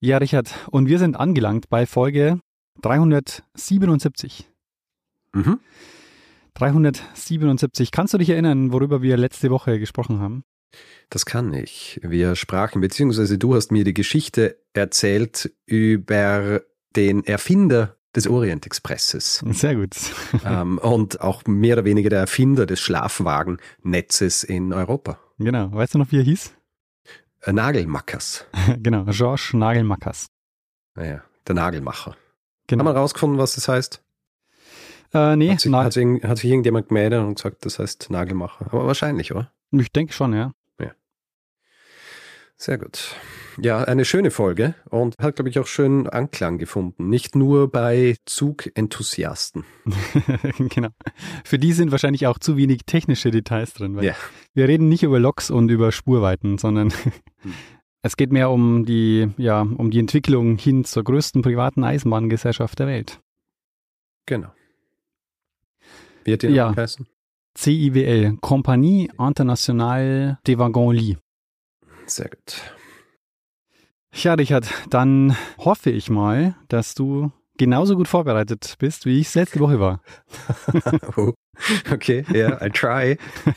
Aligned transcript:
Ja, 0.00 0.18
Richard, 0.18 0.54
und 0.70 0.88
wir 0.88 0.98
sind 0.98 1.16
angelangt 1.16 1.70
bei 1.70 1.86
Folge 1.86 2.40
377. 2.82 4.46
Mhm. 5.32 5.58
377. 6.54 7.90
Kannst 7.90 8.12
du 8.12 8.18
dich 8.18 8.30
erinnern, 8.30 8.72
worüber 8.72 9.00
wir 9.00 9.16
letzte 9.16 9.50
Woche 9.50 9.78
gesprochen 9.78 10.20
haben? 10.20 10.44
Das 11.08 11.24
kann 11.24 11.52
ich. 11.54 11.98
Wir 12.02 12.36
sprachen, 12.36 12.80
beziehungsweise 12.80 13.38
du 13.38 13.54
hast 13.54 13.72
mir 13.72 13.84
die 13.84 13.94
Geschichte 13.94 14.58
erzählt 14.74 15.52
über 15.64 16.62
den 16.94 17.24
Erfinder 17.24 17.96
des 18.14 18.26
Orient-Expresses. 18.26 19.44
Sehr 19.50 19.76
gut. 19.76 19.94
ähm, 20.44 20.78
und 20.78 21.20
auch 21.20 21.44
mehr 21.46 21.76
oder 21.76 21.84
weniger 21.84 22.10
der 22.10 22.20
Erfinder 22.20 22.66
des 22.66 22.80
Schlafwagennetzes 22.80 24.42
in 24.44 24.72
Europa. 24.72 25.18
Genau. 25.38 25.72
Weißt 25.72 25.94
du 25.94 25.98
noch, 25.98 26.10
wie 26.10 26.18
er 26.18 26.24
hieß? 26.24 26.55
Äh, 27.46 27.52
Nagelmackers. 27.52 28.44
genau, 28.82 29.04
Georges 29.04 29.54
Nagelmackers. 29.54 30.26
Naja, 30.96 31.22
der 31.46 31.54
Nagelmacher. 31.54 32.16
Genau. 32.66 32.84
Haben 32.84 32.94
wir 32.94 32.98
rausgefunden, 33.00 33.38
was 33.38 33.54
das 33.54 33.68
heißt? 33.68 34.02
Äh, 35.14 35.36
nee, 35.36 35.52
Hat 35.52 35.60
sich, 35.60 35.72
hat, 35.72 35.92
sich, 35.92 36.24
hat 36.24 36.38
sich 36.38 36.50
irgendjemand 36.50 36.88
gemeldet 36.88 37.20
und 37.20 37.36
gesagt, 37.36 37.64
das 37.64 37.78
heißt 37.78 38.10
Nagelmacher. 38.10 38.66
Aber 38.66 38.86
wahrscheinlich, 38.86 39.32
oder? 39.32 39.52
ich 39.70 39.92
denke 39.92 40.12
schon, 40.12 40.34
ja. 40.34 40.52
Sehr 42.58 42.78
gut. 42.78 43.14
Ja, 43.60 43.84
eine 43.84 44.04
schöne 44.06 44.30
Folge 44.30 44.74
und 44.88 45.14
hat, 45.18 45.36
glaube 45.36 45.50
ich, 45.50 45.58
auch 45.58 45.66
schön 45.66 46.08
Anklang 46.08 46.56
gefunden. 46.58 47.08
Nicht 47.10 47.36
nur 47.36 47.70
bei 47.70 48.16
Zugenthusiasten. 48.24 49.64
genau. 50.70 50.88
Für 51.44 51.58
die 51.58 51.72
sind 51.72 51.90
wahrscheinlich 51.90 52.26
auch 52.26 52.38
zu 52.38 52.56
wenig 52.56 52.80
technische 52.86 53.30
Details 53.30 53.74
drin. 53.74 53.94
Weil 53.96 54.04
Ja. 54.04 54.14
Wir 54.54 54.68
reden 54.68 54.88
nicht 54.88 55.02
über 55.02 55.18
Loks 55.20 55.50
und 55.50 55.70
über 55.70 55.92
Spurweiten, 55.92 56.56
sondern 56.56 56.92
es 58.02 58.16
geht 58.16 58.32
mehr 58.32 58.50
um 58.50 58.86
die, 58.86 59.28
ja, 59.36 59.60
um 59.60 59.90
die 59.90 59.98
Entwicklung 59.98 60.56
hin 60.56 60.84
zur 60.84 61.04
größten 61.04 61.42
privaten 61.42 61.84
Eisenbahngesellschaft 61.84 62.78
der 62.78 62.86
Welt. 62.86 63.20
Genau. 64.24 64.48
Hat 66.26 66.42
die 66.42 66.46
Ja. 66.48 66.68
noch 66.68 66.74
geheißen? 66.76 67.06
CIWL, 67.56 68.36
Compagnie 68.40 69.10
Internationale 69.18 70.38
des 70.46 70.58
Wagons 70.58 70.94
Lits. 71.00 71.20
Sehr 72.06 72.28
gut. 72.28 72.62
Ja, 74.12 74.34
Richard, 74.34 74.72
dann 74.88 75.36
hoffe 75.58 75.90
ich 75.90 76.08
mal, 76.08 76.56
dass 76.68 76.94
du 76.94 77.32
genauso 77.58 77.96
gut 77.96 78.08
vorbereitet 78.08 78.76
bist, 78.78 79.04
wie 79.04 79.20
ich 79.20 79.26
es 79.28 79.34
letzte 79.34 79.60
Woche 79.60 79.80
war. 79.80 80.00
Oh, 81.16 81.32
okay, 81.90 82.24
ja, 82.34 82.62
I 82.64 82.68
try. 82.68 83.18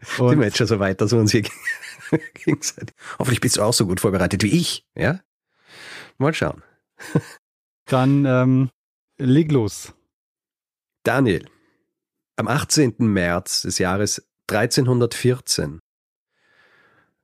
Sind 0.00 0.18
wir 0.18 0.24
Und 0.26 0.42
jetzt 0.42 0.58
schon 0.58 0.66
so 0.66 0.78
weit, 0.78 1.00
dass 1.00 1.12
wir 1.12 1.18
uns 1.18 1.32
hier 1.32 1.42
gegenseitig. 2.34 2.94
Hoffentlich 3.18 3.40
bist 3.40 3.56
du 3.56 3.62
auch 3.62 3.72
so 3.72 3.86
gut 3.86 4.00
vorbereitet 4.00 4.42
wie 4.42 4.56
ich, 4.56 4.84
ja? 4.94 5.20
Mal 6.18 6.34
schauen. 6.34 6.62
dann 7.86 8.26
ähm, 8.26 8.70
leg 9.18 9.50
los. 9.50 9.94
Daniel, 11.02 11.48
am 12.36 12.46
18. 12.46 12.96
März 12.98 13.62
des 13.62 13.78
Jahres 13.78 14.28
1314 14.50 15.80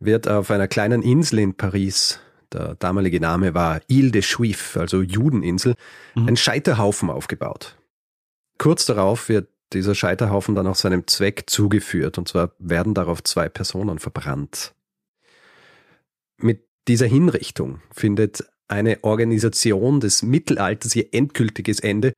wird 0.05 0.29
auf 0.29 0.51
einer 0.51 0.69
kleinen 0.69 1.03
Insel 1.03 1.39
in 1.41 1.55
Paris, 1.55 2.21
der 2.53 2.75
damalige 2.77 3.21
Name 3.21 3.55
war 3.55 3.81
Ile 3.89 4.11
de 4.11 4.23
Juif, 4.23 4.77
also 4.77 5.03
Judeninsel, 5.03 5.75
Mhm. 6.15 6.29
ein 6.29 6.37
Scheiterhaufen 6.37 7.11
aufgebaut. 7.11 7.77
Kurz 8.59 8.87
darauf 8.87 9.29
wird 9.29 9.49
dieser 9.73 9.95
Scheiterhaufen 9.95 10.55
dann 10.55 10.67
auch 10.67 10.77
seinem 10.77 11.07
Zweck 11.07 11.45
zugeführt, 11.49 12.19
und 12.19 12.29
zwar 12.29 12.53
werden 12.59 12.95
darauf 12.95 13.23
zwei 13.25 13.49
Personen 13.49 13.99
verbrannt. 13.99 14.75
Mit 16.37 16.65
dieser 16.87 17.07
Hinrichtung 17.07 17.81
findet 17.93 18.45
eine 18.69 19.03
Organisation 19.03 20.01
des 20.01 20.23
Mittelalters 20.23 20.95
ihr 20.97 21.13
endgültiges 21.13 21.81
Ende, 21.81 22.13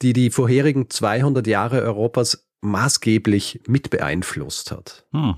die 0.00 0.12
die 0.12 0.30
vorherigen 0.30 0.90
200 0.90 1.46
Jahre 1.46 1.82
Europas 1.82 2.46
maßgeblich 2.60 3.62
mit 3.66 3.90
beeinflusst 3.90 4.70
hat. 4.70 5.06
Hm. 5.12 5.34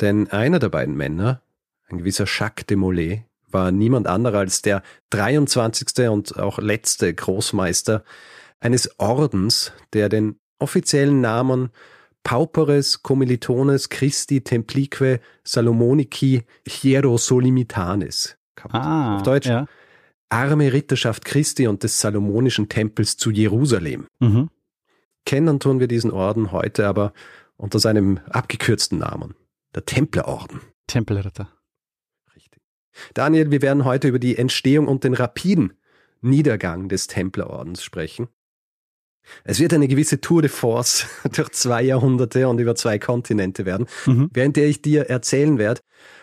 Denn 0.00 0.28
einer 0.30 0.58
der 0.58 0.68
beiden 0.68 0.96
Männer, 0.96 1.42
ein 1.88 1.98
gewisser 1.98 2.24
Jacques 2.26 2.66
de 2.66 2.76
Molay, 2.76 3.24
war 3.50 3.72
niemand 3.72 4.06
anderer 4.06 4.38
als 4.38 4.62
der 4.62 4.82
23. 5.10 6.08
und 6.08 6.38
auch 6.38 6.58
letzte 6.58 7.12
Großmeister 7.12 8.04
eines 8.60 8.98
Ordens, 8.98 9.72
der 9.92 10.08
den 10.08 10.38
offiziellen 10.58 11.20
Namen 11.20 11.70
Pauperes 12.24 13.02
Commilitones 13.02 13.88
Christi 13.88 14.42
Templique 14.42 15.20
Salomonici 15.44 16.42
Hierosolymitanis 16.66 18.36
gehabt. 18.54 18.74
Ah, 18.74 19.16
Auf 19.16 19.22
Deutsch 19.22 19.46
Ja. 19.46 19.66
Arme 20.28 20.72
Ritterschaft 20.72 21.24
Christi 21.24 21.66
und 21.66 21.82
des 21.82 22.00
Salomonischen 22.00 22.68
Tempels 22.68 23.16
zu 23.16 23.30
Jerusalem. 23.30 24.06
Mhm. 24.18 24.50
Kennen 25.24 25.58
tun 25.58 25.80
wir 25.80 25.88
diesen 25.88 26.10
Orden 26.10 26.52
heute 26.52 26.86
aber 26.86 27.14
unter 27.56 27.78
seinem 27.78 28.20
abgekürzten 28.28 28.98
Namen, 28.98 29.34
der 29.74 29.84
Templerorden. 29.84 30.60
Tempelritter. 30.86 31.48
Richtig. 32.34 32.62
Daniel, 33.14 33.50
wir 33.50 33.62
werden 33.62 33.84
heute 33.84 34.08
über 34.08 34.18
die 34.18 34.36
Entstehung 34.36 34.88
und 34.88 35.04
den 35.04 35.14
rapiden 35.14 35.74
Niedergang 36.20 36.88
des 36.88 37.06
Templerordens 37.06 37.82
sprechen. 37.82 38.28
Es 39.44 39.60
wird 39.60 39.74
eine 39.74 39.88
gewisse 39.88 40.20
Tour 40.20 40.40
de 40.42 40.50
Force 40.50 41.06
durch 41.32 41.50
zwei 41.50 41.82
Jahrhunderte 41.82 42.48
und 42.48 42.58
über 42.60 42.74
zwei 42.74 42.98
Kontinente 42.98 43.66
werden, 43.66 43.86
Mhm. 44.06 44.30
während 44.32 44.56
der 44.56 44.66
ich 44.68 44.80
dir 44.82 45.10
erzählen 45.10 45.58
werde, 45.58 45.82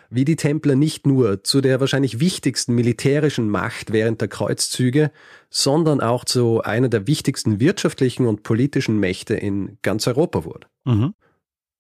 wie 0.09 0.25
die 0.25 0.35
Templer 0.35 0.75
nicht 0.75 1.05
nur 1.05 1.43
zu 1.43 1.61
der 1.61 1.79
wahrscheinlich 1.79 2.19
wichtigsten 2.19 2.73
militärischen 2.73 3.49
Macht 3.49 3.91
während 3.91 4.21
der 4.21 4.27
Kreuzzüge, 4.27 5.11
sondern 5.49 5.99
auch 6.01 6.25
zu 6.25 6.61
einer 6.61 6.89
der 6.89 7.07
wichtigsten 7.07 7.59
wirtschaftlichen 7.59 8.25
und 8.27 8.43
politischen 8.43 8.99
Mächte 8.99 9.35
in 9.35 9.77
ganz 9.81 10.07
Europa 10.07 10.45
wurde. 10.45 10.67
Mhm. 10.85 11.13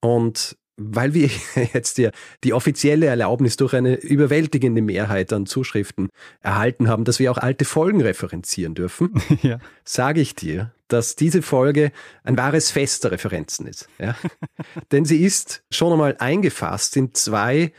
Und 0.01 0.57
weil 0.77 1.13
wir 1.13 1.29
jetzt 1.73 1.97
ja 1.97 2.11
die 2.43 2.53
offizielle 2.53 3.05
Erlaubnis 3.05 3.57
durch 3.57 3.73
eine 3.73 3.95
überwältigende 3.95 4.81
Mehrheit 4.81 5.31
an 5.33 5.45
Zuschriften 5.45 6.09
erhalten 6.41 6.87
haben, 6.89 7.03
dass 7.05 7.19
wir 7.19 7.31
auch 7.31 7.37
alte 7.37 7.65
Folgen 7.65 8.01
referenzieren 8.01 8.75
dürfen, 8.75 9.21
ja. 9.41 9.59
sage 9.83 10.21
ich 10.21 10.35
dir, 10.35 10.73
dass 10.87 11.15
diese 11.15 11.41
Folge 11.41 11.91
ein 12.23 12.37
wahres 12.37 12.71
Fest 12.71 13.03
der 13.03 13.11
Referenzen 13.11 13.67
ist. 13.67 13.87
Ja? 13.99 14.15
Denn 14.91 15.05
sie 15.05 15.23
ist 15.23 15.63
schon 15.71 15.91
einmal 15.93 16.15
eingefasst 16.19 16.95
in 16.97 17.13
zwei 17.13 17.71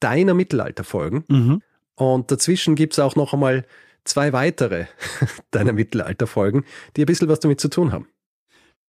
deiner 0.00 0.34
Mittelalterfolgen 0.34 1.24
Mhm. 1.28 1.62
und 1.96 2.30
dazwischen 2.30 2.74
gibt's 2.74 2.98
auch 2.98 3.16
noch 3.16 3.32
einmal 3.32 3.64
zwei 4.04 4.32
weitere 4.32 4.86
deiner 5.50 5.72
Mittelalterfolgen, 5.72 6.64
die 6.96 7.02
ein 7.02 7.06
bisschen 7.06 7.28
was 7.28 7.40
damit 7.40 7.60
zu 7.60 7.68
tun 7.68 7.92
haben. 7.92 8.06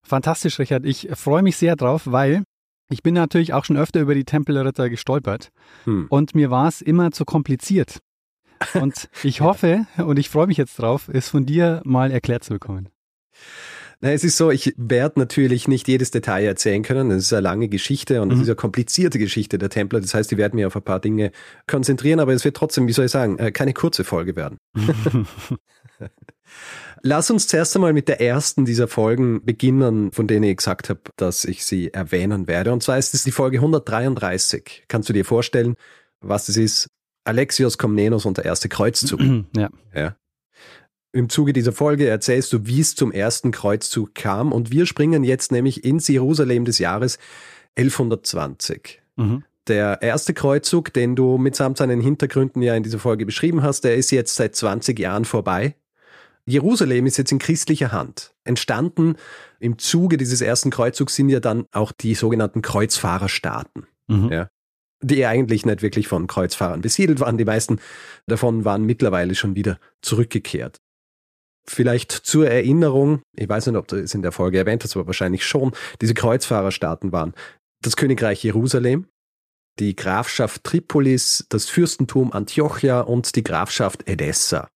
Fantastisch, 0.03 0.59
Richard. 0.59 0.85
Ich 0.85 1.09
freue 1.16 1.41
mich 1.44 1.57
sehr 1.57 1.75
drauf, 1.75 2.03
weil 2.06 2.44
ich 2.89 3.03
bin 3.03 3.13
natürlich 3.13 3.53
auch 3.53 3.65
schon 3.65 3.77
öfter 3.77 3.99
über 4.01 4.15
die 4.15 4.23
Tempelritter 4.25 4.89
gestolpert 4.89 5.51
Hm. 5.85 6.07
und 6.09 6.35
mir 6.35 6.49
war 6.51 6.67
es 6.67 6.81
immer 6.81 7.11
zu 7.11 7.25
kompliziert. 7.25 7.99
Und 8.73 9.07
ich 9.22 9.41
hoffe 9.41 9.85
und 9.97 10.17
ich 10.17 10.29
freue 10.29 10.47
mich 10.47 10.57
jetzt 10.57 10.79
drauf, 10.79 11.09
es 11.13 11.29
von 11.29 11.45
dir 11.45 11.79
mal 11.85 12.09
erklärt 12.09 12.43
zu 12.43 12.53
bekommen. 12.53 12.89
Na, 14.01 14.11
es 14.11 14.23
ist 14.23 14.35
so, 14.37 14.49
ich 14.49 14.73
werde 14.78 15.19
natürlich 15.19 15.67
nicht 15.67 15.87
jedes 15.87 16.09
Detail 16.09 16.43
erzählen 16.45 16.81
können. 16.81 17.11
Es 17.11 17.25
ist 17.25 17.34
eine 17.34 17.41
lange 17.41 17.67
Geschichte 17.69 18.19
und 18.19 18.31
es 18.31 18.37
Mhm. 18.37 18.41
ist 18.43 18.47
eine 18.49 18.55
komplizierte 18.55 19.19
Geschichte 19.19 19.59
der 19.59 19.69
Templer. 19.69 20.01
Das 20.01 20.16
heißt, 20.16 20.31
ich 20.31 20.40
werde 20.40 20.55
mich 20.55 20.66
auf 20.66 20.75
ein 20.75 20.81
paar 20.81 20.99
Dinge 20.99 21.31
konzentrieren, 21.67 22.19
aber 22.19 22.33
es 22.33 22.45
wird 22.45 22.57
trotzdem, 22.57 22.87
wie 22.87 22.93
soll 22.93 23.05
ich 23.05 23.11
sagen, 23.11 23.37
äh, 23.37 23.51
keine 23.51 23.73
kurze 23.73 24.03
Folge 24.03 24.35
werden. 24.35 24.57
Lass 27.02 27.29
uns 27.29 27.47
zuerst 27.47 27.76
einmal 27.76 27.94
mit 27.94 28.08
der 28.08 28.22
ersten 28.22 28.66
dieser 28.66 28.88
Folgen 28.88 29.44
beginnen, 29.46 30.11
von 30.11 30.28
denen 30.28 30.44
ich 30.44 30.58
gesagt 30.58 30.90
habe, 30.90 31.02
dass 31.16 31.46
ich 31.46 31.66
sie 31.66 31.94
erwähnen 31.94 32.47
werde. 32.47 32.73
Und 32.73 32.84
zwar 32.84 32.97
ist 32.97 33.14
es 33.14 33.23
die 33.23 33.32
Folge 33.32 33.58
133. 33.58 34.85
Kannst 34.88 35.09
du 35.09 35.14
dir 35.14 35.26
vorstellen, 35.26 35.76
was 36.22 36.49
es 36.49 36.58
ist? 36.58 36.88
Alexios 37.23 37.78
Komnenos 37.78 38.26
und 38.26 38.38
der 38.38 38.46
erste 38.46 38.70
Kreuzzug. 38.70 39.20
ja. 39.55 39.70
Ja. 39.94 40.16
Im 41.14 41.29
Zuge 41.29 41.53
dieser 41.53 41.72
Folge 41.72 42.08
erzählst 42.08 42.53
du, 42.53 42.66
wie 42.66 42.82
es 42.82 42.96
zum 42.96 43.11
ersten 43.11 43.52
Kreuzzug 43.52 44.14
kam 44.14 44.52
und 44.52 44.72
wir 44.72 44.85
springen 44.85 45.23
jetzt 45.23 45.52
nämlich 45.52 45.84
ins 45.84 46.08
Jerusalem 46.08 46.66
des 46.66 46.79
Jahres 46.79 47.17
1120. 47.76 49.02
Mhm. 49.16 49.43
Der 49.67 50.02
erste 50.02 50.34
Kreuzzug, 50.34 50.93
den 50.93 51.16
du 51.16 51.38
mitsamt 51.38 51.78
seinen 51.78 52.02
Hintergründen 52.02 52.61
ja 52.61 52.76
in 52.76 52.84
dieser 52.84 53.00
Folge 53.00 53.26
beschrieben 53.26 53.64
hast, 53.64 53.84
der 53.84 53.96
ist 53.96 54.11
jetzt 54.11 54.35
seit 54.35 54.55
20 54.55 54.97
Jahren 54.97 55.26
vorbei. 55.26 55.76
Jerusalem 56.47 57.05
ist 57.05 57.17
jetzt 57.17 57.32
in 57.32 57.40
christlicher 57.40 57.91
Hand. 57.91 58.34
Entstanden 58.46 59.17
im 59.59 59.78
Zuge 59.78 60.17
dieses 60.17 60.41
ersten 60.41 60.70
Kreuzzugs 60.70 61.16
sind 61.16 61.29
ja 61.29 61.41
dann 61.41 61.66
auch 61.73 61.91
die 61.91 62.16
sogenannten 62.16 62.61
Kreuzfahrerstaaten. 62.61 63.85
Mhm. 64.08 64.32
Ja, 64.32 64.47
die 65.02 65.26
eigentlich 65.26 65.66
nicht 65.66 65.82
wirklich 65.82 66.08
von 66.08 66.28
Kreuzfahrern 66.28 66.82
besiedelt 66.82 67.20
waren. 67.20 67.38
Die 67.38 67.46
meisten 67.46 67.79
davon 68.26 68.66
waren 68.66 68.84
mittlerweile 68.84 69.35
schon 69.35 69.55
wieder 69.55 69.78
zurückgekehrt. 70.02 70.78
Vielleicht 71.70 72.11
zur 72.11 72.50
Erinnerung, 72.50 73.22
ich 73.35 73.50
weiß 73.50 73.67
nicht, 73.67 73.76
ob 73.76 73.88
du 73.88 73.97
es 73.97 74.16
in 74.16 74.22
der 74.22 74.32
Folge 74.32 74.58
erwähnt 74.58 74.84
hast, 74.84 74.96
aber 74.96 75.05
wahrscheinlich 75.05 75.46
schon, 75.46 75.73
diese 76.02 76.14
Kreuzfahrerstaaten 76.14 77.11
waren 77.11 77.34
das 77.82 77.97
Königreich 77.97 78.41
Jerusalem, 78.43 79.08
die 79.78 79.96
Grafschaft 79.96 80.64
Tripolis, 80.64 81.46
das 81.50 81.70
Fürstentum 81.70 82.32
Antiochia 82.32 83.02
und 83.02 83.35
die 83.35 83.43
Grafschaft 83.43 84.08
Edessa. 84.08 84.70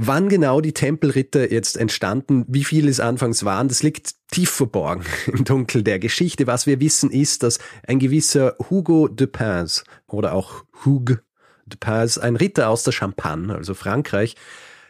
Wann 0.00 0.28
genau 0.28 0.60
die 0.60 0.72
Tempelritter 0.72 1.50
jetzt 1.50 1.76
entstanden, 1.76 2.44
wie 2.46 2.62
viele 2.62 2.88
es 2.88 3.00
anfangs 3.00 3.44
waren, 3.44 3.66
das 3.66 3.82
liegt 3.82 4.14
tief 4.30 4.50
verborgen 4.50 5.04
im 5.26 5.44
Dunkel 5.44 5.82
der 5.82 5.98
Geschichte. 5.98 6.46
Was 6.46 6.66
wir 6.68 6.78
wissen 6.78 7.10
ist, 7.10 7.42
dass 7.42 7.58
ein 7.84 7.98
gewisser 7.98 8.54
Hugo 8.70 9.08
de 9.08 9.26
Pins 9.26 9.82
oder 10.06 10.34
auch 10.34 10.64
Hugues 10.84 11.18
de 11.66 11.78
Pins, 11.80 12.16
ein 12.16 12.36
Ritter 12.36 12.68
aus 12.68 12.84
der 12.84 12.92
Champagne, 12.92 13.52
also 13.52 13.74
Frankreich, 13.74 14.36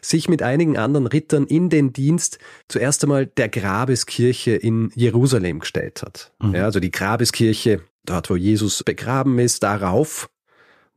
sich 0.02 0.28
mit 0.28 0.43
einigen 0.43 0.76
anderen 0.76 1.06
Rittern 1.06 1.46
in 1.46 1.70
den 1.70 1.94
Dienst 1.94 2.38
zuerst 2.69 3.02
einmal 3.02 3.26
der 3.26 3.49
Grabeskirche 3.49 4.52
in 4.52 4.90
Jerusalem 4.94 5.61
gestellt 5.61 6.02
hat. 6.02 6.32
Mhm. 6.40 6.54
Ja, 6.54 6.64
also 6.64 6.81
die 6.81 6.90
Grabeskirche, 6.90 7.81
dort 8.04 8.28
wo 8.28 8.37
Jesus 8.37 8.84
begraben 8.84 9.38
ist, 9.38 9.62
darauf 9.62 10.28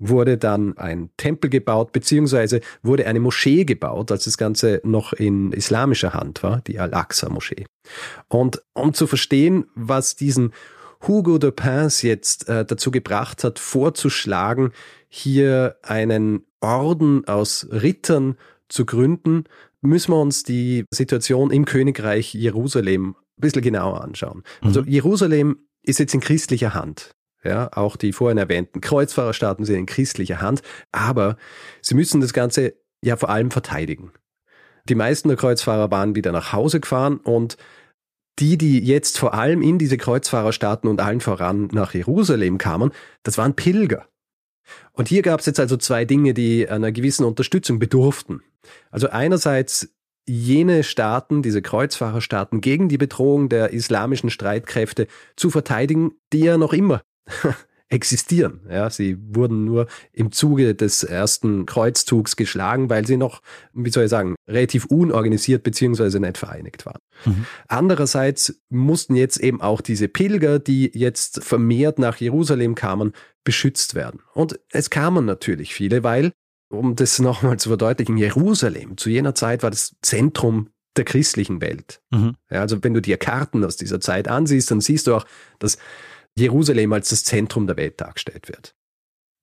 wurde 0.01 0.37
dann 0.37 0.77
ein 0.77 1.11
Tempel 1.15 1.49
gebaut, 1.49 1.91
beziehungsweise 1.91 2.59
wurde 2.81 3.05
eine 3.05 3.19
Moschee 3.19 3.63
gebaut, 3.65 4.11
als 4.11 4.25
das 4.25 4.37
Ganze 4.37 4.81
noch 4.83 5.13
in 5.13 5.51
islamischer 5.53 6.13
Hand 6.13 6.43
war, 6.43 6.61
die 6.61 6.79
Al-Aqsa-Moschee. 6.79 7.65
Und 8.27 8.61
um 8.73 8.93
zu 8.93 9.07
verstehen, 9.07 9.65
was 9.75 10.15
diesen 10.15 10.53
Hugo 11.07 11.37
de 11.37 11.51
Pins 11.51 12.01
jetzt 12.01 12.49
äh, 12.49 12.65
dazu 12.65 12.91
gebracht 12.91 13.43
hat, 13.43 13.59
vorzuschlagen, 13.59 14.71
hier 15.07 15.77
einen 15.83 16.45
Orden 16.61 17.27
aus 17.27 17.67
Rittern 17.71 18.37
zu 18.69 18.85
gründen, 18.85 19.45
müssen 19.81 20.11
wir 20.11 20.21
uns 20.21 20.43
die 20.43 20.85
Situation 20.91 21.51
im 21.51 21.65
Königreich 21.65 22.33
Jerusalem 22.33 23.15
ein 23.37 23.41
bisschen 23.41 23.61
genauer 23.61 24.01
anschauen. 24.01 24.43
Also 24.61 24.81
mhm. 24.81 24.87
Jerusalem 24.87 25.57
ist 25.83 25.99
jetzt 25.99 26.13
in 26.13 26.21
christlicher 26.21 26.73
Hand. 26.73 27.15
Ja, 27.43 27.69
auch 27.73 27.95
die 27.95 28.13
vorhin 28.13 28.37
erwähnten 28.37 28.81
Kreuzfahrerstaaten 28.81 29.65
sind 29.65 29.75
in 29.75 29.85
christlicher 29.87 30.41
Hand, 30.41 30.61
aber 30.91 31.37
sie 31.81 31.95
müssen 31.95 32.21
das 32.21 32.33
Ganze 32.33 32.75
ja 33.03 33.17
vor 33.17 33.29
allem 33.29 33.49
verteidigen. 33.49 34.11
Die 34.87 34.95
meisten 34.95 35.27
der 35.27 35.37
Kreuzfahrer 35.37 35.89
waren 35.91 36.15
wieder 36.15 36.31
nach 36.31 36.53
Hause 36.53 36.79
gefahren 36.79 37.17
und 37.17 37.57
die, 38.39 38.57
die 38.57 38.79
jetzt 38.83 39.19
vor 39.19 39.33
allem 39.33 39.61
in 39.61 39.77
diese 39.77 39.97
Kreuzfahrerstaaten 39.97 40.89
und 40.89 41.01
allen 41.01 41.21
voran 41.21 41.67
nach 41.71 41.93
Jerusalem 41.93 42.57
kamen, 42.57 42.91
das 43.23 43.37
waren 43.37 43.55
Pilger. 43.55 44.07
Und 44.93 45.09
hier 45.09 45.21
gab 45.21 45.39
es 45.39 45.45
jetzt 45.47 45.59
also 45.59 45.77
zwei 45.77 46.05
Dinge, 46.05 46.33
die 46.33 46.67
einer 46.67 46.91
gewissen 46.91 47.25
Unterstützung 47.25 47.79
bedurften. 47.79 48.41
Also 48.89 49.09
einerseits 49.09 49.93
jene 50.27 50.83
Staaten, 50.83 51.41
diese 51.41 51.61
Kreuzfahrerstaaten 51.61 52.61
gegen 52.61 52.87
die 52.87 52.97
Bedrohung 52.97 53.49
der 53.49 53.73
islamischen 53.73 54.29
Streitkräfte 54.29 55.07
zu 55.35 55.49
verteidigen, 55.49 56.11
die 56.31 56.41
ja 56.41 56.57
noch 56.57 56.73
immer 56.73 57.01
existieren. 57.91 58.61
Ja, 58.69 58.89
sie 58.89 59.17
wurden 59.19 59.65
nur 59.65 59.87
im 60.13 60.31
Zuge 60.31 60.73
des 60.75 61.03
ersten 61.03 61.65
Kreuzzugs 61.65 62.37
geschlagen, 62.37 62.89
weil 62.89 63.05
sie 63.05 63.17
noch, 63.17 63.41
wie 63.73 63.91
soll 63.91 64.05
ich 64.05 64.09
sagen, 64.09 64.35
relativ 64.47 64.85
unorganisiert 64.85 65.63
beziehungsweise 65.63 66.19
nicht 66.21 66.37
vereinigt 66.37 66.85
waren. 66.85 66.99
Mhm. 67.25 67.45
Andererseits 67.67 68.61
mussten 68.69 69.15
jetzt 69.15 69.39
eben 69.41 69.61
auch 69.61 69.81
diese 69.81 70.07
Pilger, 70.07 70.57
die 70.57 70.89
jetzt 70.93 71.43
vermehrt 71.43 71.99
nach 71.99 72.17
Jerusalem 72.17 72.75
kamen, 72.75 73.11
beschützt 73.43 73.93
werden. 73.93 74.21
Und 74.33 74.59
es 74.69 74.89
kamen 74.89 75.25
natürlich 75.25 75.73
viele, 75.73 76.03
weil, 76.03 76.31
um 76.69 76.95
das 76.95 77.19
nochmal 77.19 77.57
zu 77.57 77.69
verdeutlichen, 77.69 78.17
Jerusalem 78.17 78.97
zu 78.97 79.09
jener 79.09 79.35
Zeit 79.35 79.63
war 79.63 79.69
das 79.69 79.97
Zentrum 80.01 80.69
der 80.95 81.03
christlichen 81.03 81.61
Welt. 81.61 82.01
Mhm. 82.11 82.35
Ja, 82.49 82.61
also 82.61 82.81
wenn 82.83 82.93
du 82.93 83.01
dir 83.01 83.17
Karten 83.17 83.65
aus 83.65 83.75
dieser 83.75 83.99
Zeit 83.99 84.29
ansiehst, 84.29 84.71
dann 84.71 84.81
siehst 84.81 85.07
du 85.07 85.15
auch, 85.15 85.25
dass 85.59 85.77
Jerusalem 86.41 86.93
als 86.93 87.09
das 87.09 87.23
Zentrum 87.23 87.67
der 87.67 87.77
Welt 87.77 88.01
dargestellt 88.01 88.49
wird. 88.49 88.75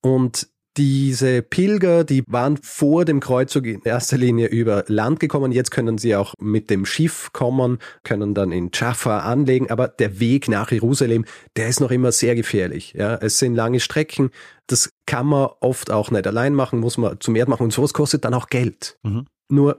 Und 0.03 0.49
diese 0.79 1.43
Pilger, 1.43 2.05
die 2.05 2.23
waren 2.29 2.57
vor 2.57 3.05
dem 3.05 3.19
Kreuzzug 3.19 3.67
in 3.67 3.83
erster 3.83 4.17
Linie 4.17 4.47
über 4.47 4.85
Land 4.87 5.19
gekommen. 5.19 5.51
Jetzt 5.51 5.73
können 5.73 5.99
sie 5.99 6.15
auch 6.15 6.35
mit 6.39 6.71
dem 6.71 6.87
Schiff 6.87 7.33
kommen, 7.33 7.79
können 8.05 8.33
dann 8.33 8.53
in 8.53 8.71
Jaffa 8.73 9.21
anlegen. 9.21 9.71
Aber 9.71 9.89
der 9.89 10.21
Weg 10.21 10.49
nach 10.49 10.71
Jerusalem, 10.71 11.25
der 11.57 11.69
ist 11.69 11.81
noch 11.81 11.91
immer 11.91 12.13
sehr 12.13 12.37
gefährlich. 12.37 12.95
Ja, 12.97 13.17
es 13.17 13.39
sind 13.41 13.57
lange 13.57 13.81
Strecken. 13.81 14.31
Das 14.69 14.91
kann 15.05 15.27
man 15.27 15.49
oft 15.61 15.91
auch 15.91 16.13
nicht 16.13 16.29
allein 16.29 16.55
machen, 16.55 16.79
muss 16.79 16.97
man 16.97 17.19
zu 17.19 17.33
mehr 17.33 17.49
machen. 17.49 17.65
Und 17.65 17.73
sowas 17.73 17.93
kostet 17.93 18.25
dann 18.25 18.35
auch 18.35 18.47
Geld. 18.47 18.99
Mhm. 19.03 19.27
Nur 19.49 19.79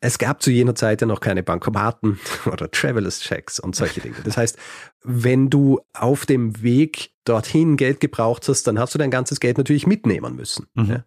es 0.00 0.18
gab 0.18 0.42
zu 0.42 0.50
jener 0.50 0.74
Zeit 0.74 1.00
ja 1.00 1.06
noch 1.06 1.20
keine 1.20 1.42
Bankomaten 1.42 2.20
oder 2.46 2.70
Travelers 2.70 3.20
Checks 3.20 3.58
und 3.58 3.74
solche 3.74 4.00
Dinge. 4.00 4.16
Das 4.24 4.36
heißt, 4.36 4.56
wenn 5.02 5.50
du 5.50 5.80
auf 5.92 6.26
dem 6.26 6.62
Weg 6.62 7.10
dorthin 7.24 7.76
Geld 7.76 8.00
gebraucht 8.00 8.48
hast, 8.48 8.66
dann 8.66 8.78
hast 8.78 8.94
du 8.94 8.98
dein 8.98 9.10
ganzes 9.10 9.40
Geld 9.40 9.58
natürlich 9.58 9.86
mitnehmen 9.86 10.36
müssen. 10.36 10.66
Mhm. 10.74 10.90
Ja? 10.90 11.04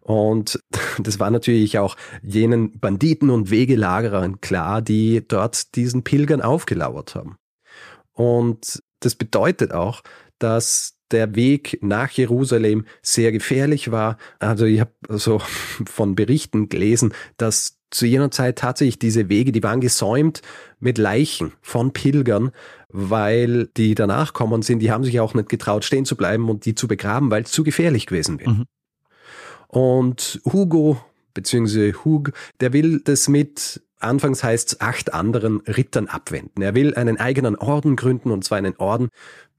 Und 0.00 0.60
das 0.98 1.20
war 1.20 1.30
natürlich 1.30 1.78
auch 1.78 1.96
jenen 2.22 2.78
Banditen 2.78 3.30
und 3.30 3.50
Wegelagerern 3.50 4.40
klar, 4.40 4.82
die 4.82 5.26
dort 5.26 5.74
diesen 5.76 6.02
Pilgern 6.02 6.42
aufgelauert 6.42 7.14
haben. 7.14 7.36
Und 8.12 8.82
das 9.00 9.14
bedeutet 9.14 9.72
auch, 9.72 10.02
dass 10.38 10.96
der 11.10 11.34
Weg 11.34 11.78
nach 11.82 12.10
Jerusalem 12.10 12.86
sehr 13.02 13.32
gefährlich 13.32 13.90
war. 13.90 14.16
Also 14.38 14.64
ich 14.64 14.80
habe 14.80 14.92
so 15.08 15.38
von 15.86 16.14
Berichten 16.14 16.68
gelesen, 16.68 17.12
dass 17.36 17.78
zu 17.92 18.06
jener 18.06 18.30
Zeit 18.30 18.58
tatsächlich 18.58 18.98
diese 18.98 19.28
Wege, 19.28 19.52
die 19.52 19.62
waren 19.62 19.80
gesäumt 19.80 20.42
mit 20.80 20.98
Leichen 20.98 21.52
von 21.60 21.92
Pilgern, 21.92 22.50
weil 22.88 23.68
die 23.76 23.94
danach 23.94 24.32
kommen 24.32 24.62
sind, 24.62 24.80
die 24.80 24.90
haben 24.90 25.04
sich 25.04 25.20
auch 25.20 25.34
nicht 25.34 25.48
getraut, 25.48 25.84
stehen 25.84 26.04
zu 26.04 26.16
bleiben 26.16 26.48
und 26.48 26.64
die 26.64 26.74
zu 26.74 26.88
begraben, 26.88 27.30
weil 27.30 27.42
es 27.42 27.52
zu 27.52 27.64
gefährlich 27.64 28.06
gewesen 28.06 28.40
wäre. 28.40 28.50
Mhm. 28.50 28.64
Und 29.68 30.40
Hugo, 30.44 31.00
beziehungsweise 31.32 32.04
Hug, 32.04 32.32
der 32.60 32.72
will 32.72 33.00
das 33.00 33.28
mit, 33.28 33.82
anfangs 33.98 34.44
heißt 34.44 34.72
es, 34.72 34.80
acht 34.80 35.14
anderen 35.14 35.60
Rittern 35.60 36.08
abwenden. 36.08 36.62
Er 36.62 36.74
will 36.74 36.94
einen 36.94 37.18
eigenen 37.18 37.56
Orden 37.56 37.96
gründen, 37.96 38.30
und 38.30 38.44
zwar 38.44 38.58
einen 38.58 38.76
Orden, 38.76 39.08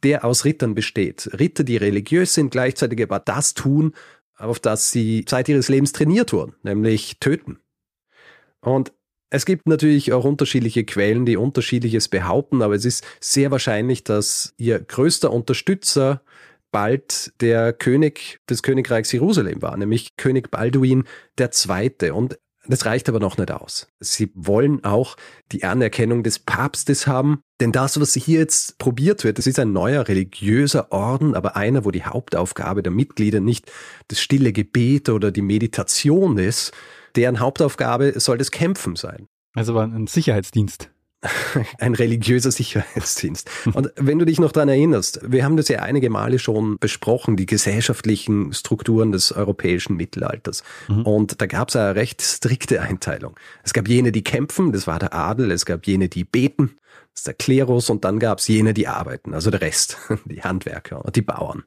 der 0.03 0.25
aus 0.25 0.45
Rittern 0.45 0.75
besteht. 0.75 1.29
Ritter, 1.39 1.63
die 1.63 1.77
religiös 1.77 2.33
sind, 2.33 2.51
gleichzeitig 2.51 3.01
aber 3.01 3.19
das 3.19 3.53
tun, 3.55 3.93
auf 4.37 4.59
das 4.59 4.91
sie 4.91 5.25
Zeit 5.25 5.49
ihres 5.49 5.69
Lebens 5.69 5.93
trainiert 5.93 6.33
wurden, 6.33 6.55
nämlich 6.61 7.17
töten. 7.19 7.59
Und 8.63 8.93
es 9.29 9.45
gibt 9.45 9.67
natürlich 9.67 10.13
auch 10.13 10.25
unterschiedliche 10.25 10.83
Quellen, 10.83 11.25
die 11.25 11.37
unterschiedliches 11.37 12.07
behaupten, 12.07 12.61
aber 12.61 12.75
es 12.75 12.85
ist 12.85 13.03
sehr 13.19 13.51
wahrscheinlich, 13.51 14.03
dass 14.03 14.53
ihr 14.57 14.79
größter 14.79 15.31
Unterstützer 15.31 16.21
bald 16.71 17.33
der 17.41 17.73
König 17.73 18.39
des 18.49 18.63
Königreichs 18.63 19.11
Jerusalem 19.11 19.61
war, 19.61 19.75
nämlich 19.77 20.15
König 20.17 20.51
Balduin 20.51 21.05
II. 21.39 22.11
Und 22.11 22.37
das 22.67 22.85
reicht 22.85 23.09
aber 23.09 23.19
noch 23.19 23.37
nicht 23.37 23.51
aus. 23.51 23.87
Sie 23.99 24.31
wollen 24.35 24.83
auch 24.83 25.17
die 25.51 25.63
Anerkennung 25.63 26.23
des 26.23 26.39
Papstes 26.39 27.07
haben, 27.07 27.41
denn 27.59 27.71
das, 27.71 27.99
was 27.99 28.13
hier 28.13 28.39
jetzt 28.39 28.77
probiert 28.77 29.23
wird, 29.23 29.37
das 29.37 29.47
ist 29.47 29.59
ein 29.59 29.73
neuer 29.73 30.07
religiöser 30.07 30.91
Orden, 30.91 31.35
aber 31.35 31.55
einer, 31.55 31.85
wo 31.85 31.91
die 31.91 32.05
Hauptaufgabe 32.05 32.81
der 32.83 32.91
Mitglieder 32.91 33.39
nicht 33.39 33.71
das 34.07 34.21
stille 34.21 34.53
Gebet 34.53 35.09
oder 35.09 35.31
die 35.31 35.41
Meditation 35.41 36.37
ist, 36.37 36.71
deren 37.15 37.39
Hauptaufgabe 37.39 38.19
soll 38.19 38.37
das 38.37 38.51
Kämpfen 38.51 38.95
sein. 38.95 39.27
Also 39.53 39.75
war 39.75 39.83
ein 39.83 40.07
Sicherheitsdienst. 40.07 40.89
ein 41.79 41.95
religiöser 41.95 42.51
Sicherheitsdienst. 42.51 43.49
Und 43.73 43.91
wenn 43.95 44.19
du 44.19 44.25
dich 44.25 44.39
noch 44.39 44.51
daran 44.51 44.69
erinnerst, 44.69 45.19
wir 45.23 45.45
haben 45.45 45.57
das 45.57 45.67
ja 45.67 45.79
einige 45.79 46.09
Male 46.09 46.39
schon 46.39 46.77
besprochen, 46.79 47.37
die 47.37 47.45
gesellschaftlichen 47.45 48.53
Strukturen 48.53 49.11
des 49.11 49.31
europäischen 49.31 49.95
Mittelalters. 49.95 50.63
Mhm. 50.87 51.03
Und 51.03 51.41
da 51.41 51.45
gab 51.45 51.69
es 51.69 51.75
eine 51.75 51.95
recht 51.95 52.21
strikte 52.21 52.81
Einteilung. 52.81 53.35
Es 53.63 53.73
gab 53.73 53.87
jene, 53.87 54.11
die 54.11 54.23
kämpfen, 54.23 54.71
das 54.71 54.87
war 54.87 54.99
der 54.99 55.13
Adel, 55.13 55.51
es 55.51 55.65
gab 55.65 55.87
jene, 55.87 56.09
die 56.09 56.23
beten, 56.23 56.75
das 57.13 57.21
ist 57.21 57.27
der 57.27 57.33
Klerus, 57.35 57.89
und 57.89 58.03
dann 58.03 58.19
gab 58.19 58.39
es 58.39 58.47
jene, 58.47 58.73
die 58.73 58.87
arbeiten, 58.87 59.33
also 59.33 59.51
der 59.51 59.61
Rest, 59.61 59.97
die 60.25 60.41
Handwerker 60.41 61.05
und 61.05 61.15
die 61.15 61.21
Bauern. 61.21 61.63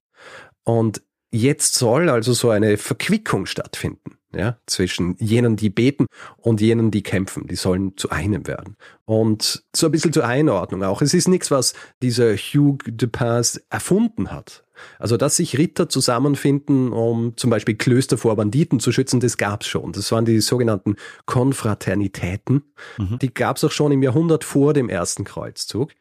Und 0.64 1.02
jetzt 1.30 1.74
soll 1.74 2.10
also 2.10 2.32
so 2.32 2.50
eine 2.50 2.76
Verquickung 2.76 3.46
stattfinden. 3.46 4.18
Ja, 4.36 4.58
zwischen 4.66 5.16
jenen, 5.18 5.56
die 5.56 5.70
beten 5.70 6.06
und 6.36 6.60
jenen, 6.60 6.90
die 6.90 7.02
kämpfen. 7.02 7.46
Die 7.46 7.56
sollen 7.56 7.96
zu 7.96 8.10
einem 8.10 8.46
werden. 8.46 8.76
Und 9.04 9.64
so 9.74 9.86
ein 9.86 9.92
bisschen 9.92 10.12
zur 10.12 10.26
Einordnung 10.26 10.82
auch. 10.82 11.02
Es 11.02 11.14
ist 11.14 11.28
nichts, 11.28 11.50
was 11.50 11.74
dieser 12.02 12.36
Hugh 12.36 12.78
de 12.86 13.08
Paz 13.08 13.60
erfunden 13.70 14.30
hat. 14.30 14.64
Also, 14.98 15.16
dass 15.16 15.36
sich 15.36 15.56
Ritter 15.56 15.88
zusammenfinden, 15.88 16.92
um 16.92 17.36
zum 17.36 17.50
Beispiel 17.50 17.76
Klöster 17.76 18.18
vor 18.18 18.36
Banditen 18.36 18.78
zu 18.78 18.92
schützen, 18.92 19.20
das 19.20 19.38
gab's 19.38 19.66
schon. 19.66 19.92
Das 19.92 20.12
waren 20.12 20.26
die 20.26 20.40
sogenannten 20.40 20.96
Konfraternitäten. 21.24 22.62
Mhm. 22.98 23.18
Die 23.20 23.32
gab's 23.32 23.64
auch 23.64 23.70
schon 23.70 23.92
im 23.92 24.02
Jahrhundert 24.02 24.44
vor 24.44 24.74
dem 24.74 24.88
ersten 24.88 25.24
Kreuzzug. 25.24 25.92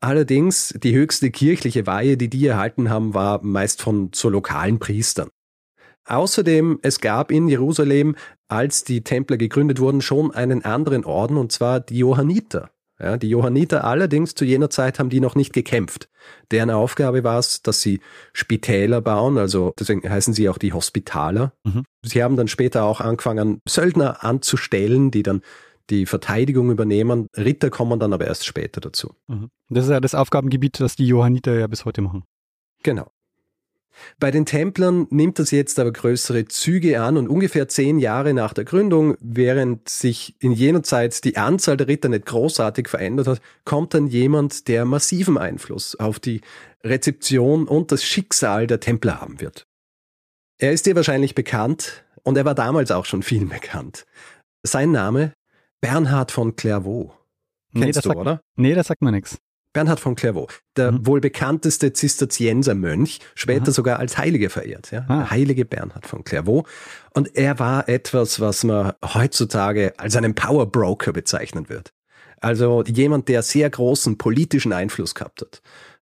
Allerdings, 0.00 0.74
die 0.82 0.94
höchste 0.94 1.30
kirchliche 1.30 1.86
Weihe, 1.86 2.16
die 2.16 2.28
die 2.28 2.46
erhalten 2.46 2.90
haben, 2.90 3.14
war 3.14 3.42
meist 3.44 3.80
von 3.80 4.10
so 4.12 4.28
lokalen 4.28 4.78
Priestern. 4.78 5.28
Außerdem, 6.06 6.80
es 6.82 7.00
gab 7.00 7.30
in 7.30 7.48
Jerusalem, 7.48 8.16
als 8.48 8.84
die 8.84 9.02
Templer 9.02 9.36
gegründet 9.36 9.80
wurden, 9.80 10.00
schon 10.00 10.32
einen 10.32 10.64
anderen 10.64 11.04
Orden, 11.04 11.36
und 11.36 11.52
zwar 11.52 11.80
die 11.80 11.98
Johanniter. 11.98 12.70
Ja, 13.00 13.16
die 13.16 13.30
Johanniter 13.30 13.84
allerdings 13.84 14.34
zu 14.36 14.44
jener 14.44 14.70
Zeit 14.70 15.00
haben 15.00 15.10
die 15.10 15.18
noch 15.18 15.34
nicht 15.34 15.52
gekämpft. 15.52 16.08
Deren 16.52 16.70
Aufgabe 16.70 17.24
war 17.24 17.38
es, 17.38 17.60
dass 17.60 17.80
sie 17.80 18.00
Spitäler 18.32 19.00
bauen, 19.00 19.38
also 19.38 19.72
deswegen 19.76 20.08
heißen 20.08 20.34
sie 20.34 20.48
auch 20.48 20.58
die 20.58 20.72
Hospitaler. 20.72 21.52
Mhm. 21.64 21.82
Sie 22.04 22.22
haben 22.22 22.36
dann 22.36 22.46
später 22.46 22.84
auch 22.84 23.00
angefangen, 23.00 23.60
Söldner 23.66 24.22
anzustellen, 24.22 25.10
die 25.10 25.24
dann 25.24 25.42
die 25.90 26.06
Verteidigung 26.06 26.70
übernehmen. 26.70 27.26
Ritter 27.36 27.70
kommen 27.70 27.98
dann 27.98 28.12
aber 28.12 28.26
erst 28.26 28.46
später 28.46 28.80
dazu. 28.80 29.14
Mhm. 29.26 29.48
Das 29.68 29.86
ist 29.86 29.90
ja 29.90 29.98
das 29.98 30.14
Aufgabengebiet, 30.14 30.78
das 30.78 30.94
die 30.94 31.06
Johanniter 31.06 31.58
ja 31.58 31.66
bis 31.66 31.84
heute 31.84 32.02
machen. 32.02 32.22
Genau. 32.84 33.10
Bei 34.18 34.30
den 34.30 34.46
Templern 34.46 35.06
nimmt 35.10 35.38
das 35.38 35.50
jetzt 35.50 35.78
aber 35.78 35.92
größere 35.92 36.46
Züge 36.46 37.00
an 37.00 37.16
und 37.16 37.28
ungefähr 37.28 37.68
zehn 37.68 37.98
Jahre 37.98 38.34
nach 38.34 38.52
der 38.52 38.64
Gründung, 38.64 39.16
während 39.20 39.88
sich 39.88 40.34
in 40.40 40.52
jener 40.52 40.82
Zeit 40.82 41.24
die 41.24 41.36
Anzahl 41.36 41.76
der 41.76 41.88
Ritter 41.88 42.08
nicht 42.08 42.26
großartig 42.26 42.88
verändert 42.88 43.26
hat, 43.26 43.40
kommt 43.64 43.94
dann 43.94 44.06
jemand, 44.06 44.68
der 44.68 44.84
massiven 44.84 45.38
Einfluss 45.38 45.94
auf 45.96 46.18
die 46.18 46.40
Rezeption 46.84 47.68
und 47.68 47.92
das 47.92 48.04
Schicksal 48.04 48.66
der 48.66 48.80
Templer 48.80 49.20
haben 49.20 49.40
wird. 49.40 49.66
Er 50.58 50.72
ist 50.72 50.86
dir 50.86 50.96
wahrscheinlich 50.96 51.34
bekannt 51.34 52.04
und 52.22 52.36
er 52.36 52.44
war 52.44 52.54
damals 52.54 52.90
auch 52.90 53.04
schon 53.04 53.22
viel 53.22 53.46
bekannt. 53.46 54.06
Sein 54.62 54.92
Name 54.92 55.32
Bernhard 55.80 56.30
von 56.30 56.54
Clairvaux. 56.54 57.12
Kennst 57.72 57.86
nee, 57.86 57.92
du, 57.92 58.00
sagt, 58.00 58.16
oder? 58.16 58.40
Nee, 58.56 58.74
das 58.74 58.86
sagt 58.86 59.02
mir 59.02 59.10
nichts. 59.10 59.38
Bernhard 59.72 60.00
von 60.00 60.14
Clairvaux, 60.14 60.52
der 60.76 60.92
mhm. 60.92 61.06
wohl 61.06 61.20
bekannteste 61.20 61.92
Zisterziensermönch, 61.92 63.20
später 63.34 63.64
Aha. 63.64 63.72
sogar 63.72 63.98
als 63.98 64.18
Heilige 64.18 64.50
verehrt, 64.50 64.90
ja. 64.90 65.04
Ah. 65.08 65.30
Heilige 65.30 65.64
Bernhard 65.64 66.06
von 66.06 66.24
Clairvaux. 66.24 66.68
Und 67.14 67.36
er 67.36 67.58
war 67.58 67.88
etwas, 67.88 68.40
was 68.40 68.64
man 68.64 68.92
heutzutage 69.14 69.94
als 69.98 70.16
einen 70.16 70.34
Powerbroker 70.34 71.12
bezeichnen 71.12 71.68
wird. 71.68 71.92
Also 72.40 72.82
jemand, 72.84 73.28
der 73.28 73.42
sehr 73.42 73.70
großen 73.70 74.18
politischen 74.18 74.72
Einfluss 74.72 75.14
gehabt 75.14 75.42
hat 75.42 75.62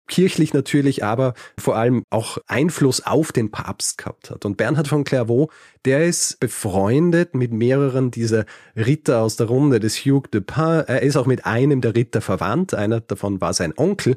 kirchlich 0.07 0.53
natürlich, 0.53 1.03
aber 1.03 1.33
vor 1.57 1.75
allem 1.75 2.03
auch 2.09 2.38
Einfluss 2.47 3.05
auf 3.05 3.31
den 3.31 3.51
Papst 3.51 3.97
gehabt 3.97 4.29
hat. 4.29 4.45
Und 4.45 4.57
Bernhard 4.57 4.88
von 4.88 5.03
Clairvaux, 5.03 5.51
der 5.85 6.05
ist 6.05 6.39
befreundet 6.39 7.35
mit 7.35 7.51
mehreren 7.51 8.12
dieser 8.12 8.45
Ritter 8.75 9.21
aus 9.21 9.35
der 9.35 9.47
Runde 9.47 9.79
des 9.79 9.97
Hugh 9.97 10.27
de 10.31 10.41
Pin. 10.41 10.83
Er 10.88 11.01
ist 11.01 11.15
auch 11.15 11.25
mit 11.25 11.45
einem 11.45 11.81
der 11.81 11.95
Ritter 11.95 12.21
verwandt. 12.21 12.74
Einer 12.74 13.01
davon 13.01 13.41
war 13.41 13.53
sein 13.53 13.74
Onkel. 13.75 14.15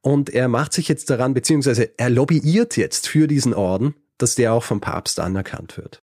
Und 0.00 0.30
er 0.30 0.48
macht 0.48 0.72
sich 0.72 0.88
jetzt 0.88 1.08
daran, 1.08 1.32
beziehungsweise 1.32 1.98
er 1.98 2.10
lobbyiert 2.10 2.76
jetzt 2.76 3.08
für 3.08 3.26
diesen 3.26 3.54
Orden, 3.54 3.94
dass 4.18 4.34
der 4.34 4.52
auch 4.52 4.62
vom 4.62 4.80
Papst 4.80 5.18
anerkannt 5.18 5.78
wird. 5.78 6.00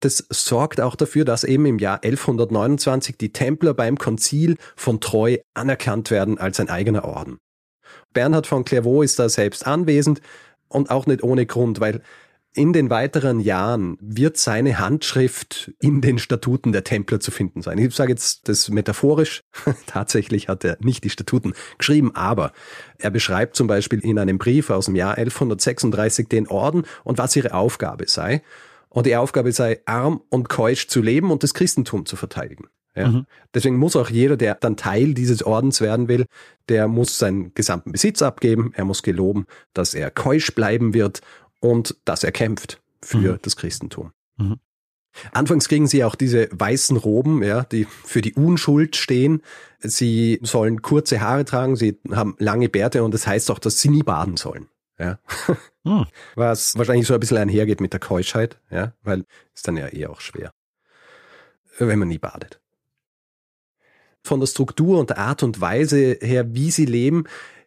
Das 0.00 0.26
sorgt 0.28 0.80
auch 0.80 0.96
dafür, 0.96 1.24
dass 1.24 1.44
eben 1.44 1.64
im 1.64 1.78
Jahr 1.78 2.02
1129 2.02 3.16
die 3.16 3.32
Templer 3.32 3.72
beim 3.72 3.96
Konzil 3.96 4.56
von 4.76 5.00
Treu 5.00 5.38
anerkannt 5.54 6.10
werden 6.10 6.38
als 6.38 6.60
ein 6.60 6.68
eigener 6.68 7.04
Orden. 7.04 7.38
Bernhard 8.14 8.46
von 8.46 8.64
Clairvaux 8.64 9.02
ist 9.02 9.18
da 9.18 9.28
selbst 9.28 9.66
anwesend 9.66 10.20
und 10.68 10.90
auch 10.90 11.06
nicht 11.06 11.22
ohne 11.22 11.44
Grund, 11.44 11.80
weil 11.80 12.02
in 12.56 12.72
den 12.72 12.88
weiteren 12.88 13.40
Jahren 13.40 13.98
wird 14.00 14.36
seine 14.36 14.78
Handschrift 14.78 15.72
in 15.80 16.00
den 16.00 16.18
Statuten 16.18 16.70
der 16.70 16.84
Templer 16.84 17.18
zu 17.18 17.32
finden 17.32 17.62
sein. 17.62 17.78
Ich 17.78 17.94
sage 17.94 18.12
jetzt 18.12 18.48
das 18.48 18.68
metaphorisch. 18.68 19.42
Tatsächlich 19.86 20.48
hat 20.48 20.64
er 20.64 20.78
nicht 20.80 21.02
die 21.02 21.10
Statuten 21.10 21.54
geschrieben, 21.78 22.14
aber 22.14 22.52
er 22.98 23.10
beschreibt 23.10 23.56
zum 23.56 23.66
Beispiel 23.66 23.98
in 23.98 24.20
einem 24.20 24.38
Brief 24.38 24.70
aus 24.70 24.86
dem 24.86 24.94
Jahr 24.94 25.18
1136 25.18 26.28
den 26.28 26.46
Orden 26.46 26.84
und 27.02 27.18
was 27.18 27.34
ihre 27.34 27.54
Aufgabe 27.54 28.04
sei. 28.06 28.42
Und 28.88 29.06
die 29.06 29.16
Aufgabe 29.16 29.50
sei, 29.50 29.80
arm 29.86 30.22
und 30.28 30.48
keusch 30.48 30.86
zu 30.86 31.02
leben 31.02 31.32
und 31.32 31.42
das 31.42 31.54
Christentum 31.54 32.06
zu 32.06 32.14
verteidigen. 32.14 32.68
Ja. 32.94 33.08
Mhm. 33.08 33.26
Deswegen 33.52 33.76
muss 33.76 33.96
auch 33.96 34.08
jeder, 34.08 34.36
der 34.36 34.54
dann 34.54 34.76
Teil 34.76 35.14
dieses 35.14 35.42
Ordens 35.42 35.80
werden 35.80 36.08
will, 36.08 36.26
der 36.68 36.86
muss 36.88 37.18
seinen 37.18 37.52
gesamten 37.54 37.92
Besitz 37.92 38.22
abgeben, 38.22 38.72
er 38.74 38.84
muss 38.84 39.02
geloben, 39.02 39.46
dass 39.72 39.94
er 39.94 40.10
keusch 40.10 40.54
bleiben 40.54 40.94
wird 40.94 41.20
und 41.60 41.96
dass 42.04 42.22
er 42.22 42.32
kämpft 42.32 42.80
für 43.02 43.32
mhm. 43.32 43.38
das 43.42 43.56
Christentum. 43.56 44.12
Mhm. 44.36 44.56
Anfangs 45.32 45.68
kriegen 45.68 45.86
sie 45.86 46.02
auch 46.02 46.16
diese 46.16 46.48
weißen 46.50 46.96
Roben, 46.96 47.42
ja, 47.42 47.62
die 47.64 47.84
für 47.84 48.20
die 48.20 48.34
Unschuld 48.34 48.96
stehen. 48.96 49.42
Sie 49.78 50.40
sollen 50.42 50.82
kurze 50.82 51.20
Haare 51.20 51.44
tragen, 51.44 51.76
sie 51.76 52.00
haben 52.10 52.34
lange 52.38 52.68
Bärte 52.68 53.04
und 53.04 53.14
das 53.14 53.26
heißt 53.26 53.50
auch, 53.50 53.60
dass 53.60 53.80
sie 53.80 53.90
nie 53.90 54.02
baden 54.02 54.36
sollen. 54.36 54.68
Ja. 54.98 55.18
Mhm. 55.84 56.06
Was 56.34 56.76
wahrscheinlich 56.76 57.06
so 57.06 57.14
ein 57.14 57.20
bisschen 57.20 57.38
einhergeht 57.38 57.80
mit 57.80 57.92
der 57.92 58.00
Keuschheit, 58.00 58.60
ja, 58.70 58.92
weil 59.02 59.24
ist 59.54 59.68
dann 59.68 59.76
ja 59.76 59.86
eher 59.86 60.10
auch 60.10 60.20
schwer, 60.20 60.52
wenn 61.78 61.98
man 61.98 62.08
nie 62.08 62.18
badet 62.18 62.60
von 64.24 64.40
der 64.40 64.46
Struktur 64.46 64.98
und 64.98 65.10
der 65.10 65.18
Art 65.18 65.42
und 65.42 65.60
Weise 65.60 66.18
her, 66.20 66.54
wie 66.54 66.70
sie 66.70 66.86
leben, 66.86 67.24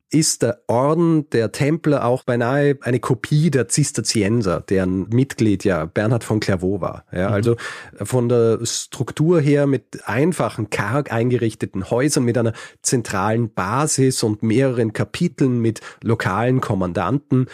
ist 0.09 0.41
der 0.41 0.61
Orden 0.67 1.29
der 1.31 1.51
Templer 1.51 2.05
auch 2.05 2.23
beinahe 2.23 2.77
eine 2.81 2.99
Kopie 2.99 3.51
der 3.51 3.67
Zisterzienser, 3.67 4.61
deren 4.61 5.09
Mitglied 5.09 5.65
ja 5.65 5.85
Bernhard 5.85 6.23
von 6.23 6.39
Clairvaux 6.39 6.79
war. 6.79 7.03
Ja, 7.11 7.27
mhm. 7.27 7.33
Also 7.33 7.55
von 8.01 8.29
der 8.29 8.59
Struktur 8.63 9.41
her 9.41 9.67
mit 9.67 10.07
einfachen, 10.07 10.69
karg 10.69 11.11
eingerichteten 11.11 11.89
Häusern, 11.89 12.23
mit 12.23 12.37
einer 12.37 12.53
zentralen 12.81 13.53
Basis 13.53 14.23
und 14.23 14.43
mehreren 14.43 14.93
Kapiteln 14.93 15.59
mit 15.59 15.81
lokalen 16.01 16.61
Kommandanten 16.61 17.47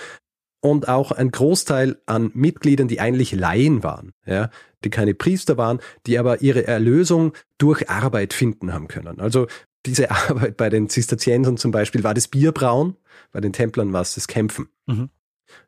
und 0.62 0.88
auch 0.88 1.12
ein 1.12 1.32
Großteil 1.32 1.98
an 2.06 2.32
Mitgliedern, 2.36 2.88
die 2.88 3.00
eigentlich 3.00 3.34
Laien 3.34 3.84
waren, 3.84 4.12
ja, 4.26 4.50
die 4.84 4.90
keine 4.90 5.14
Priester 5.14 5.58
waren, 5.58 5.80
die 6.06 6.18
aber 6.18 6.42
ihre 6.42 6.68
Erlösung 6.68 7.34
durch 7.58 7.90
Arbeit 7.90 8.34
finden 8.34 8.74
haben 8.74 8.88
können. 8.88 9.20
Also 9.20 9.48
diese 9.86 10.12
Arbeit 10.30 10.58
bei 10.58 10.70
den 10.70 10.90
Zisterziensern 10.90 11.58
zum 11.58 11.72
Beispiel 11.72 12.04
war 12.04 12.14
das 12.14 12.28
Bierbrauen, 12.28 12.96
bei 13.32 13.42
den 13.42 13.54
Templern 13.54 13.94
war 13.94 14.02
es 14.02 14.16
das 14.16 14.28
Kämpfen. 14.28 14.70
Mhm. 14.86 15.10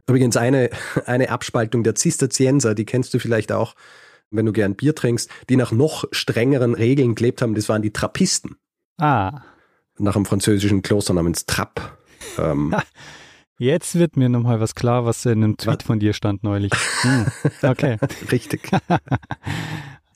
Übrigens 0.08 0.38
eine, 0.38 0.70
eine 1.06 1.30
Abspaltung 1.30 1.84
der 1.84 1.96
Zisterzienser, 1.96 2.76
die 2.76 2.86
kennst 2.86 3.14
du 3.14 3.20
vielleicht 3.20 3.52
auch, 3.52 3.76
wenn 4.32 4.46
du 4.46 4.54
gern 4.54 4.76
Bier 4.76 4.96
trinkst, 4.96 5.30
die 5.50 5.56
nach 5.56 5.72
noch 5.72 6.06
strengeren 6.12 6.74
Regeln 6.74 7.16
gelebt 7.16 7.42
haben, 7.42 7.56
das 7.56 7.70
waren 7.70 7.82
die 7.82 7.94
Trappisten. 7.94 8.58
Ah. 8.98 9.42
Nach 9.98 10.16
einem 10.16 10.26
französischen 10.26 10.82
Kloster 10.82 11.14
namens 11.14 11.46
Trapp. 11.46 11.98
Ähm, 12.40 12.76
Jetzt 13.58 13.98
wird 13.98 14.18
mir 14.18 14.30
nochmal 14.30 14.60
was 14.60 14.76
klar, 14.76 15.06
was 15.06 15.26
in 15.26 15.44
einem 15.44 15.58
Tweet 15.58 15.80
was? 15.80 15.86
von 15.86 16.00
dir 16.00 16.14
stand 16.14 16.44
neulich. 16.44 16.72
Hm. 17.02 17.26
Okay. 17.62 17.98
Richtig. 18.32 18.70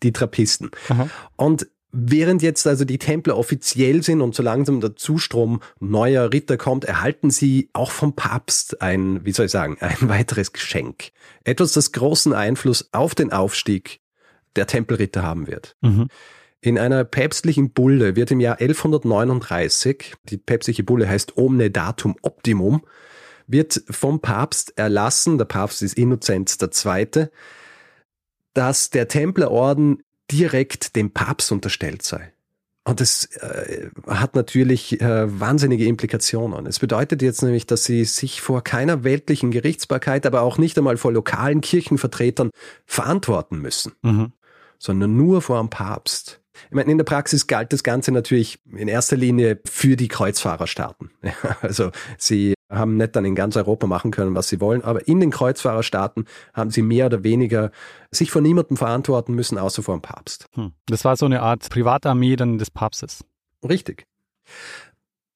die 0.04 0.12
Trappisten. 0.12 0.72
Aha. 0.90 1.10
Und 1.36 1.68
Während 1.92 2.44
jetzt 2.44 2.68
also 2.68 2.86
die 2.86 3.00
Templer 3.00 3.36
offiziell 3.36 4.04
sind 4.04 4.22
und 4.22 4.36
so 4.36 4.44
langsam 4.44 4.80
der 4.80 4.96
Zustrom 4.96 5.60
neuer 5.80 6.32
Ritter 6.32 6.56
kommt, 6.56 6.86
erhalten 6.86 7.32
sie 7.32 7.70
auch 7.74 7.90
vom 7.90 8.16
Papst 8.16 8.80
ein, 8.82 9.26
wie 9.26 9.32
soll 9.32 9.48
ich 9.48 9.52
sagen, 9.52 9.78
ein 9.80 10.08
weiteres 10.08 10.54
Geschenk. 10.54 11.10
Etwas, 11.46 11.72
das 11.74 11.92
großen 11.92 12.34
Einfluss 12.34 12.90
auf 12.92 13.16
den 13.16 13.32
Aufstieg 13.32 14.02
der 14.56 14.68
Tempelritter 14.68 15.24
haben 15.24 15.48
wird. 15.48 15.76
Mhm. 15.82 16.10
In 16.62 16.78
einer 16.78 17.06
päpstlichen 17.06 17.72
Bulle 17.72 18.16
wird 18.16 18.30
im 18.30 18.40
Jahr 18.40 18.60
1139, 18.60 20.14
die 20.26 20.38
päpstliche 20.38 20.84
Bulle 20.84 21.08
heißt 21.10 21.38
Omne 21.38 21.72
Datum 21.72 22.18
Optimum, 22.22 22.84
wird 23.50 23.84
vom 23.90 24.22
Papst 24.22 24.78
erlassen, 24.78 25.38
der 25.38 25.46
Papst 25.46 25.82
ist 25.82 25.98
Innozenz 25.98 26.58
II., 26.62 27.28
dass 28.54 28.90
der 28.90 29.08
Templerorden 29.08 30.04
direkt 30.32 30.96
dem 30.96 31.12
Papst 31.12 31.52
unterstellt 31.52 32.04
sei. 32.04 32.32
Und 32.86 33.02
das 33.02 33.26
äh, 33.36 33.90
hat 34.08 34.36
natürlich 34.36 35.00
äh, 35.02 35.40
wahnsinnige 35.40 35.86
Implikationen. 35.86 36.66
Es 36.66 36.80
bedeutet 36.80 37.22
jetzt 37.22 37.44
nämlich, 37.44 37.68
dass 37.68 37.84
sie 37.84 38.06
sich 38.06 38.42
vor 38.42 38.64
keiner 38.64 39.04
weltlichen 39.04 39.52
Gerichtsbarkeit, 39.52 40.26
aber 40.26 40.42
auch 40.42 40.58
nicht 40.58 40.78
einmal 40.78 40.98
vor 40.98 41.12
lokalen 41.12 41.62
Kirchenvertretern 41.62 42.50
verantworten 42.86 43.60
müssen, 43.60 43.94
mhm. 44.02 44.32
sondern 44.78 45.16
nur 45.18 45.42
vor 45.42 45.60
dem 45.60 45.70
Papst. 45.70 46.42
Ich 46.70 46.76
meine, 46.76 46.92
in 46.92 46.98
der 46.98 47.06
Praxis 47.06 47.48
galt 47.48 47.74
das 47.74 47.84
Ganze 47.84 48.12
natürlich 48.12 48.60
in 48.76 48.88
erster 48.88 49.18
Linie 49.18 49.60
für 49.66 49.96
die 49.96 50.08
Kreuzfahrerstaaten. 50.08 51.12
also 51.62 51.92
sie 52.18 52.54
haben 52.70 52.98
nicht 52.98 53.16
dann 53.16 53.26
in 53.26 53.36
ganz 53.36 53.56
Europa 53.58 53.88
machen 53.88 54.12
können, 54.12 54.36
was 54.36 54.48
sie 54.48 54.62
wollen, 54.62 54.84
aber 54.84 55.08
in 55.08 55.20
den 55.20 55.32
Kreuzfahrerstaaten 55.32 56.26
haben 56.54 56.70
sie 56.70 56.82
mehr 56.82 57.08
oder 57.08 57.24
weniger 57.24 57.72
sich 58.12 58.32
von 58.32 58.44
niemandem 58.44 58.78
verantworten 58.78 59.34
müssen, 59.34 59.58
außer 59.58 59.84
vor 59.84 59.98
dem 59.98 60.02
Papst. 60.02 60.46
Hm. 60.54 60.74
Das 60.86 61.04
war 61.06 61.18
so 61.18 61.26
eine 61.26 61.42
Art 61.42 61.70
Privatarmee 61.70 62.36
dann 62.36 62.58
des 62.58 62.72
Papstes. 62.72 63.26
Richtig. 63.68 64.06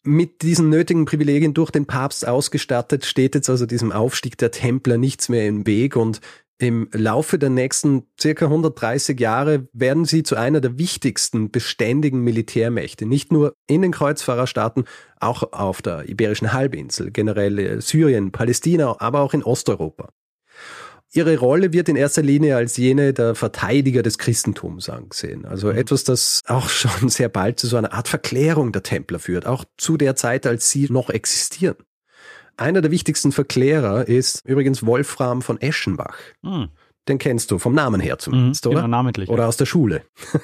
Mit 0.04 0.42
diesen 0.42 0.70
nötigen 0.70 1.06
Privilegien 1.06 1.54
durch 1.54 1.72
den 1.72 1.86
Papst 1.86 2.28
ausgestattet, 2.28 3.06
steht 3.06 3.36
jetzt 3.36 3.50
also 3.50 3.66
diesem 3.66 3.92
Aufstieg 3.92 4.38
der 4.38 4.52
Templer 4.52 4.98
nichts 4.98 5.30
mehr 5.30 5.48
im 5.48 5.66
Weg 5.66 5.96
und 5.96 6.20
im 6.60 6.88
Laufe 6.94 7.40
der 7.40 7.50
nächsten 7.50 8.04
circa 8.20 8.46
130 8.46 9.20
Jahre 9.20 9.68
werden 9.74 10.06
sie 10.06 10.24
zu 10.24 10.36
einer 10.36 10.62
der 10.62 10.78
wichtigsten 10.78 11.52
beständigen 11.52 12.22
Militärmächte, 12.22 13.06
nicht 13.06 13.32
nur 13.32 13.54
in 13.68 13.82
den 13.82 13.92
Kreuzfahrerstaaten, 13.92 14.86
auch 15.20 15.52
auf 15.52 15.82
der 15.82 16.08
Iberischen 16.08 16.54
Halbinsel, 16.54 17.12
generell 17.12 17.82
Syrien, 17.82 18.32
Palästina, 18.32 18.96
aber 19.00 19.22
auch 19.22 19.34
in 19.34 19.44
Osteuropa. 19.44 20.10
Ihre 21.16 21.38
Rolle 21.38 21.74
wird 21.74 21.90
in 21.90 21.96
erster 21.96 22.24
Linie 22.24 22.56
als 22.56 22.76
jene 22.76 23.14
der 23.14 23.36
Verteidiger 23.36 24.02
des 24.02 24.18
Christentums 24.18 24.90
angesehen. 24.90 25.46
Also 25.46 25.72
mhm. 25.72 25.78
etwas, 25.78 26.04
das 26.04 26.42
auch 26.48 26.70
schon 26.70 27.10
sehr 27.10 27.30
bald 27.30 27.60
zu 27.60 27.68
so 27.68 27.78
einer 27.78 27.94
Art 27.94 28.08
Verklärung 28.08 28.72
der 28.72 28.82
Templer 28.82 29.20
führt, 29.20 29.46
auch 29.46 29.64
zu 29.78 29.98
der 29.98 30.16
Zeit, 30.16 30.48
als 30.48 30.72
sie 30.72 30.88
noch 30.90 31.12
existieren. 31.12 31.76
Einer 32.58 32.82
der 32.82 32.92
wichtigsten 32.92 33.32
Verklärer 33.32 34.08
ist 34.08 34.46
übrigens 34.46 34.86
Wolfram 34.86 35.42
von 35.42 35.60
Eschenbach. 35.60 36.18
Hm. 36.44 36.70
Den 37.08 37.18
kennst 37.18 37.52
du 37.52 37.60
vom 37.60 37.74
Namen 37.74 38.00
her 38.00 38.18
zumindest, 38.18 38.66
mhm, 38.66 38.72
oder? 38.72 38.82
Genau, 38.82 38.98
namentlich. 38.98 39.30
Oder 39.30 39.48
aus 39.48 39.58
der 39.58 39.66
Schule. 39.66 40.04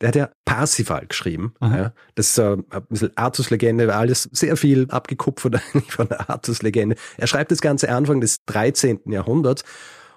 Der 0.00 0.08
hat 0.08 0.16
ja 0.16 0.30
Parsifal 0.44 1.06
geschrieben. 1.06 1.54
Ja. 1.60 1.92
Das 2.14 2.28
ist 2.28 2.38
äh, 2.38 2.56
ein 2.70 2.86
bisschen 2.88 3.16
Artus-Legende, 3.16 3.92
alles 3.92 4.28
sehr 4.30 4.56
viel 4.56 4.86
abgekupfert 4.90 5.56
eigentlich 5.74 5.92
von 5.92 6.08
der 6.08 6.30
Artus-Legende. 6.30 6.94
Er 7.16 7.26
schreibt 7.26 7.50
das 7.50 7.60
Ganze 7.60 7.88
Anfang 7.88 8.20
des 8.20 8.44
13. 8.46 9.00
Jahrhunderts 9.06 9.64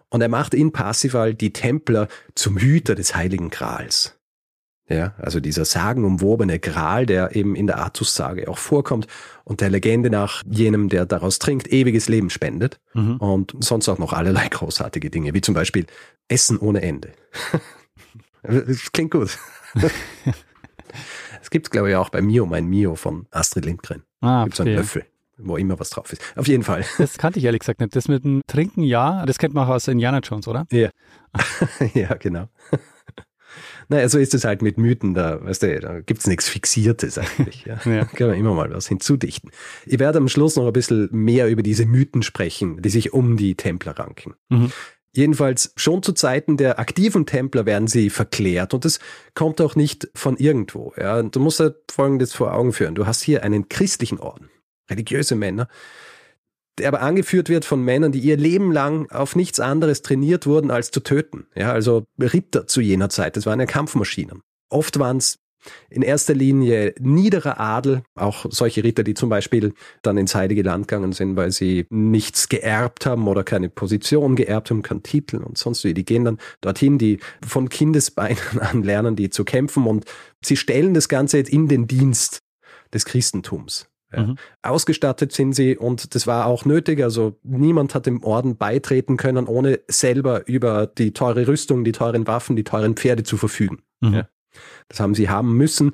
und 0.09 0.21
er 0.21 0.29
macht 0.29 0.53
in 0.53 0.71
Parsifal 0.71 1.33
die 1.33 1.51
Templer 1.51 2.07
zum 2.35 2.57
Hüter 2.57 2.93
des 2.93 3.15
Heiligen 3.15 3.49
Grals. 3.49 4.19
Ja, 4.91 5.13
also 5.17 5.39
dieser 5.39 5.65
sagenumwobene 5.65 6.59
Gral, 6.59 7.05
der 7.05 7.35
eben 7.35 7.55
in 7.55 7.67
der 7.67 7.77
Artus-Sage 7.79 8.49
auch 8.49 8.57
vorkommt 8.57 9.07
und 9.43 9.61
der 9.61 9.69
Legende 9.69 10.09
nach 10.09 10.43
jenem, 10.49 10.89
der 10.89 11.05
daraus 11.05 11.39
trinkt, 11.39 11.71
ewiges 11.71 12.09
Leben 12.09 12.29
spendet 12.29 12.79
mhm. 12.93 13.17
und 13.17 13.55
sonst 13.59 13.87
auch 13.87 13.97
noch 13.97 14.13
allerlei 14.13 14.47
großartige 14.49 15.09
Dinge, 15.09 15.33
wie 15.33 15.41
zum 15.41 15.55
Beispiel 15.55 15.85
Essen 16.27 16.57
ohne 16.57 16.81
Ende. 16.81 17.13
das 18.43 18.91
klingt 18.91 19.11
gut. 19.11 19.37
Es 21.41 21.49
gibt 21.49 21.71
glaube 21.71 21.89
ich, 21.89 21.95
auch 21.95 22.09
bei 22.09 22.21
Mio, 22.21 22.45
mein 22.45 22.67
Mio 22.67 22.95
von 22.95 23.25
Astrid 23.31 23.65
Lindgren. 23.65 24.03
Ah, 24.19 24.43
gibt 24.43 24.55
so 24.55 24.63
einen 24.63 24.75
Löffel 24.75 25.05
wo 25.43 25.57
immer 25.57 25.79
was 25.79 25.89
drauf 25.89 26.11
ist. 26.13 26.21
Auf 26.35 26.47
jeden 26.47 26.63
Fall. 26.63 26.85
Das 26.97 27.17
kannte 27.17 27.39
ich 27.39 27.45
ehrlich 27.45 27.59
gesagt 27.59 27.79
nicht. 27.79 27.95
Das 27.95 28.07
mit 28.07 28.23
dem 28.23 28.41
Trinken, 28.47 28.83
ja, 28.83 29.25
das 29.25 29.37
kennt 29.37 29.53
man 29.53 29.67
auch 29.67 29.71
aus 29.71 29.87
Indiana 29.87 30.19
Jones, 30.19 30.47
oder? 30.47 30.67
Ja. 30.71 30.89
ja, 31.93 32.13
genau. 32.15 32.47
Naja, 33.91 34.07
so 34.07 34.19
ist 34.19 34.33
es 34.33 34.45
halt 34.45 34.61
mit 34.61 34.77
Mythen, 34.77 35.13
da, 35.13 35.43
weißt 35.43 35.63
du, 35.63 35.79
da 35.81 35.99
gibt's 35.99 36.25
nichts 36.25 36.47
Fixiertes 36.47 37.17
eigentlich. 37.17 37.65
Ja. 37.65 37.77
ja. 37.85 38.05
Kann 38.05 38.29
man 38.29 38.37
immer 38.37 38.53
mal 38.53 38.71
was 38.73 38.87
hinzudichten. 38.87 39.51
Ich 39.85 39.99
werde 39.99 40.17
am 40.17 40.29
Schluss 40.29 40.55
noch 40.55 40.65
ein 40.65 40.71
bisschen 40.71 41.09
mehr 41.11 41.49
über 41.49 41.61
diese 41.61 41.85
Mythen 41.85 42.23
sprechen, 42.23 42.81
die 42.81 42.87
sich 42.87 43.11
um 43.11 43.35
die 43.35 43.55
Templer 43.55 43.99
ranken. 43.99 44.35
Mhm. 44.47 44.71
Jedenfalls 45.13 45.73
schon 45.75 46.01
zu 46.03 46.13
Zeiten 46.13 46.55
der 46.55 46.79
aktiven 46.79 47.25
Templer 47.25 47.65
werden 47.65 47.87
sie 47.87 48.09
verklärt 48.09 48.73
und 48.73 48.85
es 48.85 49.01
kommt 49.33 49.59
auch 49.59 49.75
nicht 49.75 50.07
von 50.15 50.37
irgendwo. 50.37 50.93
Ja. 50.97 51.21
Du 51.21 51.41
musst 51.41 51.59
halt 51.59 51.75
Folgendes 51.91 52.31
vor 52.31 52.53
Augen 52.53 52.71
führen. 52.71 52.95
Du 52.95 53.05
hast 53.05 53.21
hier 53.21 53.43
einen 53.43 53.67
christlichen 53.67 54.19
Orden, 54.19 54.49
religiöse 54.89 55.35
Männer, 55.35 55.67
der 56.81 56.87
aber 56.87 57.01
angeführt 57.01 57.47
wird 57.47 57.63
von 57.63 57.83
Männern, 57.83 58.11
die 58.11 58.19
ihr 58.19 58.37
Leben 58.37 58.71
lang 58.71 59.09
auf 59.11 59.35
nichts 59.35 59.59
anderes 59.59 60.01
trainiert 60.01 60.47
wurden, 60.47 60.71
als 60.71 60.91
zu 60.91 60.99
töten. 60.99 61.45
Ja, 61.55 61.71
also 61.71 62.05
Ritter 62.19 62.67
zu 62.67 62.81
jener 62.81 63.09
Zeit, 63.09 63.37
das 63.37 63.45
waren 63.45 63.59
ja 63.59 63.65
Kampfmaschinen. 63.65 64.41
Oft 64.69 64.99
waren 64.99 65.17
es 65.17 65.37
in 65.91 66.01
erster 66.01 66.33
Linie 66.33 66.95
niederer 66.99 67.59
Adel, 67.59 68.01
auch 68.15 68.47
solche 68.49 68.83
Ritter, 68.83 69.03
die 69.03 69.13
zum 69.13 69.29
Beispiel 69.29 69.73
dann 70.01 70.17
ins 70.17 70.33
Heilige 70.33 70.63
Land 70.63 70.87
gegangen 70.87 71.13
sind, 71.13 71.35
weil 71.35 71.51
sie 71.51 71.85
nichts 71.91 72.49
geerbt 72.49 73.05
haben 73.05 73.27
oder 73.27 73.43
keine 73.43 73.69
Position 73.69 74.35
geerbt 74.35 74.71
haben, 74.71 74.81
keinen 74.81 75.03
Titel 75.03 75.37
und 75.37 75.59
sonst 75.59 75.83
wie. 75.83 75.93
Die 75.93 76.03
gehen 76.03 76.25
dann 76.25 76.39
dorthin, 76.61 76.97
die 76.97 77.19
von 77.47 77.69
Kindesbeinen 77.69 78.39
an 78.59 78.81
lernen, 78.81 79.15
die 79.15 79.29
zu 79.29 79.45
kämpfen 79.45 79.85
und 79.85 80.05
sie 80.43 80.57
stellen 80.57 80.95
das 80.95 81.09
Ganze 81.09 81.37
jetzt 81.37 81.51
in 81.51 81.67
den 81.67 81.85
Dienst 81.85 82.39
des 82.91 83.05
Christentums. 83.05 83.90
Ja. 84.13 84.23
Mhm. 84.23 84.35
Ausgestattet 84.61 85.31
sind 85.31 85.53
sie 85.53 85.77
und 85.77 86.15
das 86.15 86.27
war 86.27 86.45
auch 86.45 86.65
nötig. 86.65 87.03
Also 87.03 87.39
niemand 87.43 87.95
hat 87.95 88.05
dem 88.05 88.23
Orden 88.23 88.57
beitreten 88.57 89.17
können, 89.17 89.47
ohne 89.47 89.79
selber 89.87 90.47
über 90.47 90.87
die 90.87 91.13
teure 91.13 91.47
Rüstung, 91.47 91.83
die 91.83 91.91
teuren 91.91 92.27
Waffen, 92.27 92.55
die 92.55 92.63
teuren 92.63 92.95
Pferde 92.95 93.23
zu 93.23 93.37
verfügen. 93.37 93.83
Mhm. 94.01 94.13
Ja. 94.13 94.27
Das 94.89 94.99
haben 94.99 95.15
sie 95.15 95.29
haben 95.29 95.55
müssen 95.55 95.93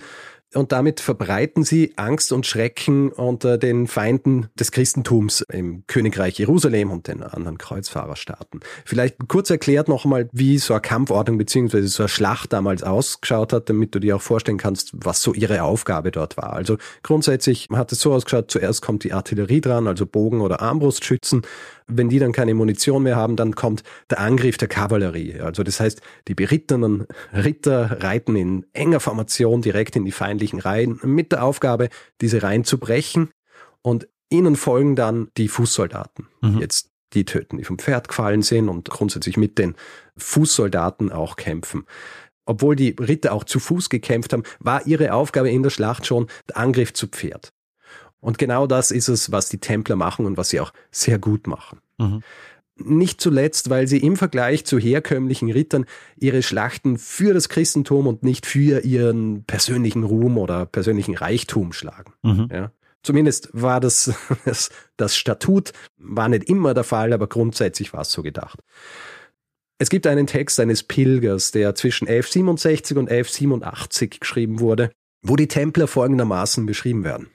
und 0.54 0.72
damit 0.72 1.00
verbreiten 1.00 1.64
sie 1.64 1.94
Angst 1.98 2.32
und 2.32 2.46
Schrecken 2.46 3.12
unter 3.12 3.58
den 3.58 3.88
Feinden 3.88 4.48
des 4.58 4.72
Christentums 4.72 5.44
im 5.52 5.84
Königreich 5.88 6.40
Jerusalem 6.40 6.92
und 6.92 7.08
den 7.08 7.22
anderen 7.22 7.58
Kreuzfahrerstaaten. 7.58 8.62
Vielleicht 8.86 9.28
kurz 9.28 9.50
erklärt 9.50 9.90
nochmal, 9.90 10.30
wie 10.32 10.58
so 10.58 10.74
eine 10.74 10.82
Kampfordnung 10.82 11.38
beziehungsweise 11.38 11.88
so 11.90 12.04
eine 12.04 12.10
Schlacht 12.10 12.54
damals 12.54 12.84
ausgeschaut 12.84 13.52
hat, 13.52 13.70
damit 13.70 13.94
du 13.94 14.00
dir 14.00 14.16
auch 14.16 14.22
vorstellen 14.22 14.58
kannst, 14.58 14.92
was 14.94 15.22
so 15.22 15.34
ihre 15.34 15.64
Aufgabe 15.64 16.12
dort 16.12 16.38
war. 16.38 16.54
Also 16.54 16.78
grundsätzlich 17.04 17.68
hat 17.74 17.92
es 17.92 18.00
so 18.00 18.14
ausgeschaut, 18.14 18.50
zuerst 18.50 18.82
kommt 18.82 19.04
die 19.04 19.14
Artillerie 19.14 19.62
dran, 19.62 19.88
also 19.88 20.06
Bogen 20.06 20.42
oder 20.42 20.62
Armbrustschützen 20.62 21.42
wenn 21.88 22.10
die 22.10 22.20
dann 22.20 22.34
keine 22.34 22.54
Munition 22.54 23.04
mehr 23.04 23.16
haben, 23.16 23.36
dann 23.36 23.56
kommt 23.56 23.84
der 24.10 24.20
Angriff 24.20 24.58
der 24.58 24.68
Kavallerie. 24.68 25.40
Also 25.40 25.64
das 25.64 25.80
heißt, 25.80 26.02
die 26.28 26.36
berittenen 26.36 27.08
Ritter 27.34 28.04
reiten 28.04 28.36
in 28.36 28.66
enger 28.74 29.00
Formation 29.00 29.62
direkt 29.62 29.96
in 29.96 30.06
die 30.06 30.12
feindlichen 30.12 30.60
Reihen 30.60 31.00
mit 31.04 31.32
der 31.32 31.44
Aufgabe, 31.44 31.90
diese 32.22 32.44
Reihen 32.44 32.66
zu 32.66 32.78
brechen 32.78 33.30
und 33.82 34.08
ihnen 34.30 34.56
folgen 34.56 34.96
dann 34.96 35.30
die 35.38 35.48
Fußsoldaten. 35.48 36.28
Mhm. 36.42 36.60
Jetzt 36.60 36.92
die 37.14 37.24
töten, 37.24 37.58
die 37.58 37.64
vom 37.64 37.80
Pferd 37.80 38.10
gefallen 38.10 38.42
sind 38.42 38.68
und 38.68 38.90
grundsätzlich 38.90 39.38
mit 39.38 39.58
den 39.58 39.76
Fußsoldaten 40.18 41.12
auch 41.12 41.38
kämpfen. 41.38 41.86
Obwohl 42.46 42.76
die 42.76 42.96
Ritter 43.00 43.34
auch 43.34 43.44
zu 43.44 43.60
Fuß 43.60 43.90
gekämpft 43.90 44.34
haben, 44.34 44.44
war 44.60 44.86
ihre 44.88 45.14
Aufgabe 45.14 45.50
in 45.50 45.64
der 45.64 45.70
Schlacht 45.70 46.06
schon 46.06 46.28
der 46.50 46.58
Angriff 46.58 46.94
zu 46.94 47.08
Pferd. 47.08 47.54
Und 48.20 48.38
genau 48.38 48.68
das 48.68 48.92
ist 48.92 49.08
es, 49.08 49.32
was 49.32 49.50
die 49.50 49.60
Templer 49.60 49.96
machen 49.96 50.26
und 50.26 50.38
was 50.38 50.50
sie 50.50 50.60
auch 50.60 50.74
sehr 50.92 51.20
gut 51.20 51.48
machen. 51.48 51.80
Mhm. 51.98 52.22
Nicht 52.80 53.22
zuletzt, 53.22 53.70
weil 53.70 53.88
sie 53.88 53.98
im 53.98 54.16
Vergleich 54.16 54.66
zu 54.66 54.78
herkömmlichen 54.78 55.52
Rittern 55.52 55.86
ihre 56.16 56.44
Schlachten 56.44 56.98
für 56.98 57.34
das 57.34 57.50
Christentum 57.50 58.06
und 58.06 58.24
nicht 58.24 58.46
für 58.46 58.82
ihren 58.82 59.46
persönlichen 59.46 60.04
Ruhm 60.04 60.38
oder 60.38 60.66
persönlichen 60.66 61.16
Reichtum 61.16 61.74
schlagen. 61.74 62.14
Mhm. 62.22 62.50
Ja. 62.52 62.72
Zumindest 63.04 63.50
war 63.54 63.80
das, 63.80 64.14
das, 64.46 64.70
das 64.98 65.16
Statut, 65.16 65.72
war 65.98 66.30
nicht 66.30 66.50
immer 66.50 66.74
der 66.74 66.84
Fall, 66.84 67.14
aber 67.14 67.28
grundsätzlich 67.28 67.94
war 67.94 68.02
es 68.02 68.12
so 68.12 68.22
gedacht. 68.22 68.60
Es 69.80 69.90
gibt 69.90 70.08
einen 70.08 70.28
Text 70.28 70.60
eines 70.60 70.84
Pilgers, 70.84 71.52
der 71.52 71.76
zwischen 71.76 72.08
1167 72.08 72.98
und 72.98 73.10
1187 73.10 74.20
geschrieben 74.20 74.60
wurde, 74.60 74.92
wo 75.22 75.36
die 75.36 75.48
Templer 75.48 75.88
folgendermaßen 75.88 76.66
beschrieben 76.66 77.04
werden. 77.04 77.30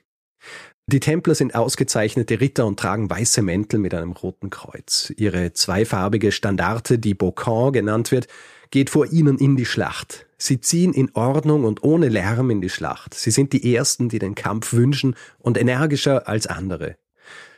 Die 0.87 1.01
Templer 1.01 1.37
sind 1.37 1.55
ausgezeichnete 1.55 2.41
Ritter 2.41 2.67
und 2.67 2.79
tragen 2.79 3.09
weiße 3.09 3.41
Mäntel 3.41 3.79
mit 3.79 3.95
einem 3.95 4.13
roten 4.13 4.51
Kreuz. 4.51 5.13
Ihre 5.17 5.53
zweifarbige 5.53 6.33
Standarte, 6.33 6.99
die 6.99 7.15
Bocan 7.15 7.73
genannt 7.73 8.11
wird, 8.11 8.27
geht 8.71 8.91
vor 8.91 9.07
ihnen 9.07 9.39
in 9.39 9.57
die 9.57 9.65
Schlacht. 9.65 10.27
Sie 10.39 10.61
ziehen 10.61 10.93
in 10.93 11.15
Ordnung 11.15 11.65
und 11.65 11.85
ohne 11.85 12.09
Lärm 12.09 12.51
in 12.51 12.61
die 12.61 12.69
Schlacht. 12.69 13.15
Sie 13.15 13.31
sind 13.31 13.53
die 13.53 13.75
Ersten, 13.75 14.09
die 14.09 14.19
den 14.19 14.35
Kampf 14.35 14.73
wünschen 14.73 15.15
und 15.39 15.57
energischer 15.57 16.27
als 16.27 16.49
andere. 16.49 16.97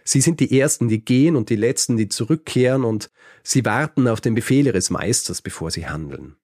Sie 0.05 0.21
sind 0.21 0.39
die 0.41 0.61
Ersten, 0.61 0.89
die 0.89 1.03
gehen 1.03 1.35
und 1.35 1.49
die 1.49 1.57
Letzten, 1.57 1.97
die 1.97 2.09
zurückkehren 2.09 2.85
und 2.85 3.11
sie 3.43 3.65
warten 3.65 4.07
auf 4.07 4.21
den 4.21 4.35
Befehl 4.35 4.67
ihres 4.67 4.91
Meisters, 4.91 5.41
bevor 5.41 5.71
sie 5.71 5.87
handeln 5.87 6.37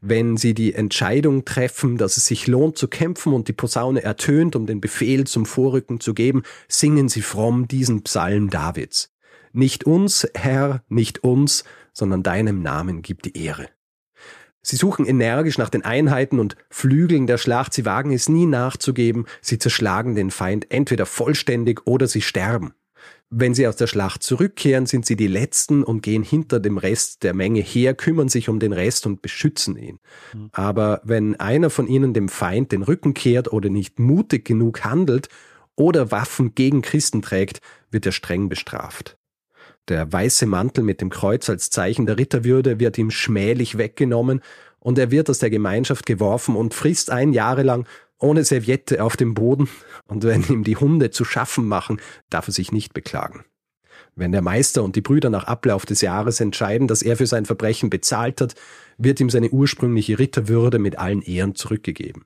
wenn 0.00 0.36
sie 0.36 0.54
die 0.54 0.74
Entscheidung 0.74 1.44
treffen, 1.44 1.96
dass 1.96 2.16
es 2.16 2.26
sich 2.26 2.46
lohnt 2.46 2.78
zu 2.78 2.88
kämpfen 2.88 3.32
und 3.32 3.48
die 3.48 3.52
Posaune 3.52 4.02
ertönt, 4.02 4.56
um 4.56 4.66
den 4.66 4.80
Befehl 4.80 5.26
zum 5.26 5.46
Vorrücken 5.46 6.00
zu 6.00 6.14
geben, 6.14 6.42
singen 6.68 7.08
sie 7.08 7.22
fromm 7.22 7.68
diesen 7.68 8.02
Psalm 8.02 8.50
Davids. 8.50 9.12
Nicht 9.52 9.84
uns, 9.84 10.28
Herr, 10.34 10.82
nicht 10.88 11.24
uns, 11.24 11.64
sondern 11.92 12.22
deinem 12.22 12.62
Namen 12.62 13.02
gibt 13.02 13.24
die 13.26 13.36
Ehre. 13.36 13.68
Sie 14.62 14.76
suchen 14.76 15.06
energisch 15.06 15.56
nach 15.56 15.70
den 15.70 15.84
Einheiten 15.84 16.38
und 16.38 16.56
Flügeln 16.68 17.26
der 17.26 17.38
Schlacht, 17.38 17.72
sie 17.72 17.86
wagen 17.86 18.12
es 18.12 18.28
nie 18.28 18.46
nachzugeben, 18.46 19.24
sie 19.40 19.58
zerschlagen 19.58 20.14
den 20.14 20.30
Feind 20.30 20.70
entweder 20.70 21.06
vollständig 21.06 21.86
oder 21.86 22.06
sie 22.06 22.20
sterben. 22.20 22.74
Wenn 23.32 23.54
sie 23.54 23.68
aus 23.68 23.76
der 23.76 23.86
Schlacht 23.86 24.24
zurückkehren, 24.24 24.86
sind 24.86 25.06
sie 25.06 25.14
die 25.14 25.28
Letzten 25.28 25.84
und 25.84 26.02
gehen 26.02 26.24
hinter 26.24 26.58
dem 26.58 26.78
Rest 26.78 27.22
der 27.22 27.32
Menge 27.32 27.60
her, 27.60 27.94
kümmern 27.94 28.28
sich 28.28 28.48
um 28.48 28.58
den 28.58 28.72
Rest 28.72 29.06
und 29.06 29.22
beschützen 29.22 29.76
ihn. 29.76 30.00
Mhm. 30.34 30.50
Aber 30.50 31.00
wenn 31.04 31.38
einer 31.38 31.70
von 31.70 31.86
ihnen 31.86 32.12
dem 32.12 32.28
Feind 32.28 32.72
den 32.72 32.82
Rücken 32.82 33.14
kehrt 33.14 33.52
oder 33.52 33.68
nicht 33.68 34.00
mutig 34.00 34.44
genug 34.44 34.84
handelt 34.84 35.28
oder 35.76 36.10
Waffen 36.10 36.56
gegen 36.56 36.82
Christen 36.82 37.22
trägt, 37.22 37.60
wird 37.92 38.04
er 38.04 38.12
streng 38.12 38.48
bestraft. 38.48 39.16
Der 39.86 40.12
weiße 40.12 40.46
Mantel 40.46 40.82
mit 40.82 41.00
dem 41.00 41.10
Kreuz 41.10 41.48
als 41.48 41.70
Zeichen 41.70 42.06
der 42.06 42.18
Ritterwürde 42.18 42.80
wird 42.80 42.98
ihm 42.98 43.12
schmählich 43.12 43.78
weggenommen 43.78 44.40
und 44.80 44.98
er 44.98 45.12
wird 45.12 45.30
aus 45.30 45.38
der 45.38 45.50
Gemeinschaft 45.50 46.04
geworfen 46.04 46.56
und 46.56 46.74
frisst 46.74 47.10
ein 47.10 47.32
Jahre 47.32 47.62
lang 47.62 47.86
ohne 48.20 48.44
Serviette 48.44 49.02
auf 49.02 49.16
dem 49.16 49.34
Boden 49.34 49.68
und 50.06 50.24
wenn 50.24 50.44
ihm 50.44 50.64
die 50.64 50.76
Hunde 50.76 51.10
zu 51.10 51.24
schaffen 51.24 51.66
machen, 51.66 52.00
darf 52.28 52.46
er 52.48 52.52
sich 52.52 52.72
nicht 52.72 52.94
beklagen. 52.94 53.44
Wenn 54.16 54.32
der 54.32 54.42
Meister 54.42 54.82
und 54.82 54.96
die 54.96 55.00
Brüder 55.00 55.30
nach 55.30 55.44
Ablauf 55.44 55.86
des 55.86 56.00
Jahres 56.00 56.40
entscheiden, 56.40 56.88
dass 56.88 57.02
er 57.02 57.16
für 57.16 57.26
sein 57.26 57.46
Verbrechen 57.46 57.90
bezahlt 57.90 58.40
hat, 58.40 58.54
wird 58.98 59.20
ihm 59.20 59.30
seine 59.30 59.50
ursprüngliche 59.50 60.18
Ritterwürde 60.18 60.78
mit 60.78 60.98
allen 60.98 61.22
Ehren 61.22 61.54
zurückgegeben. 61.54 62.24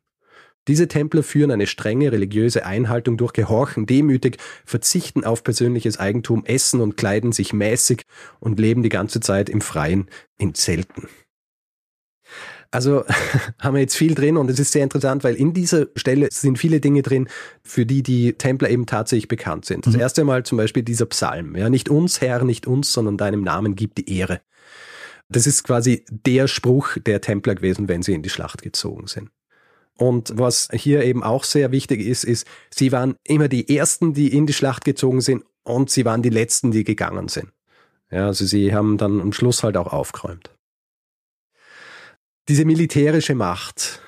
Diese 0.66 0.88
Templer 0.88 1.22
führen 1.22 1.50
eine 1.50 1.66
strenge 1.66 2.10
religiöse 2.10 2.64
Einhaltung 2.64 3.18
durch 3.18 3.34
Gehorchen 3.34 3.84
demütig, 3.84 4.38
verzichten 4.64 5.22
auf 5.22 5.44
persönliches 5.44 6.00
Eigentum, 6.00 6.44
essen 6.46 6.80
und 6.80 6.96
kleiden 6.96 7.32
sich 7.32 7.52
mäßig 7.52 8.02
und 8.40 8.58
leben 8.58 8.82
die 8.82 8.88
ganze 8.88 9.20
Zeit 9.20 9.50
im 9.50 9.60
Freien 9.60 10.08
in 10.38 10.54
Zelten. 10.54 11.08
Also 12.74 13.04
haben 13.60 13.74
wir 13.74 13.80
jetzt 13.80 13.96
viel 13.96 14.14
drin 14.14 14.36
und 14.36 14.50
es 14.50 14.58
ist 14.58 14.72
sehr 14.72 14.82
interessant, 14.82 15.22
weil 15.22 15.36
in 15.36 15.52
dieser 15.52 15.86
Stelle 15.94 16.28
sind 16.32 16.58
viele 16.58 16.80
Dinge 16.80 17.02
drin, 17.02 17.28
für 17.62 17.86
die 17.86 18.02
die 18.02 18.32
Templer 18.32 18.68
eben 18.68 18.86
tatsächlich 18.86 19.28
bekannt 19.28 19.64
sind. 19.64 19.86
Das 19.86 19.94
mhm. 19.94 20.00
erste 20.00 20.24
Mal 20.24 20.42
zum 20.42 20.58
Beispiel 20.58 20.82
dieser 20.82 21.06
Psalm. 21.06 21.54
Ja, 21.54 21.70
nicht 21.70 21.88
uns, 21.88 22.20
Herr, 22.20 22.42
nicht 22.42 22.66
uns, 22.66 22.92
sondern 22.92 23.16
deinem 23.16 23.42
Namen 23.42 23.76
gibt 23.76 23.98
die 23.98 24.18
Ehre. 24.18 24.40
Das 25.28 25.46
ist 25.46 25.62
quasi 25.62 26.04
der 26.10 26.48
Spruch 26.48 26.98
der 26.98 27.20
Templer 27.20 27.54
gewesen, 27.54 27.88
wenn 27.88 28.02
sie 28.02 28.12
in 28.12 28.22
die 28.22 28.28
Schlacht 28.28 28.62
gezogen 28.62 29.06
sind. 29.06 29.30
Und 29.96 30.36
was 30.36 30.68
hier 30.72 31.04
eben 31.04 31.22
auch 31.22 31.44
sehr 31.44 31.70
wichtig 31.70 32.00
ist, 32.00 32.24
ist, 32.24 32.44
sie 32.70 32.90
waren 32.90 33.14
immer 33.22 33.46
die 33.46 33.74
Ersten, 33.74 34.14
die 34.14 34.36
in 34.36 34.46
die 34.46 34.52
Schlacht 34.52 34.84
gezogen 34.84 35.20
sind 35.20 35.44
und 35.62 35.90
sie 35.90 36.04
waren 36.04 36.22
die 36.22 36.30
Letzten, 36.30 36.72
die 36.72 36.82
gegangen 36.82 37.28
sind. 37.28 37.50
Ja, 38.10 38.26
also 38.26 38.44
sie 38.44 38.74
haben 38.74 38.98
dann 38.98 39.20
am 39.20 39.32
Schluss 39.32 39.62
halt 39.62 39.76
auch 39.76 39.92
aufgeräumt 39.92 40.53
diese 42.48 42.64
militärische 42.64 43.34
Macht, 43.34 44.00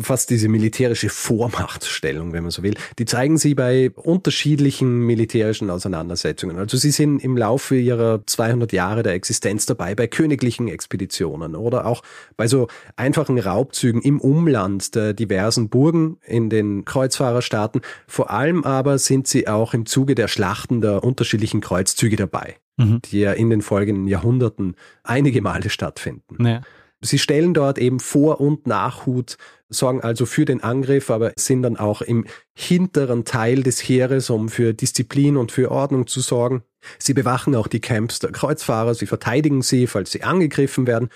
fast 0.00 0.30
diese 0.30 0.48
militärische 0.48 1.08
Vormachtstellung, 1.08 2.32
wenn 2.32 2.42
man 2.42 2.50
so 2.50 2.62
will, 2.62 2.74
die 2.98 3.04
zeigen 3.04 3.38
sie 3.38 3.54
bei 3.54 3.90
unterschiedlichen 3.90 5.00
militärischen 5.00 5.70
Auseinandersetzungen. 5.70 6.58
Also 6.58 6.76
sie 6.76 6.90
sind 6.90 7.22
im 7.22 7.36
Laufe 7.36 7.76
ihrer 7.76 8.24
200 8.26 8.72
Jahre 8.72 9.02
der 9.02 9.14
Existenz 9.14 9.66
dabei 9.66 9.94
bei 9.94 10.06
königlichen 10.06 10.68
Expeditionen 10.68 11.56
oder 11.56 11.86
auch 11.86 12.02
bei 12.36 12.46
so 12.46 12.68
einfachen 12.96 13.38
Raubzügen 13.38 14.02
im 14.02 14.20
Umland 14.20 14.94
der 14.94 15.14
diversen 15.14 15.68
Burgen 15.68 16.18
in 16.24 16.50
den 16.50 16.84
Kreuzfahrerstaaten. 16.84 17.80
Vor 18.06 18.30
allem 18.30 18.64
aber 18.64 18.98
sind 18.98 19.26
sie 19.26 19.48
auch 19.48 19.74
im 19.74 19.86
Zuge 19.86 20.14
der 20.14 20.28
Schlachten 20.28 20.80
der 20.80 21.02
unterschiedlichen 21.04 21.60
Kreuzzüge 21.60 22.16
dabei, 22.16 22.56
mhm. 22.76 23.00
die 23.04 23.20
ja 23.20 23.32
in 23.32 23.50
den 23.50 23.62
folgenden 23.62 24.06
Jahrhunderten 24.06 24.76
einige 25.02 25.42
Male 25.42 25.70
stattfinden. 25.70 26.44
Ja. 26.44 26.62
Sie 27.00 27.18
stellen 27.18 27.54
dort 27.54 27.78
eben 27.78 28.00
Vor- 28.00 28.40
und 28.40 28.66
Nachhut, 28.66 29.36
sorgen 29.68 30.00
also 30.00 30.26
für 30.26 30.44
den 30.44 30.62
Angriff, 30.62 31.10
aber 31.10 31.32
sind 31.36 31.62
dann 31.62 31.76
auch 31.76 32.02
im 32.02 32.26
hinteren 32.54 33.24
Teil 33.24 33.62
des 33.62 33.80
Heeres, 33.80 34.30
um 34.30 34.48
für 34.48 34.74
Disziplin 34.74 35.36
und 35.36 35.52
für 35.52 35.70
Ordnung 35.70 36.06
zu 36.06 36.20
sorgen. 36.20 36.62
Sie 36.98 37.14
bewachen 37.14 37.54
auch 37.54 37.66
die 37.66 37.80
Camps 37.80 38.18
der 38.18 38.32
Kreuzfahrer, 38.32 38.94
sie 38.94 39.06
verteidigen 39.06 39.62
sie, 39.62 39.86
falls 39.86 40.10
sie 40.10 40.22
angegriffen 40.22 40.86
werden. 40.86 41.08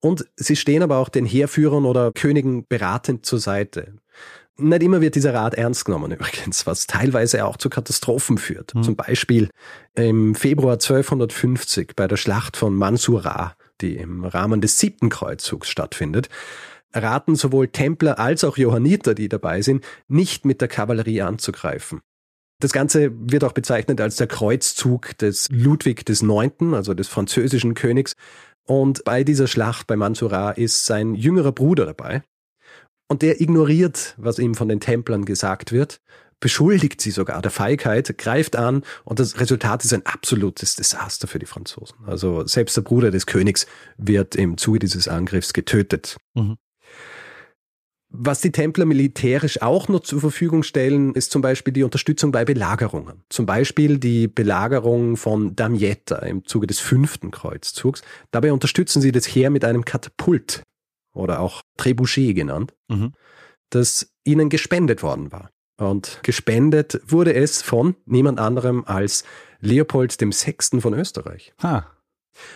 Und 0.00 0.26
sie 0.36 0.56
stehen 0.56 0.82
aber 0.82 0.98
auch 0.98 1.08
den 1.08 1.26
Heerführern 1.26 1.84
oder 1.84 2.12
Königen 2.12 2.64
beratend 2.68 3.26
zur 3.26 3.40
Seite. 3.40 3.94
Nicht 4.56 4.82
immer 4.82 5.00
wird 5.00 5.14
dieser 5.14 5.34
Rat 5.34 5.54
ernst 5.54 5.84
genommen 5.84 6.10
übrigens, 6.18 6.66
was 6.66 6.86
teilweise 6.86 7.44
auch 7.44 7.56
zu 7.56 7.68
Katastrophen 7.70 8.38
führt. 8.38 8.74
Mhm. 8.74 8.82
Zum 8.82 8.96
Beispiel 8.96 9.50
im 9.94 10.34
Februar 10.34 10.74
1250 10.74 11.94
bei 11.94 12.08
der 12.08 12.16
Schlacht 12.16 12.56
von 12.56 12.74
Mansurah 12.74 13.54
die 13.80 13.96
im 13.96 14.24
Rahmen 14.24 14.60
des 14.60 14.78
siebten 14.78 15.08
Kreuzzugs 15.08 15.68
stattfindet, 15.68 16.28
raten 16.92 17.36
sowohl 17.36 17.68
Templer 17.68 18.18
als 18.18 18.44
auch 18.44 18.56
Johanniter, 18.56 19.14
die 19.14 19.28
dabei 19.28 19.62
sind, 19.62 19.84
nicht 20.08 20.44
mit 20.44 20.60
der 20.60 20.68
Kavallerie 20.68 21.22
anzugreifen. 21.22 22.00
Das 22.60 22.72
Ganze 22.72 23.12
wird 23.12 23.44
auch 23.44 23.52
bezeichnet 23.52 24.00
als 24.00 24.16
der 24.16 24.26
Kreuzzug 24.26 25.16
des 25.18 25.48
Ludwig 25.50 26.04
des 26.04 26.22
Neunten, 26.22 26.74
also 26.74 26.92
des 26.92 27.06
französischen 27.06 27.74
Königs. 27.74 28.14
Und 28.66 29.04
bei 29.04 29.22
dieser 29.22 29.46
Schlacht 29.46 29.86
bei 29.86 29.96
Mansoura 29.96 30.50
ist 30.50 30.84
sein 30.84 31.14
jüngerer 31.14 31.52
Bruder 31.52 31.86
dabei. 31.86 32.22
Und 33.08 33.22
der 33.22 33.40
ignoriert, 33.40 34.14
was 34.18 34.38
ihm 34.38 34.54
von 34.54 34.68
den 34.68 34.80
Templern 34.80 35.24
gesagt 35.24 35.72
wird, 35.72 36.00
beschuldigt 36.40 37.00
sie 37.00 37.10
sogar 37.10 37.42
der 37.42 37.50
Feigheit, 37.50 38.16
greift 38.18 38.56
an 38.56 38.82
und 39.04 39.18
das 39.18 39.40
Resultat 39.40 39.84
ist 39.84 39.92
ein 39.92 40.06
absolutes 40.06 40.76
Desaster 40.76 41.26
für 41.26 41.38
die 41.38 41.46
Franzosen. 41.46 41.98
Also 42.06 42.46
selbst 42.46 42.76
der 42.76 42.82
Bruder 42.82 43.10
des 43.10 43.26
Königs 43.26 43.66
wird 43.96 44.36
im 44.36 44.56
Zuge 44.56 44.78
dieses 44.78 45.08
Angriffs 45.08 45.52
getötet. 45.52 46.16
Mhm. 46.34 46.56
Was 48.10 48.40
die 48.40 48.52
Templer 48.52 48.86
militärisch 48.86 49.60
auch 49.60 49.88
noch 49.88 50.00
zur 50.00 50.20
Verfügung 50.20 50.62
stellen, 50.62 51.14
ist 51.14 51.30
zum 51.30 51.42
Beispiel 51.42 51.74
die 51.74 51.82
Unterstützung 51.82 52.32
bei 52.32 52.46
Belagerungen. 52.46 53.22
Zum 53.28 53.44
Beispiel 53.44 53.98
die 53.98 54.28
Belagerung 54.28 55.18
von 55.18 55.54
Damietta 55.54 56.16
im 56.20 56.46
Zuge 56.46 56.66
des 56.66 56.78
fünften 56.78 57.30
Kreuzzugs. 57.30 58.00
Dabei 58.30 58.54
unterstützen 58.54 59.02
sie 59.02 59.12
das 59.12 59.26
Heer 59.26 59.50
mit 59.50 59.62
einem 59.62 59.84
Katapult 59.84 60.62
oder 61.12 61.40
auch 61.40 61.60
Trebuchet 61.76 62.34
genannt, 62.34 62.72
mhm. 62.88 63.12
das 63.68 64.10
ihnen 64.24 64.48
gespendet 64.48 65.02
worden 65.02 65.30
war. 65.30 65.50
Und 65.78 66.20
gespendet 66.22 67.00
wurde 67.06 67.34
es 67.34 67.62
von 67.62 67.94
niemand 68.04 68.40
anderem 68.40 68.84
als 68.84 69.24
Leopold 69.60 70.20
VI. 70.20 70.80
von 70.80 70.92
Österreich. 70.94 71.52
Ha. 71.62 71.86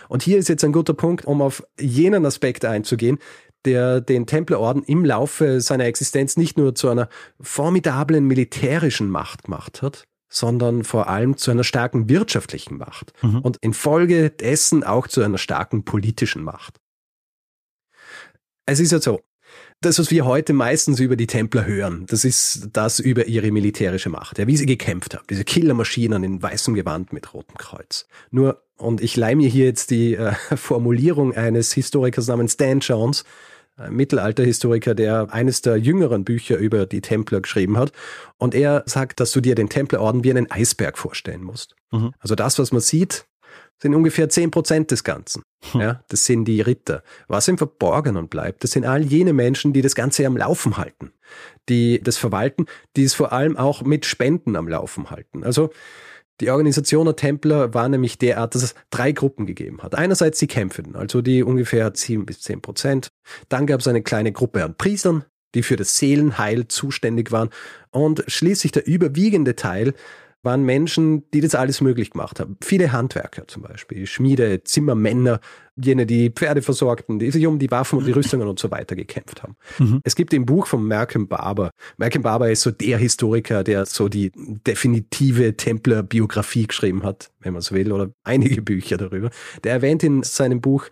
Und 0.07 0.23
hier 0.23 0.37
ist 0.37 0.49
jetzt 0.49 0.63
ein 0.63 0.71
guter 0.71 0.93
Punkt, 0.93 1.25
um 1.25 1.41
auf 1.41 1.63
jenen 1.79 2.25
Aspekt 2.25 2.65
einzugehen, 2.65 3.19
der 3.65 4.01
den 4.01 4.25
Templerorden 4.25 4.83
im 4.83 5.05
Laufe 5.05 5.61
seiner 5.61 5.85
Existenz 5.85 6.37
nicht 6.37 6.57
nur 6.57 6.75
zu 6.75 6.89
einer 6.89 7.09
formidablen 7.39 8.25
militärischen 8.25 9.09
Macht 9.09 9.43
gemacht 9.43 9.81
hat, 9.81 10.03
sondern 10.29 10.83
vor 10.83 11.07
allem 11.07 11.37
zu 11.37 11.51
einer 11.51 11.63
starken 11.63 12.09
wirtschaftlichen 12.09 12.77
Macht 12.77 13.13
mhm. 13.21 13.39
und 13.39 13.57
infolgedessen 13.61 14.83
auch 14.83 15.07
zu 15.07 15.21
einer 15.21 15.37
starken 15.37 15.85
politischen 15.85 16.43
Macht. 16.43 16.79
Es 18.65 18.79
ist 18.79 18.91
ja 18.91 18.99
so, 18.99 19.21
das, 19.85 19.99
was 19.99 20.11
wir 20.11 20.25
heute 20.25 20.53
meistens 20.53 20.99
über 20.99 21.15
die 21.15 21.27
Templer 21.27 21.65
hören, 21.65 22.05
das 22.07 22.25
ist 22.25 22.69
das 22.73 22.99
über 22.99 23.27
ihre 23.27 23.51
militärische 23.51 24.09
Macht, 24.09 24.39
ja, 24.39 24.47
wie 24.47 24.57
sie 24.57 24.65
gekämpft 24.65 25.15
haben, 25.15 25.25
diese 25.29 25.43
Killermaschinen 25.43 26.23
in 26.23 26.41
weißem 26.41 26.73
Gewand 26.73 27.13
mit 27.13 27.33
rotem 27.33 27.57
Kreuz. 27.57 28.07
Nur, 28.31 28.63
und 28.77 29.01
ich 29.01 29.15
leih 29.15 29.35
mir 29.35 29.49
hier 29.49 29.65
jetzt 29.65 29.91
die 29.91 30.15
äh, 30.15 30.33
Formulierung 30.55 31.33
eines 31.33 31.73
Historikers 31.73 32.27
namens 32.27 32.57
Dan 32.57 32.79
Jones, 32.79 33.23
ein 33.75 33.95
Mittelalterhistoriker, 33.95 34.93
der 34.93 35.33
eines 35.33 35.61
der 35.61 35.77
jüngeren 35.77 36.23
Bücher 36.23 36.57
über 36.57 36.85
die 36.85 37.01
Templer 37.01 37.41
geschrieben 37.41 37.77
hat. 37.77 37.91
Und 38.37 38.53
er 38.53 38.83
sagt, 38.85 39.19
dass 39.19 39.31
du 39.31 39.41
dir 39.41 39.55
den 39.55 39.69
Templerorden 39.69 40.23
wie 40.23 40.29
einen 40.29 40.51
Eisberg 40.51 40.97
vorstellen 40.97 41.43
musst. 41.43 41.75
Mhm. 41.91 42.13
Also 42.19 42.35
das, 42.35 42.59
was 42.59 42.71
man 42.71 42.81
sieht, 42.81 43.25
sind 43.81 43.95
ungefähr 43.95 44.29
zehn 44.29 44.51
Prozent 44.51 44.91
des 44.91 45.03
Ganzen. 45.03 45.43
Hm. 45.71 45.81
Ja, 45.81 46.03
das 46.09 46.25
sind 46.25 46.45
die 46.45 46.61
Ritter. 46.61 47.03
Was 47.27 47.47
im 47.47 47.57
Verborgenen 47.57 48.27
bleibt, 48.27 48.63
das 48.63 48.71
sind 48.71 48.85
all 48.85 49.03
jene 49.03 49.33
Menschen, 49.33 49.73
die 49.73 49.81
das 49.81 49.95
Ganze 49.95 50.25
am 50.25 50.37
Laufen 50.37 50.77
halten, 50.77 51.11
die 51.69 52.01
das 52.01 52.17
verwalten, 52.17 52.65
die 52.95 53.03
es 53.03 53.13
vor 53.13 53.33
allem 53.33 53.57
auch 53.57 53.83
mit 53.83 54.05
Spenden 54.05 54.55
am 54.55 54.67
Laufen 54.67 55.09
halten. 55.09 55.43
Also 55.43 55.71
die 56.41 56.49
Organisation 56.49 57.05
der 57.05 57.15
Templer 57.15 57.73
war 57.73 57.87
nämlich 57.87 58.17
derart, 58.17 58.55
dass 58.55 58.63
es 58.63 58.75
drei 58.89 59.11
Gruppen 59.11 59.45
gegeben 59.45 59.83
hat. 59.83 59.95
Einerseits 59.95 60.39
die 60.39 60.47
Kämpfenden, 60.47 60.95
also 60.95 61.21
die 61.21 61.43
ungefähr 61.43 61.91
sieben 61.93 62.25
bis 62.25 62.41
zehn 62.41 62.61
Prozent. 62.61 63.09
Dann 63.49 63.67
gab 63.67 63.81
es 63.81 63.87
eine 63.87 64.01
kleine 64.01 64.31
Gruppe 64.31 64.63
an 64.63 64.75
Priestern, 64.75 65.25
die 65.53 65.63
für 65.63 65.75
das 65.75 65.97
Seelenheil 65.97 66.67
zuständig 66.67 67.31
waren. 67.31 67.49
Und 67.91 68.23
schließlich 68.27 68.71
der 68.71 68.87
überwiegende 68.87 69.55
Teil 69.55 69.93
waren 70.43 70.63
Menschen, 70.63 71.23
die 71.31 71.41
das 71.41 71.55
alles 71.55 71.81
möglich 71.81 72.11
gemacht 72.11 72.39
haben. 72.39 72.57
Viele 72.61 72.91
Handwerker 72.91 73.47
zum 73.47 73.63
Beispiel, 73.63 74.05
Schmiede, 74.05 74.63
Zimmermänner, 74.63 75.39
jene, 75.75 76.05
die 76.05 76.29
Pferde 76.29 76.61
versorgten, 76.61 77.17
die 77.17 77.31
sich 77.31 77.47
um 77.47 77.57
die 77.57 77.71
Waffen 77.71 77.97
und 77.97 78.05
die 78.05 78.11
Rüstungen 78.11 78.47
und 78.47 78.59
so 78.59 78.69
weiter 78.69 78.95
gekämpft 78.95 79.41
haben. 79.41 79.55
Mhm. 79.79 80.01
Es 80.03 80.15
gibt 80.15 80.33
im 80.33 80.45
Buch 80.45 80.67
von 80.67 80.85
Malcolm 80.85 81.27
Barber, 81.27 81.71
Malcolm 81.97 82.23
Barber 82.23 82.51
ist 82.51 82.61
so 82.61 82.71
der 82.71 82.97
Historiker, 82.97 83.63
der 83.63 83.85
so 83.85 84.09
die 84.09 84.31
definitive 84.35 85.55
Templerbiografie 85.55 86.67
geschrieben 86.67 87.03
hat, 87.03 87.31
wenn 87.39 87.53
man 87.53 87.61
so 87.61 87.73
will, 87.73 87.91
oder 87.91 88.11
einige 88.23 88.61
Bücher 88.61 88.97
darüber. 88.97 89.29
Der 89.63 89.71
erwähnt 89.73 90.03
in 90.03 90.23
seinem 90.23 90.61
Buch 90.61 90.87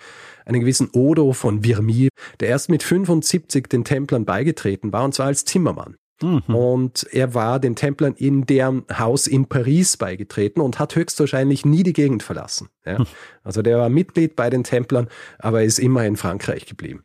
einen 0.46 0.62
gewissen 0.62 0.90
Odo 0.94 1.34
von 1.34 1.64
Virmi, 1.64 2.10
der 2.40 2.50
erst 2.50 2.70
mit 2.70 2.84
75 2.84 3.68
den 3.68 3.84
Templern 3.84 4.26
beigetreten 4.26 4.92
war, 4.92 5.04
und 5.04 5.14
zwar 5.14 5.28
als 5.28 5.46
Zimmermann. 5.46 5.96
Mhm. 6.23 6.55
Und 6.55 7.07
er 7.12 7.34
war 7.34 7.60
den 7.60 7.75
Templern 7.75 8.13
in 8.13 8.45
deren 8.45 8.86
Haus 8.97 9.27
in 9.27 9.47
Paris 9.47 9.97
beigetreten 9.97 10.62
und 10.62 10.79
hat 10.79 10.95
höchstwahrscheinlich 10.95 11.65
nie 11.65 11.84
die 11.84 11.93
Gegend 11.93 12.23
verlassen. 12.23 12.69
Ja? 12.86 12.99
Mhm. 12.99 13.07
Also 13.43 13.62
der 13.62 13.77
war 13.77 13.89
Mitglied 13.89 14.36
bei 14.36 14.49
den 14.49 14.63
Templern, 14.63 15.07
aber 15.39 15.63
ist 15.63 15.79
immer 15.79 16.05
in 16.05 16.17
Frankreich 16.17 16.65
geblieben. 16.65 17.03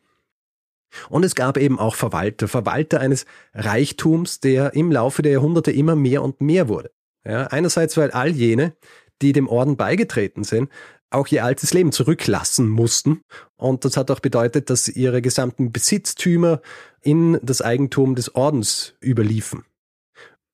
Und 1.09 1.25
es 1.25 1.35
gab 1.35 1.57
eben 1.57 1.79
auch 1.79 1.95
Verwalter, 1.95 2.47
Verwalter 2.47 2.99
eines 2.99 3.25
Reichtums, 3.53 4.39
der 4.39 4.73
im 4.73 4.91
Laufe 4.91 5.21
der 5.21 5.33
Jahrhunderte 5.33 5.71
immer 5.71 5.95
mehr 5.95 6.23
und 6.23 6.41
mehr 6.41 6.69
wurde. 6.69 6.91
Ja, 7.25 7.47
einerseits, 7.47 7.97
weil 7.97 8.11
all 8.11 8.29
jene, 8.29 8.73
die 9.21 9.33
dem 9.33 9.49
Orden 9.49 9.75
beigetreten 9.75 10.43
sind, 10.43 10.69
auch 11.09 11.27
ihr 11.27 11.43
altes 11.43 11.73
Leben 11.73 11.91
zurücklassen 11.91 12.67
mussten. 12.67 13.21
Und 13.55 13.85
das 13.85 13.97
hat 13.97 14.11
auch 14.11 14.19
bedeutet, 14.19 14.69
dass 14.69 14.87
ihre 14.87 15.21
gesamten 15.21 15.71
Besitztümer 15.71 16.61
in 17.07 17.39
das 17.41 17.61
Eigentum 17.61 18.15
des 18.15 18.35
Ordens 18.35 18.95
überliefen. 19.01 19.63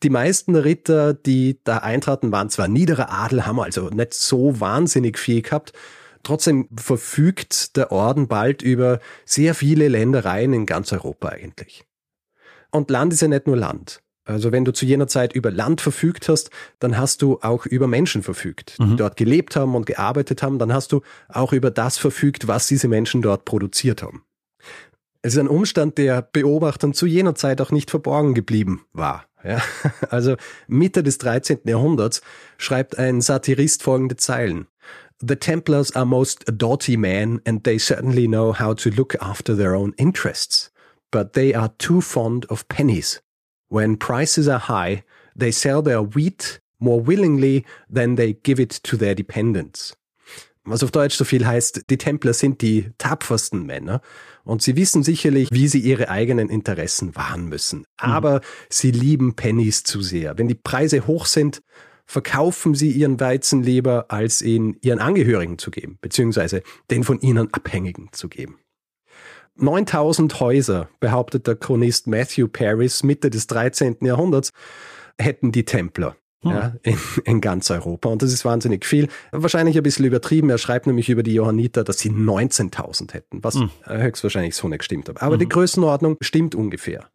Die 0.03 0.11
meisten 0.11 0.55
Ritter, 0.55 1.15
die 1.15 1.59
da 1.63 1.79
eintraten, 1.79 2.31
waren 2.31 2.51
zwar 2.51 2.67
niederer 2.67 3.11
Adel, 3.11 3.47
haben 3.47 3.59
also 3.59 3.89
nicht 3.89 4.13
so 4.13 4.59
wahnsinnig 4.59 5.17
viel 5.17 5.41
gehabt. 5.41 5.73
Trotzdem 6.21 6.69
verfügt 6.77 7.75
der 7.75 7.91
Orden 7.91 8.27
bald 8.27 8.61
über 8.61 8.99
sehr 9.25 9.55
viele 9.55 9.87
Ländereien 9.87 10.53
in 10.53 10.67
ganz 10.67 10.93
Europa 10.93 11.29
eigentlich. 11.29 11.85
Und 12.69 12.91
Land 12.91 13.13
ist 13.13 13.23
ja 13.23 13.29
nicht 13.29 13.47
nur 13.47 13.57
Land. 13.57 14.03
Also 14.23 14.51
wenn 14.51 14.63
du 14.63 14.73
zu 14.73 14.85
jener 14.85 15.07
Zeit 15.07 15.33
über 15.33 15.49
Land 15.49 15.81
verfügt 15.81 16.29
hast, 16.29 16.51
dann 16.77 16.99
hast 16.99 17.23
du 17.23 17.39
auch 17.41 17.65
über 17.65 17.87
Menschen 17.87 18.21
verfügt, 18.21 18.77
die 18.77 18.83
mhm. 18.83 18.97
dort 18.97 19.17
gelebt 19.17 19.55
haben 19.55 19.73
und 19.73 19.87
gearbeitet 19.87 20.43
haben. 20.43 20.59
Dann 20.59 20.71
hast 20.71 20.91
du 20.91 21.01
auch 21.29 21.51
über 21.51 21.71
das 21.71 21.97
verfügt, 21.97 22.47
was 22.47 22.67
diese 22.67 22.87
Menschen 22.87 23.23
dort 23.23 23.43
produziert 23.43 24.03
haben. 24.03 24.23
Es 25.25 25.35
ist 25.35 25.39
ein 25.39 25.47
Umstand, 25.47 25.97
der 25.97 26.21
Beobachtern 26.21 26.93
zu 26.93 27.05
jener 27.05 27.33
Zeit 27.33 27.61
auch 27.61 27.71
nicht 27.71 27.89
verborgen 27.89 28.33
geblieben 28.33 28.85
war. 28.91 29.25
Ja, 29.41 29.61
also 30.09 30.35
Mitte 30.67 31.01
des 31.01 31.17
13. 31.17 31.59
Jahrhunderts 31.63 32.21
schreibt 32.57 32.99
ein 32.99 33.21
Satirist 33.21 33.83
folgende 33.83 34.17
Zeilen. 34.17 34.67
The 35.25 35.37
Templars 35.37 35.95
are 35.95 36.05
most 36.05 36.43
doughty 36.51 36.97
men 36.97 37.39
and 37.47 37.63
they 37.63 37.79
certainly 37.79 38.27
know 38.27 38.53
how 38.59 38.75
to 38.75 38.89
look 38.89 39.15
after 39.21 39.55
their 39.55 39.75
own 39.75 39.93
interests. 39.93 40.73
But 41.09 41.31
they 41.31 41.55
are 41.55 41.71
too 41.77 42.01
fond 42.01 42.49
of 42.49 42.67
pennies. 42.67 43.23
When 43.69 43.97
prices 43.97 44.49
are 44.49 44.67
high, 44.67 45.03
they 45.39 45.53
sell 45.53 45.81
their 45.81 46.01
wheat 46.01 46.59
more 46.79 46.99
willingly 46.99 47.63
than 47.89 48.17
they 48.17 48.33
give 48.33 48.61
it 48.61 48.83
to 48.83 48.97
their 48.97 49.15
dependents. 49.15 49.95
Was 50.65 50.83
auf 50.83 50.91
Deutsch 50.91 51.15
so 51.15 51.25
viel 51.25 51.45
heißt, 51.45 51.89
die 51.89 51.97
Templer 51.97 52.33
sind 52.33 52.61
die 52.61 52.91
tapfersten 52.97 53.65
Männer 53.65 54.01
und 54.43 54.61
sie 54.61 54.75
wissen 54.75 55.03
sicherlich, 55.03 55.49
wie 55.51 55.67
sie 55.67 55.79
ihre 55.79 56.09
eigenen 56.09 56.49
Interessen 56.49 57.15
wahren 57.15 57.47
müssen. 57.47 57.79
Mhm. 57.79 57.85
Aber 57.97 58.35
mhm. 58.35 58.41
sie 58.69 58.91
lieben 58.91 59.35
Pennies 59.35 59.83
zu 59.83 60.01
sehr. 60.01 60.37
Wenn 60.37 60.47
die 60.47 60.55
Preise 60.55 61.07
hoch 61.07 61.25
sind, 61.25 61.61
verkaufen 62.05 62.75
sie 62.75 62.91
ihren 62.91 63.19
Weizen 63.19 63.63
lieber, 63.63 64.05
als 64.09 64.41
ihn 64.41 64.77
ihren 64.81 64.99
Angehörigen 64.99 65.57
zu 65.57 65.71
geben, 65.71 65.97
beziehungsweise 66.01 66.61
den 66.91 67.03
von 67.03 67.19
ihnen 67.21 67.53
Abhängigen 67.53 68.09
zu 68.11 68.27
geben. 68.27 68.59
9000 69.55 70.39
Häuser, 70.39 70.89
behauptet 70.99 71.45
der 71.47 71.55
Chronist 71.55 72.07
Matthew 72.07 72.47
Paris 72.47 73.03
Mitte 73.03 73.29
des 73.29 73.47
13. 73.47 73.97
Jahrhunderts, 74.01 74.51
hätten 75.19 75.51
die 75.51 75.63
Templer. 75.63 76.15
Hm. 76.43 76.51
Ja, 76.51 76.73
in, 76.83 76.97
in, 77.23 77.41
ganz 77.41 77.71
Europa. 77.71 78.09
Und 78.09 78.21
das 78.21 78.33
ist 78.33 78.45
wahnsinnig 78.45 78.85
viel. 78.85 79.07
Wahrscheinlich 79.31 79.77
ein 79.77 79.83
bisschen 79.83 80.05
übertrieben. 80.05 80.49
Er 80.49 80.57
schreibt 80.57 80.87
nämlich 80.87 81.09
über 81.09 81.23
die 81.23 81.33
Johanniter, 81.33 81.83
dass 81.83 81.99
sie 81.99 82.09
19.000 82.09 83.13
hätten, 83.13 83.43
was 83.43 83.55
hm. 83.55 83.69
höchstwahrscheinlich 83.85 84.55
so 84.55 84.67
nicht 84.67 84.79
gestimmt 84.79 85.09
hat. 85.09 85.21
Aber 85.21 85.35
mhm. 85.35 85.39
die 85.39 85.49
Größenordnung 85.49 86.17
stimmt 86.21 86.55
ungefähr. 86.55 87.09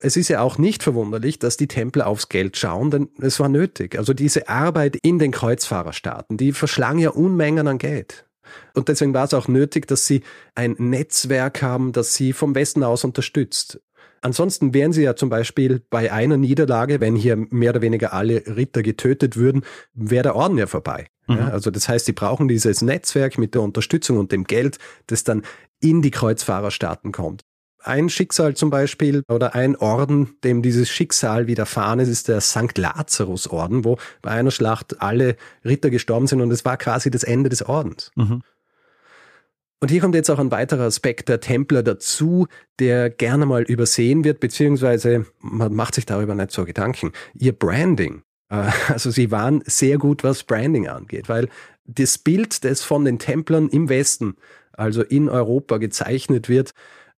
Es 0.00 0.16
ist 0.16 0.28
ja 0.28 0.40
auch 0.40 0.58
nicht 0.58 0.84
verwunderlich, 0.84 1.40
dass 1.40 1.56
die 1.56 1.66
Templer 1.66 2.06
aufs 2.06 2.28
Geld 2.28 2.56
schauen, 2.56 2.92
denn 2.92 3.08
es 3.20 3.40
war 3.40 3.48
nötig. 3.48 3.98
Also 3.98 4.14
diese 4.14 4.48
Arbeit 4.48 4.96
in 5.02 5.18
den 5.18 5.32
Kreuzfahrerstaaten, 5.32 6.36
die 6.36 6.52
verschlang 6.52 6.98
ja 6.98 7.10
Unmengen 7.10 7.66
an 7.66 7.78
Geld. 7.78 8.28
Und 8.74 8.88
deswegen 8.88 9.12
war 9.12 9.24
es 9.24 9.34
auch 9.34 9.48
nötig, 9.48 9.86
dass 9.88 10.06
sie 10.06 10.22
ein 10.54 10.76
Netzwerk 10.78 11.62
haben, 11.62 11.92
das 11.92 12.14
sie 12.14 12.32
vom 12.32 12.54
Westen 12.54 12.84
aus 12.84 13.04
unterstützt. 13.04 13.80
Ansonsten 14.20 14.74
wären 14.74 14.92
sie 14.92 15.02
ja 15.02 15.16
zum 15.16 15.28
Beispiel 15.28 15.82
bei 15.90 16.12
einer 16.12 16.36
Niederlage, 16.36 17.00
wenn 17.00 17.16
hier 17.16 17.36
mehr 17.36 17.70
oder 17.70 17.82
weniger 17.82 18.12
alle 18.12 18.42
Ritter 18.46 18.82
getötet 18.82 19.36
würden, 19.36 19.62
wäre 19.94 20.24
der 20.24 20.36
Orden 20.36 20.58
ja 20.58 20.66
vorbei. 20.66 21.06
Mhm. 21.26 21.36
Ja, 21.36 21.48
also 21.48 21.70
das 21.70 21.88
heißt, 21.88 22.06
sie 22.06 22.12
brauchen 22.12 22.48
dieses 22.48 22.82
Netzwerk 22.82 23.38
mit 23.38 23.54
der 23.54 23.62
Unterstützung 23.62 24.18
und 24.18 24.32
dem 24.32 24.44
Geld, 24.44 24.78
das 25.06 25.24
dann 25.24 25.42
in 25.80 26.02
die 26.02 26.10
Kreuzfahrerstaaten 26.10 27.12
kommt. 27.12 27.42
Ein 27.80 28.08
Schicksal 28.08 28.54
zum 28.54 28.70
Beispiel 28.70 29.22
oder 29.28 29.54
ein 29.54 29.76
Orden, 29.76 30.36
dem 30.42 30.62
dieses 30.62 30.90
Schicksal 30.90 31.46
widerfahren 31.46 32.00
ist, 32.00 32.08
ist 32.08 32.26
der 32.28 32.40
St. 32.40 32.76
Lazarus 32.76 33.46
Orden, 33.46 33.84
wo 33.84 33.98
bei 34.20 34.30
einer 34.30 34.50
Schlacht 34.50 35.00
alle 35.00 35.36
Ritter 35.64 35.88
gestorben 35.88 36.26
sind 36.26 36.40
und 36.40 36.50
es 36.50 36.64
war 36.64 36.76
quasi 36.76 37.10
das 37.10 37.22
Ende 37.22 37.50
des 37.50 37.62
Ordens. 37.62 38.10
Mhm. 38.16 38.42
Und 39.80 39.90
hier 39.90 40.00
kommt 40.00 40.16
jetzt 40.16 40.28
auch 40.28 40.40
ein 40.40 40.50
weiterer 40.50 40.84
Aspekt 40.84 41.28
der 41.28 41.40
Templer 41.40 41.82
dazu, 41.82 42.48
der 42.80 43.10
gerne 43.10 43.46
mal 43.46 43.62
übersehen 43.62 44.24
wird, 44.24 44.40
beziehungsweise 44.40 45.26
man 45.40 45.72
macht 45.72 45.94
sich 45.94 46.04
darüber 46.04 46.34
nicht 46.34 46.50
so 46.50 46.64
Gedanken. 46.64 47.12
Ihr 47.34 47.52
Branding, 47.52 48.22
äh, 48.48 48.70
also 48.88 49.10
sie 49.10 49.30
waren 49.30 49.62
sehr 49.66 49.98
gut, 49.98 50.24
was 50.24 50.42
Branding 50.42 50.88
angeht, 50.88 51.28
weil 51.28 51.48
das 51.84 52.18
Bild, 52.18 52.64
das 52.64 52.82
von 52.82 53.04
den 53.04 53.18
Templern 53.18 53.68
im 53.68 53.88
Westen, 53.88 54.34
also 54.72 55.02
in 55.02 55.28
Europa 55.28 55.78
gezeichnet 55.78 56.48
wird, 56.48 56.72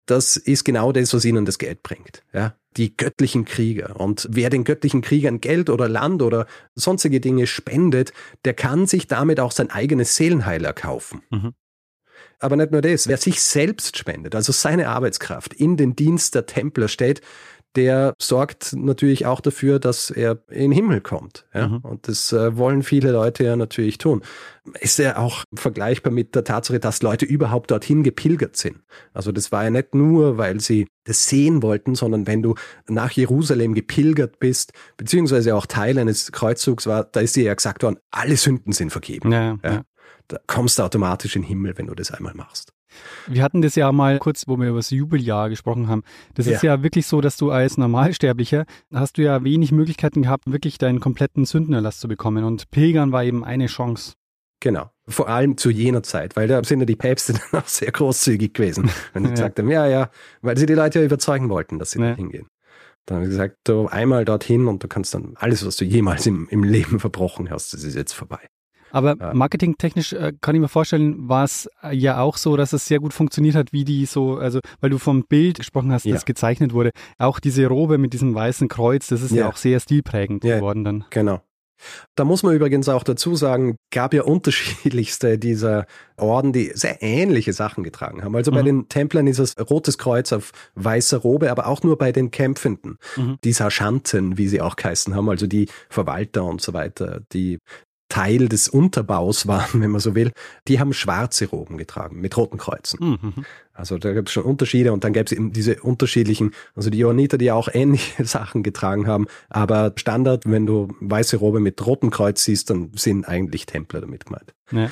das 0.05 0.37
ist 0.37 0.65
genau 0.65 0.91
das, 0.91 1.13
was 1.13 1.23
ihnen 1.23 1.45
das 1.45 1.59
Geld 1.59 1.83
bringt. 1.83 2.23
Ja? 2.33 2.55
Die 2.77 2.95
göttlichen 2.95 3.45
Krieger. 3.45 3.99
Und 3.99 4.27
wer 4.31 4.49
den 4.49 4.63
göttlichen 4.63 5.01
Kriegern 5.01 5.39
Geld 5.39 5.69
oder 5.69 5.87
Land 5.87 6.21
oder 6.21 6.47
sonstige 6.75 7.19
Dinge 7.19 7.47
spendet, 7.47 8.11
der 8.43 8.53
kann 8.53 8.87
sich 8.87 9.07
damit 9.07 9.39
auch 9.39 9.51
sein 9.51 9.69
eigenes 9.69 10.15
Seelenheil 10.15 10.65
erkaufen. 10.65 11.21
Mhm. 11.29 11.53
Aber 12.39 12.55
nicht 12.55 12.71
nur 12.71 12.81
das, 12.81 13.07
wer 13.07 13.17
sich 13.17 13.41
selbst 13.41 13.97
spendet, 13.97 14.33
also 14.35 14.51
seine 14.51 14.89
Arbeitskraft 14.89 15.53
in 15.53 15.77
den 15.77 15.95
Dienst 15.95 16.35
der 16.35 16.45
Templer 16.45 16.87
stellt, 16.87 17.21
der 17.75 18.15
sorgt 18.19 18.73
natürlich 18.73 19.25
auch 19.25 19.41
dafür, 19.41 19.79
dass 19.79 20.09
er 20.09 20.39
in 20.49 20.61
den 20.61 20.71
Himmel 20.71 21.01
kommt. 21.01 21.45
Ja? 21.53 21.67
Mhm. 21.67 21.77
Und 21.77 22.07
das 22.07 22.33
äh, 22.33 22.57
wollen 22.57 22.81
viele 22.81 23.11
Leute 23.11 23.43
ja 23.43 23.55
natürlich 23.55 23.99
tun. 23.99 24.23
Ist 24.79 24.97
ja 24.97 25.17
auch 25.17 25.43
vergleichbar 25.53 26.11
mit 26.11 26.33
der 26.35 26.43
Tatsache, 26.43 26.79
dass 26.79 27.03
Leute 27.03 27.25
überhaupt 27.25 27.69
dorthin 27.69 28.03
gepilgert 28.03 28.55
sind. 28.57 28.77
Also 29.13 29.31
das 29.31 29.51
war 29.51 29.65
ja 29.65 29.69
nicht 29.69 29.93
nur, 29.93 30.37
weil 30.37 30.59
sie 30.59 30.87
das 31.03 31.27
sehen 31.27 31.61
wollten, 31.61 31.93
sondern 31.93 32.25
wenn 32.25 32.41
du 32.41 32.55
nach 32.87 33.11
Jerusalem 33.11 33.75
gepilgert 33.75 34.39
bist, 34.39 34.73
beziehungsweise 34.97 35.55
auch 35.55 35.65
Teil 35.65 35.99
eines 35.99 36.31
Kreuzzugs 36.31 36.87
war, 36.87 37.03
da 37.03 37.19
ist 37.19 37.35
dir 37.35 37.43
ja 37.43 37.53
gesagt 37.53 37.83
worden, 37.83 37.97
alle 38.09 38.35
Sünden 38.35 38.73
sind 38.73 38.91
vergeben. 38.91 39.31
Ja, 39.31 39.57
ja. 39.63 39.83
Da 40.29 40.37
kommst 40.45 40.77
du 40.79 40.83
automatisch 40.83 41.35
in 41.35 41.41
den 41.41 41.47
Himmel, 41.47 41.77
wenn 41.77 41.87
du 41.87 41.95
das 41.95 42.11
einmal 42.11 42.35
machst. 42.35 42.71
Wir 43.27 43.43
hatten 43.43 43.61
das 43.61 43.75
ja 43.75 43.91
mal 43.91 44.19
kurz, 44.19 44.47
wo 44.47 44.57
wir 44.57 44.69
über 44.69 44.77
das 44.77 44.91
Jubeljahr 44.91 45.49
gesprochen 45.49 45.87
haben. 45.87 46.03
Das 46.35 46.45
ja. 46.45 46.53
ist 46.53 46.63
ja 46.63 46.83
wirklich 46.83 47.07
so, 47.07 47.19
dass 47.19 47.35
du 47.37 47.51
als 47.51 47.77
Normalsterblicher 47.77 48.65
hast 48.93 49.17
du 49.17 49.23
ja 49.23 49.43
wenig 49.43 49.71
Möglichkeiten 49.71 50.21
gehabt, 50.21 50.51
wirklich 50.51 50.77
deinen 50.77 50.99
kompletten 50.99 51.45
Sündenerlass 51.45 51.99
zu 51.99 52.07
bekommen. 52.07 52.43
Und 52.43 52.69
Pilgern 52.69 53.11
war 53.11 53.23
eben 53.23 53.43
eine 53.43 53.65
Chance. 53.65 54.13
Genau. 54.59 54.91
Vor 55.07 55.29
allem 55.29 55.57
zu 55.57 55.71
jener 55.71 56.03
Zeit, 56.03 56.35
weil 56.35 56.47
da 56.47 56.63
sind 56.63 56.79
ja 56.79 56.85
die 56.85 56.95
Päpste 56.95 57.33
dann 57.51 57.61
auch 57.61 57.67
sehr 57.67 57.91
großzügig 57.91 58.53
gewesen. 58.53 58.89
Wenn 59.13 59.23
sie 59.23 59.29
ja. 59.29 59.35
gesagt 59.35 59.59
haben, 59.59 59.71
ja, 59.71 59.87
ja, 59.87 60.09
weil 60.41 60.57
sie 60.57 60.67
die 60.67 60.73
Leute 60.73 60.99
ja 60.99 61.05
überzeugen 61.05 61.49
wollten, 61.49 61.79
dass 61.79 61.91
sie 61.91 61.99
ja. 61.99 62.11
da 62.11 62.15
hingehen. 62.15 62.47
Dann 63.05 63.17
haben 63.17 63.25
sie 63.25 63.31
gesagt, 63.31 63.57
du 63.63 63.87
einmal 63.87 64.25
dorthin 64.25 64.67
und 64.67 64.83
du 64.83 64.87
kannst 64.87 65.15
dann 65.15 65.33
alles, 65.35 65.65
was 65.65 65.77
du 65.77 65.85
jemals 65.85 66.27
im, 66.27 66.47
im 66.49 66.63
Leben 66.63 66.99
verbrochen 66.99 67.49
hast, 67.49 67.73
das 67.73 67.83
ist 67.83 67.95
jetzt 67.95 68.13
vorbei. 68.13 68.47
Aber 68.91 69.15
ja. 69.19 69.33
marketingtechnisch 69.33 70.13
äh, 70.13 70.33
kann 70.41 70.55
ich 70.55 70.61
mir 70.61 70.67
vorstellen, 70.67 71.29
war 71.29 71.43
es 71.43 71.69
äh, 71.83 71.95
ja 71.95 72.19
auch 72.19 72.37
so, 72.37 72.57
dass 72.57 72.73
es 72.73 72.85
sehr 72.85 72.99
gut 72.99 73.13
funktioniert 73.13 73.55
hat, 73.55 73.73
wie 73.73 73.83
die 73.83 74.05
so, 74.05 74.37
also 74.37 74.59
weil 74.81 74.89
du 74.89 74.97
vom 74.97 75.23
Bild 75.23 75.59
gesprochen 75.59 75.91
hast, 75.91 76.05
ja. 76.05 76.13
das 76.13 76.25
gezeichnet 76.25 76.73
wurde. 76.73 76.91
Auch 77.17 77.39
diese 77.39 77.65
Robe 77.67 77.97
mit 77.97 78.13
diesem 78.13 78.33
weißen 78.33 78.67
Kreuz, 78.67 79.07
das 79.07 79.21
ist 79.21 79.31
ja, 79.31 79.41
ja 79.41 79.49
auch 79.49 79.57
sehr 79.57 79.79
stilprägend 79.79 80.41
geworden 80.41 80.83
dann. 80.83 81.05
Genau. 81.09 81.41
Da 82.15 82.25
muss 82.25 82.43
man 82.43 82.55
übrigens 82.55 82.89
auch 82.89 83.03
dazu 83.03 83.35
sagen, 83.35 83.77
gab 83.91 84.13
ja 84.13 84.23
unterschiedlichste 84.23 85.37
dieser 85.37 85.85
Orden, 86.17 86.53
die 86.53 86.71
sehr 86.73 87.01
ähnliche 87.01 87.53
Sachen 87.53 87.83
getragen 87.83 88.23
haben. 88.23 88.35
Also 88.35 88.51
mhm. 88.51 88.55
bei 88.55 88.61
den 88.63 88.89
Templern 88.89 89.27
ist 89.27 89.39
es 89.39 89.55
rotes 89.57 89.97
Kreuz 89.97 90.33
auf 90.33 90.51
weißer 90.75 91.17
Robe, 91.17 91.51
aber 91.51 91.67
auch 91.67 91.83
nur 91.83 91.97
bei 91.97 92.11
den 92.11 92.31
Kämpfenden, 92.31 92.97
mhm. 93.15 93.37
die 93.43 93.53
Sergeanten, 93.53 94.37
wie 94.37 94.47
sie 94.47 94.61
auch 94.61 94.75
geheißen 94.75 95.15
haben, 95.15 95.29
also 95.29 95.47
die 95.47 95.67
Verwalter 95.89 96.43
und 96.43 96.61
so 96.61 96.73
weiter, 96.73 97.21
die 97.31 97.59
Teil 98.09 98.49
des 98.49 98.67
Unterbaus 98.67 99.47
waren, 99.47 99.81
wenn 99.81 99.91
man 99.91 100.01
so 100.01 100.15
will, 100.15 100.31
die 100.67 100.79
haben 100.79 100.93
schwarze 100.93 101.47
Roben 101.47 101.77
getragen 101.77 102.19
mit 102.19 102.35
roten 102.35 102.57
Kreuzen. 102.57 103.19
Mhm. 103.21 103.45
Also 103.73 103.97
da 103.97 104.11
gab 104.13 104.25
es 104.25 104.33
schon 104.33 104.43
Unterschiede 104.43 104.91
und 104.91 105.03
dann 105.03 105.13
gab 105.13 105.27
es 105.27 105.31
eben 105.31 105.53
diese 105.53 105.81
unterschiedlichen, 105.81 106.51
also 106.75 106.89
die 106.89 106.97
Johanniter, 106.97 107.37
die 107.37 107.51
auch 107.51 107.69
ähnliche 107.73 108.25
Sachen 108.25 108.63
getragen 108.63 109.07
haben, 109.07 109.27
aber 109.49 109.93
Standard, 109.95 110.43
wenn 110.45 110.65
du 110.65 110.89
weiße 110.99 111.37
Robe 111.37 111.59
mit 111.59 111.85
rotem 111.85 112.09
Kreuz 112.09 112.43
siehst, 112.43 112.69
dann 112.69 112.91
sind 112.95 113.27
eigentlich 113.27 113.65
Templer 113.65 114.01
damit 114.01 114.25
gemeint. 114.25 114.53
Ja. 114.71 114.91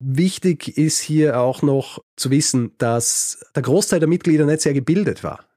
Wichtig 0.00 0.78
ist 0.78 1.00
hier 1.00 1.40
auch 1.40 1.62
noch 1.62 1.98
zu 2.14 2.30
wissen, 2.30 2.72
dass 2.78 3.44
der 3.56 3.64
Großteil 3.64 3.98
der 3.98 4.08
Mitglieder 4.08 4.46
nicht 4.46 4.60
sehr 4.60 4.74
gebildet 4.74 5.24
war. 5.24 5.47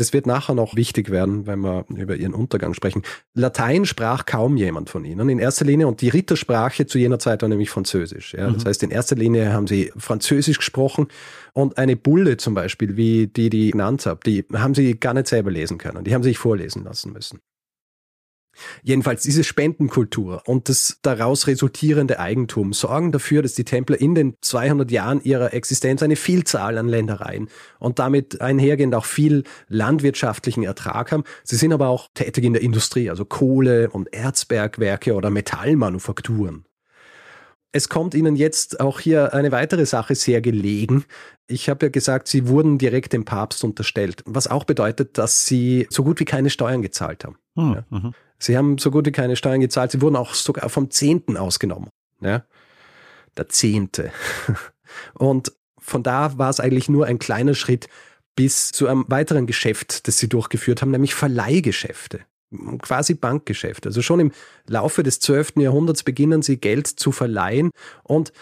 Das 0.00 0.14
wird 0.14 0.26
nachher 0.26 0.54
noch 0.54 0.76
wichtig 0.76 1.10
werden, 1.10 1.46
wenn 1.46 1.60
wir 1.60 1.84
über 1.94 2.16
ihren 2.16 2.32
Untergang 2.32 2.72
sprechen. 2.72 3.02
Latein 3.34 3.84
sprach 3.84 4.24
kaum 4.24 4.56
jemand 4.56 4.88
von 4.88 5.04
ihnen 5.04 5.28
in 5.28 5.38
erster 5.38 5.66
Linie 5.66 5.88
und 5.88 6.00
die 6.00 6.08
Rittersprache 6.08 6.86
zu 6.86 6.98
jener 6.98 7.18
Zeit 7.18 7.42
war 7.42 7.50
nämlich 7.50 7.68
Französisch. 7.68 8.32
Ja. 8.32 8.50
Das 8.50 8.64
mhm. 8.64 8.68
heißt, 8.68 8.82
in 8.82 8.90
erster 8.90 9.14
Linie 9.14 9.52
haben 9.52 9.66
sie 9.66 9.92
Französisch 9.98 10.56
gesprochen 10.56 11.08
und 11.52 11.76
eine 11.76 11.96
Bulle 11.96 12.38
zum 12.38 12.54
Beispiel, 12.54 12.96
wie 12.96 13.26
die, 13.26 13.50
die 13.50 13.66
ich 13.66 13.72
genannt 13.72 14.06
habe, 14.06 14.20
die 14.24 14.46
haben 14.54 14.74
sie 14.74 14.98
gar 14.98 15.12
nicht 15.12 15.28
selber 15.28 15.50
lesen 15.50 15.76
können. 15.76 16.02
Die 16.02 16.14
haben 16.14 16.22
sich 16.22 16.38
vorlesen 16.38 16.82
lassen 16.82 17.12
müssen. 17.12 17.40
Jedenfalls 18.82 19.22
diese 19.22 19.44
Spendenkultur 19.44 20.42
und 20.46 20.68
das 20.68 20.98
daraus 21.02 21.46
resultierende 21.46 22.18
Eigentum 22.18 22.72
sorgen 22.72 23.12
dafür, 23.12 23.42
dass 23.42 23.54
die 23.54 23.64
Templer 23.64 24.00
in 24.00 24.14
den 24.14 24.36
200 24.40 24.90
Jahren 24.90 25.22
ihrer 25.22 25.54
Existenz 25.54 26.02
eine 26.02 26.16
Vielzahl 26.16 26.78
an 26.78 26.88
Ländereien 26.88 27.48
und 27.78 27.98
damit 27.98 28.40
einhergehend 28.40 28.94
auch 28.94 29.04
viel 29.04 29.44
landwirtschaftlichen 29.68 30.62
Ertrag 30.62 31.12
haben. 31.12 31.24
Sie 31.44 31.56
sind 31.56 31.72
aber 31.72 31.88
auch 31.88 32.08
tätig 32.14 32.44
in 32.44 32.52
der 32.52 32.62
Industrie, 32.62 33.10
also 33.10 33.24
Kohle- 33.24 33.90
und 33.90 34.12
Erzbergwerke 34.12 35.14
oder 35.14 35.30
Metallmanufakturen. 35.30 36.64
Es 37.72 37.88
kommt 37.88 38.14
Ihnen 38.14 38.34
jetzt 38.34 38.80
auch 38.80 38.98
hier 38.98 39.32
eine 39.32 39.52
weitere 39.52 39.86
Sache 39.86 40.16
sehr 40.16 40.40
gelegen. 40.40 41.04
Ich 41.46 41.68
habe 41.68 41.86
ja 41.86 41.90
gesagt, 41.90 42.26
Sie 42.26 42.48
wurden 42.48 42.78
direkt 42.78 43.12
dem 43.12 43.24
Papst 43.24 43.62
unterstellt, 43.62 44.24
was 44.26 44.48
auch 44.48 44.64
bedeutet, 44.64 45.18
dass 45.18 45.46
Sie 45.46 45.86
so 45.88 46.02
gut 46.02 46.18
wie 46.18 46.24
keine 46.24 46.50
Steuern 46.50 46.82
gezahlt 46.82 47.24
haben. 47.24 47.36
Hm, 47.56 47.84
ja. 47.90 48.12
Sie 48.40 48.56
haben 48.56 48.78
so 48.78 48.90
gut 48.90 49.06
wie 49.06 49.12
keine 49.12 49.36
Steuern 49.36 49.60
gezahlt. 49.60 49.92
Sie 49.92 50.00
wurden 50.00 50.16
auch 50.16 50.34
sogar 50.34 50.68
vom 50.68 50.90
Zehnten 50.90 51.36
ausgenommen. 51.36 51.90
Ja? 52.20 52.44
Der 53.36 53.48
Zehnte. 53.48 54.10
Und 55.14 55.52
von 55.78 56.02
da 56.02 56.38
war 56.38 56.50
es 56.50 56.60
eigentlich 56.60 56.88
nur 56.88 57.06
ein 57.06 57.18
kleiner 57.18 57.54
Schritt 57.54 57.88
bis 58.34 58.70
zu 58.72 58.86
einem 58.86 59.04
weiteren 59.08 59.46
Geschäft, 59.46 60.08
das 60.08 60.18
sie 60.18 60.28
durchgeführt 60.28 60.80
haben, 60.80 60.90
nämlich 60.90 61.14
Verleihgeschäfte. 61.14 62.20
Quasi 62.80 63.14
Bankgeschäfte. 63.14 63.90
Also 63.90 64.02
schon 64.02 64.20
im 64.20 64.32
Laufe 64.66 65.02
des 65.02 65.20
12. 65.20 65.56
Jahrhunderts 65.56 66.02
beginnen 66.02 66.42
sie 66.42 66.56
Geld 66.56 66.86
zu 66.86 67.12
verleihen 67.12 67.70
und 68.02 68.32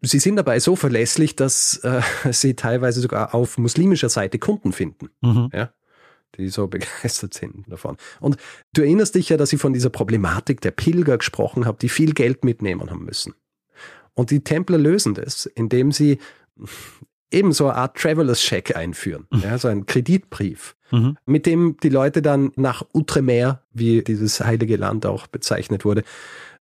sie 0.00 0.18
sind 0.18 0.36
dabei 0.36 0.58
so 0.58 0.74
verlässlich, 0.74 1.36
dass 1.36 1.76
äh, 1.78 2.00
sie 2.32 2.54
teilweise 2.54 3.00
sogar 3.00 3.34
auf 3.34 3.58
muslimischer 3.58 4.08
Seite 4.08 4.38
Kunden 4.38 4.72
finden. 4.72 5.10
Mhm. 5.20 5.50
Ja? 5.52 5.72
Die 6.36 6.48
so 6.48 6.66
begeistert 6.68 7.34
sind 7.34 7.64
davon. 7.68 7.96
Und 8.20 8.36
du 8.74 8.82
erinnerst 8.82 9.14
dich 9.14 9.28
ja, 9.28 9.36
dass 9.36 9.52
ich 9.52 9.60
von 9.60 9.72
dieser 9.72 9.90
Problematik 9.90 10.60
der 10.60 10.70
Pilger 10.70 11.18
gesprochen 11.18 11.66
habe, 11.66 11.78
die 11.80 11.88
viel 11.88 12.14
Geld 12.14 12.44
mitnehmen 12.44 12.90
haben 12.90 13.04
müssen. 13.04 13.34
Und 14.14 14.30
die 14.30 14.44
Templer 14.44 14.78
lösen 14.78 15.14
das, 15.14 15.46
indem 15.46 15.92
sie 15.92 16.18
eben 17.30 17.52
so 17.52 17.66
eine 17.66 17.76
Art 17.76 17.96
Travelers 17.96 18.40
Check 18.40 18.76
einführen, 18.76 19.26
mhm. 19.30 19.40
ja, 19.40 19.56
so 19.56 19.68
ein 19.68 19.86
Kreditbrief, 19.86 20.76
mhm. 20.90 21.16
mit 21.24 21.46
dem 21.46 21.76
die 21.82 21.88
Leute 21.88 22.20
dann 22.20 22.52
nach 22.56 22.84
Outremer, 22.92 23.62
wie 23.72 24.02
dieses 24.02 24.40
heilige 24.40 24.76
Land 24.76 25.06
auch 25.06 25.26
bezeichnet 25.26 25.84
wurde, 25.84 26.04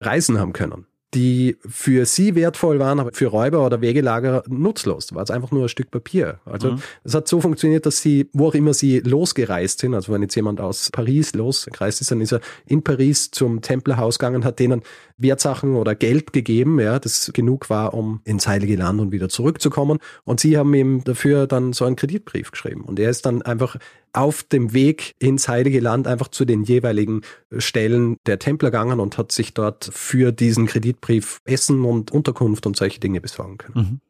reisen 0.01 0.39
haben 0.39 0.53
können 0.53 0.87
die 1.15 1.57
für 1.69 2.07
sie 2.07 2.35
wertvoll 2.35 2.79
waren, 2.79 3.01
aber 3.01 3.11
für 3.13 3.27
Räuber 3.27 3.67
oder 3.67 3.81
Wegelager 3.81 4.45
nutzlos. 4.49 5.13
War 5.15 5.23
es 5.23 5.31
einfach 5.31 5.51
nur 5.51 5.65
ein 5.65 5.69
Stück 5.69 5.91
Papier. 5.91 6.39
Also 6.45 6.73
mhm. 6.73 6.83
es 7.03 7.15
hat 7.15 7.27
so 7.27 7.41
funktioniert, 7.41 7.85
dass 7.85 8.01
sie, 8.01 8.29
wo 8.33 8.49
auch 8.49 8.55
immer 8.55 8.75
sie 8.75 9.01
losgereist 9.01 9.81
sind, 9.81 9.95
also 9.95 10.13
wenn 10.13 10.23
jetzt 10.23 10.37
jemand 10.37 10.61
aus 10.61 10.91
Paris 10.93 11.35
losgereist 11.35 12.01
ist, 12.01 12.11
dann 12.11 12.21
ist 12.21 12.33
er 12.33 12.41
in 12.67 12.83
Paris 12.83 13.31
zum 13.31 13.61
Templerhaus 13.61 14.19
gegangen, 14.19 14.45
hat 14.45 14.61
denen 14.61 14.83
Wertsachen 15.19 15.75
oder 15.75 15.95
Geld 15.95 16.33
gegeben, 16.33 16.79
ja, 16.81 16.99
das 16.99 17.33
genug 17.35 17.71
war, 17.71 17.93
um 17.95 18.21
ins 18.25 18.47
Heilige 18.47 18.77
Land 18.77 19.01
und 19.01 19.13
wieder 19.13 19.29
zurückzukommen. 19.29 19.99
Und 20.25 20.41
sie 20.41 20.57
haben 20.57 20.73
ihm 20.75 21.05
dafür 21.05 21.47
dann 21.47 21.73
so 21.73 21.85
einen 21.85 21.97
Kreditbrief 21.97 22.53
geschrieben. 22.53 22.83
Und 22.83 22.99
er 22.99 23.11
ist 23.11 23.27
dann 23.27 23.43
einfach 23.43 23.77
auf 24.13 24.43
dem 24.43 24.73
Weg 24.73 25.15
ins 25.19 25.49
Heilige 25.49 25.81
Land 25.81 26.07
einfach 26.07 26.29
zu 26.29 26.45
den 26.45 26.63
jeweiligen 26.63 27.23
Stellen 27.59 28.17
der 28.27 28.39
Templer 28.39 28.71
gegangen 28.71 29.01
und 29.01 29.19
hat 29.19 29.33
sich 29.33 29.55
dort 29.55 29.91
für 29.93 30.33
diesen 30.33 30.67
Kreditbrief 30.67 31.41
Essen 31.45 31.85
und 31.85 32.11
Unterkunft 32.11 32.67
und 32.67 32.77
solche 32.77 33.01
Dinge 33.01 33.21
besorgen 33.21 33.59
können. 33.59 34.01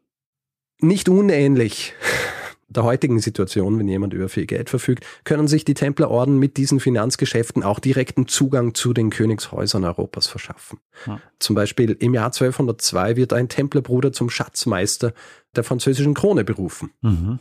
Mhm. 0.81 0.89
Nicht 0.89 1.09
unähnlich 1.09 1.95
der 2.69 2.85
heutigen 2.85 3.19
Situation, 3.19 3.79
wenn 3.79 3.89
jemand 3.89 4.15
über 4.15 4.29
viel 4.29 4.47
Geld 4.47 4.71
verfügt, 4.71 5.05
können 5.25 5.49
sich 5.49 5.65
die 5.65 5.75
Templerorden 5.75 6.39
mit 6.39 6.57
diesen 6.57 6.81
Finanzgeschäften 6.81 7.63
auch 7.63 7.81
direkten 7.81 8.29
Zugang 8.29 8.75
zu 8.75 8.93
den 8.93 9.11
Königshäusern 9.11 9.85
Europas 9.85 10.29
verschaffen. 10.29 10.79
Ja. 11.07 11.21
Zum 11.39 11.57
Beispiel 11.57 11.97
im 11.99 12.15
Jahr 12.15 12.27
1202 12.27 13.17
wird 13.17 13.33
ein 13.33 13.49
Templerbruder 13.49 14.13
zum 14.13 14.31
Schatzmeister 14.31 15.13
der 15.57 15.65
französischen 15.65 16.15
Krone 16.15 16.45
berufen. 16.45 16.93
Mhm. 17.03 17.41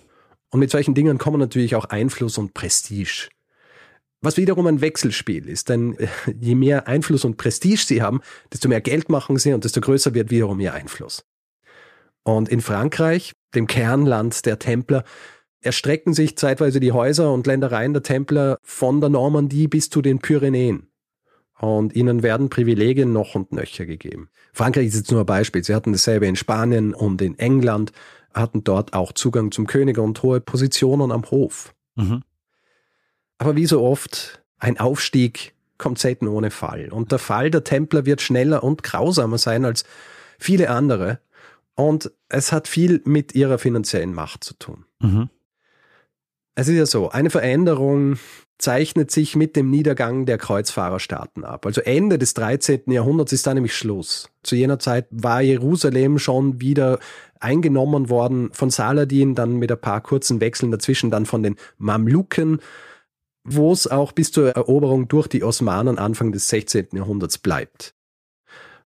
Und 0.51 0.59
mit 0.59 0.71
solchen 0.71 0.95
Dingen 0.95 1.17
kommen 1.17 1.39
natürlich 1.39 1.75
auch 1.75 1.85
Einfluss 1.85 2.37
und 2.37 2.53
Prestige. 2.53 3.29
Was 4.21 4.35
wiederum 4.35 4.67
ein 4.67 4.81
Wechselspiel 4.81 5.47
ist, 5.47 5.69
denn 5.69 5.97
äh, 5.97 6.07
je 6.39 6.55
mehr 6.55 6.87
Einfluss 6.87 7.23
und 7.23 7.37
Prestige 7.37 7.83
sie 7.85 8.01
haben, 8.01 8.21
desto 8.51 8.67
mehr 8.67 8.81
Geld 8.81 9.09
machen 9.09 9.37
sie 9.37 9.53
und 9.53 9.63
desto 9.63 9.79
größer 9.79 10.13
wird 10.13 10.29
wiederum 10.29 10.59
ihr 10.59 10.73
Einfluss. 10.73 11.23
Und 12.23 12.49
in 12.49 12.61
Frankreich, 12.61 13.33
dem 13.55 13.65
Kernland 13.65 14.45
der 14.45 14.59
Templer, 14.59 15.03
erstrecken 15.61 16.13
sich 16.13 16.37
zeitweise 16.37 16.79
die 16.79 16.91
Häuser 16.91 17.31
und 17.33 17.47
Ländereien 17.47 17.93
der 17.93 18.03
Templer 18.03 18.57
von 18.61 18.99
der 19.01 19.09
Normandie 19.09 19.67
bis 19.67 19.89
zu 19.89 20.01
den 20.01 20.19
Pyrenäen. 20.19 20.87
Und 21.59 21.93
ihnen 21.93 22.23
werden 22.23 22.49
Privilegien 22.49 23.11
noch 23.11 23.35
und 23.35 23.51
nöcher 23.51 23.85
gegeben. 23.85 24.29
Frankreich 24.53 24.87
ist 24.87 24.95
jetzt 24.95 25.11
nur 25.11 25.21
ein 25.21 25.25
Beispiel. 25.25 25.63
Sie 25.63 25.75
hatten 25.75 25.91
dasselbe 25.91 26.25
in 26.25 26.37
Spanien 26.37 26.93
und 26.93 27.21
in 27.21 27.37
England 27.37 27.91
hatten 28.33 28.63
dort 28.63 28.93
auch 28.93 29.11
Zugang 29.13 29.51
zum 29.51 29.67
König 29.67 29.97
und 29.97 30.21
hohe 30.23 30.39
Positionen 30.39 31.11
am 31.11 31.29
Hof. 31.29 31.73
Mhm. 31.95 32.23
Aber 33.37 33.55
wie 33.55 33.65
so 33.65 33.81
oft, 33.81 34.43
ein 34.57 34.79
Aufstieg 34.79 35.53
kommt 35.77 35.97
selten 35.97 36.27
ohne 36.27 36.51
Fall. 36.51 36.89
Und 36.91 37.11
der 37.11 37.19
Fall 37.19 37.49
der 37.49 37.63
Templer 37.63 38.05
wird 38.05 38.21
schneller 38.21 38.63
und 38.63 38.83
grausamer 38.83 39.37
sein 39.37 39.65
als 39.65 39.85
viele 40.37 40.69
andere. 40.69 41.19
Und 41.75 42.11
es 42.27 42.51
hat 42.51 42.67
viel 42.67 43.01
mit 43.05 43.33
ihrer 43.33 43.57
finanziellen 43.57 44.13
Macht 44.13 44.43
zu 44.43 44.53
tun. 44.55 44.85
Mhm. 44.99 45.29
Es 46.55 46.67
ist 46.67 46.75
ja 46.75 46.85
so, 46.85 47.09
eine 47.09 47.29
Veränderung 47.29 48.19
zeichnet 48.57 49.09
sich 49.09 49.37
mit 49.37 49.55
dem 49.55 49.69
Niedergang 49.69 50.25
der 50.25 50.37
Kreuzfahrerstaaten 50.37 51.45
ab. 51.45 51.65
Also 51.65 51.79
Ende 51.79 52.17
des 52.19 52.33
13. 52.33 52.91
Jahrhunderts 52.91 53.31
ist 53.31 53.47
da 53.47 53.53
nämlich 53.53 53.73
Schluss. 53.73 54.29
Zu 54.43 54.57
jener 54.57 54.77
Zeit 54.79 55.07
war 55.09 55.39
Jerusalem 55.41 56.19
schon 56.19 56.59
wieder 56.59 56.99
eingenommen 57.39 58.09
worden 58.09 58.49
von 58.53 58.69
Saladin, 58.69 59.35
dann 59.35 59.57
mit 59.57 59.71
ein 59.71 59.79
paar 59.79 60.01
kurzen 60.01 60.41
Wechseln 60.41 60.71
dazwischen, 60.71 61.11
dann 61.11 61.25
von 61.25 61.43
den 61.43 61.55
Mamluken, 61.77 62.59
wo 63.43 63.71
es 63.71 63.87
auch 63.87 64.11
bis 64.11 64.31
zur 64.31 64.51
Eroberung 64.51 65.07
durch 65.07 65.27
die 65.27 65.43
Osmanen 65.43 65.97
Anfang 65.97 66.31
des 66.31 66.47
16. 66.49 66.89
Jahrhunderts 66.93 67.37
bleibt. 67.37 67.95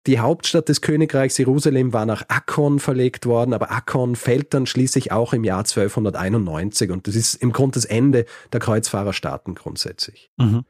Die 0.08 0.20
Hauptstadt 0.20 0.68
des 0.68 0.82
Königreichs 0.82 1.38
Jerusalem 1.38 1.94
war 1.94 2.08
nach 2.08 2.24
Akkon 2.28 2.80
verlegt 2.80 3.28
worden, 3.28 3.54
aber 3.54 3.72
Akkon 3.72 4.16
fällt 4.16 4.54
dann 4.54 4.66
schließlich 4.66 5.12
auch 5.12 5.32
im 5.32 5.44
Jahr 5.44 5.60
1291 5.60 6.90
und 6.90 7.08
das 7.08 7.16
ist 7.16 7.36
im 7.36 7.52
Grunde 7.52 7.76
das 7.76 7.86
Ende 7.86 8.26
der 8.52 8.60
Kreuzfahrerstaaten 8.60 9.54
grundsätzlich. 9.54 10.32
Mhm. 10.38 10.66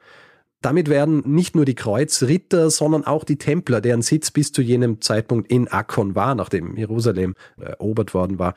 Damit 0.61 0.89
werden 0.89 1.23
nicht 1.25 1.55
nur 1.55 1.65
die 1.65 1.75
Kreuzritter, 1.75 2.69
sondern 2.69 3.05
auch 3.05 3.23
die 3.23 3.37
Templer, 3.37 3.81
deren 3.81 4.01
Sitz 4.01 4.31
bis 4.31 4.51
zu 4.51 4.61
jenem 4.61 5.01
Zeitpunkt 5.01 5.51
in 5.51 5.67
Akkon 5.67 6.15
war, 6.15 6.35
nachdem 6.35 6.77
Jerusalem 6.77 7.35
erobert 7.57 8.13
worden 8.13 8.37
war, 8.37 8.55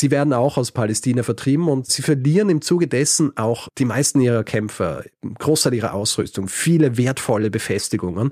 Sie 0.00 0.10
werden 0.10 0.32
auch 0.32 0.56
aus 0.56 0.72
Palästina 0.72 1.22
vertrieben 1.22 1.68
und 1.68 1.86
sie 1.86 2.00
verlieren 2.00 2.48
im 2.48 2.62
Zuge 2.62 2.88
dessen 2.88 3.36
auch 3.36 3.68
die 3.76 3.84
meisten 3.84 4.22
ihrer 4.22 4.44
Kämpfer, 4.44 5.04
Großteil 5.38 5.74
ihrer 5.74 5.92
Ausrüstung, 5.92 6.48
viele 6.48 6.96
wertvolle 6.96 7.50
Befestigungen 7.50 8.30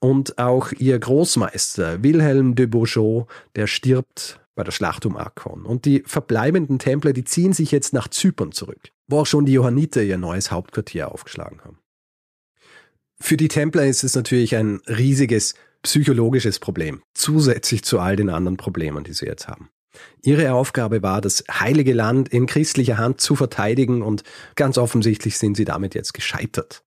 und 0.00 0.38
auch 0.38 0.70
ihr 0.72 0.98
Großmeister 0.98 2.02
Wilhelm 2.02 2.54
de 2.56 2.66
Beaujeu, 2.66 3.24
der 3.56 3.66
stirbt 3.66 4.40
bei 4.54 4.64
der 4.64 4.72
Schlacht 4.72 5.06
um 5.06 5.16
Akkon. 5.16 5.64
Und 5.64 5.86
die 5.86 6.02
verbleibenden 6.04 6.78
Templer, 6.78 7.14
die 7.14 7.24
ziehen 7.24 7.54
sich 7.54 7.70
jetzt 7.70 7.94
nach 7.94 8.08
Zypern 8.08 8.52
zurück, 8.52 8.90
wo 9.06 9.20
auch 9.20 9.26
schon 9.26 9.46
die 9.46 9.52
Johanniter 9.52 10.02
ihr 10.02 10.18
neues 10.18 10.50
Hauptquartier 10.50 11.10
aufgeschlagen 11.10 11.60
haben. 11.64 11.78
Für 13.20 13.36
die 13.36 13.48
Templer 13.48 13.86
ist 13.86 14.04
es 14.04 14.14
natürlich 14.14 14.56
ein 14.56 14.80
riesiges 14.86 15.54
psychologisches 15.82 16.58
Problem, 16.58 17.02
zusätzlich 17.14 17.84
zu 17.84 17.98
all 17.98 18.16
den 18.16 18.30
anderen 18.30 18.56
Problemen, 18.56 19.04
die 19.04 19.12
sie 19.12 19.26
jetzt 19.26 19.48
haben. 19.48 19.70
Ihre 20.22 20.52
Aufgabe 20.52 21.02
war, 21.02 21.20
das 21.20 21.44
heilige 21.50 21.92
Land 21.92 22.28
in 22.28 22.46
christlicher 22.46 22.98
Hand 22.98 23.20
zu 23.20 23.36
verteidigen 23.36 24.02
und 24.02 24.22
ganz 24.54 24.78
offensichtlich 24.78 25.38
sind 25.38 25.56
sie 25.56 25.64
damit 25.64 25.94
jetzt 25.94 26.14
gescheitert. 26.14 26.84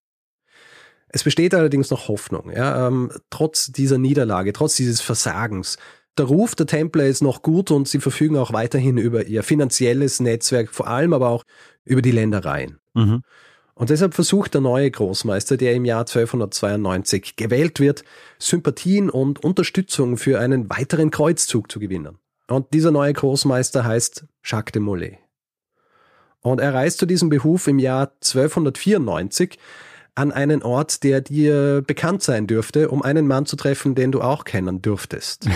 Es 1.08 1.24
besteht 1.24 1.54
allerdings 1.54 1.90
noch 1.90 2.08
Hoffnung, 2.08 2.50
ja, 2.50 2.86
ähm, 2.86 3.12
trotz 3.28 3.66
dieser 3.66 3.98
Niederlage, 3.98 4.54
trotz 4.54 4.76
dieses 4.76 5.02
Versagens. 5.02 5.76
Der 6.16 6.26
Ruf 6.26 6.54
der 6.54 6.66
Templer 6.66 7.06
ist 7.06 7.22
noch 7.22 7.42
gut 7.42 7.70
und 7.70 7.88
sie 7.88 8.00
verfügen 8.00 8.36
auch 8.36 8.52
weiterhin 8.52 8.98
über 8.98 9.26
ihr 9.26 9.42
finanzielles 9.42 10.20
Netzwerk, 10.20 10.70
vor 10.70 10.88
allem 10.88 11.12
aber 11.12 11.28
auch 11.28 11.44
über 11.84 12.02
die 12.02 12.10
Ländereien. 12.10 12.78
Mhm. 12.94 13.22
Und 13.82 13.90
deshalb 13.90 14.14
versucht 14.14 14.54
der 14.54 14.60
neue 14.60 14.88
Großmeister, 14.88 15.56
der 15.56 15.74
im 15.74 15.84
Jahr 15.84 16.02
1292 16.02 17.34
gewählt 17.34 17.80
wird, 17.80 18.04
Sympathien 18.38 19.10
und 19.10 19.42
Unterstützung 19.42 20.18
für 20.18 20.38
einen 20.38 20.70
weiteren 20.70 21.10
Kreuzzug 21.10 21.68
zu 21.68 21.80
gewinnen. 21.80 22.16
Und 22.46 22.72
dieser 22.72 22.92
neue 22.92 23.12
Großmeister 23.12 23.84
heißt 23.84 24.24
Jacques 24.44 24.70
de 24.70 24.80
Molay. 24.80 25.18
Und 26.42 26.60
er 26.60 26.72
reist 26.72 26.98
zu 26.98 27.06
diesem 27.06 27.28
Behuf 27.28 27.66
im 27.66 27.80
Jahr 27.80 28.12
1294 28.22 29.58
an 30.14 30.30
einen 30.30 30.62
Ort, 30.62 31.02
der 31.02 31.20
dir 31.20 31.82
bekannt 31.84 32.22
sein 32.22 32.46
dürfte, 32.46 32.88
um 32.88 33.02
einen 33.02 33.26
Mann 33.26 33.46
zu 33.46 33.56
treffen, 33.56 33.96
den 33.96 34.12
du 34.12 34.20
auch 34.20 34.44
kennen 34.44 34.80
dürftest. 34.80 35.48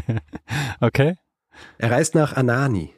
okay. 0.80 1.16
Er 1.76 1.90
reist 1.90 2.14
nach 2.14 2.32
Anani, 2.34 2.94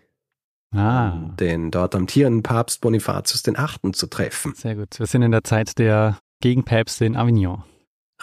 ah. 0.74 1.30
den 1.38 1.70
dort 1.70 1.94
amtierenden 1.94 2.42
Papst 2.42 2.80
Bonifatius 2.80 3.44
VIII. 3.46 3.92
zu 3.92 4.06
treffen. 4.06 4.54
Sehr 4.54 4.76
gut. 4.76 4.98
Wir 4.98 5.06
sind 5.06 5.22
in 5.22 5.30
der 5.30 5.44
Zeit 5.44 5.78
der 5.78 6.18
Gegenpäpste 6.40 7.04
in 7.04 7.16
Avignon. 7.16 7.62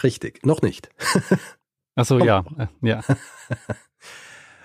Richtig, 0.03 0.45
noch 0.45 0.61
nicht. 0.61 0.89
Achso, 1.95 2.19
ja, 2.19 2.43
äh, 2.57 2.67
ja. 2.87 3.01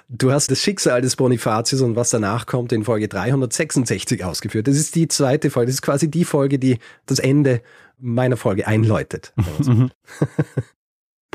Du 0.09 0.31
hast 0.31 0.51
das 0.51 0.61
Schicksal 0.61 1.01
des 1.01 1.17
Bonifatius 1.17 1.81
und 1.81 1.97
was 1.97 2.11
danach 2.11 2.47
kommt 2.47 2.73
in 2.73 2.85
Folge 2.85 3.09
366 3.09 4.25
ausgeführt. 4.25 4.69
Das 4.69 4.77
ist 4.77 4.95
die 4.95 5.09
zweite 5.09 5.51
Folge. 5.51 5.67
Das 5.67 5.77
ist 5.77 5.83
quasi 5.83 6.09
die 6.09 6.25
Folge, 6.25 6.61
die 6.61 6.79
das 7.07 7.19
Ende 7.19 7.61
meiner 7.99 8.37
Folge 8.37 8.67
einläutet. 8.67 9.33
Mhm. 9.59 9.91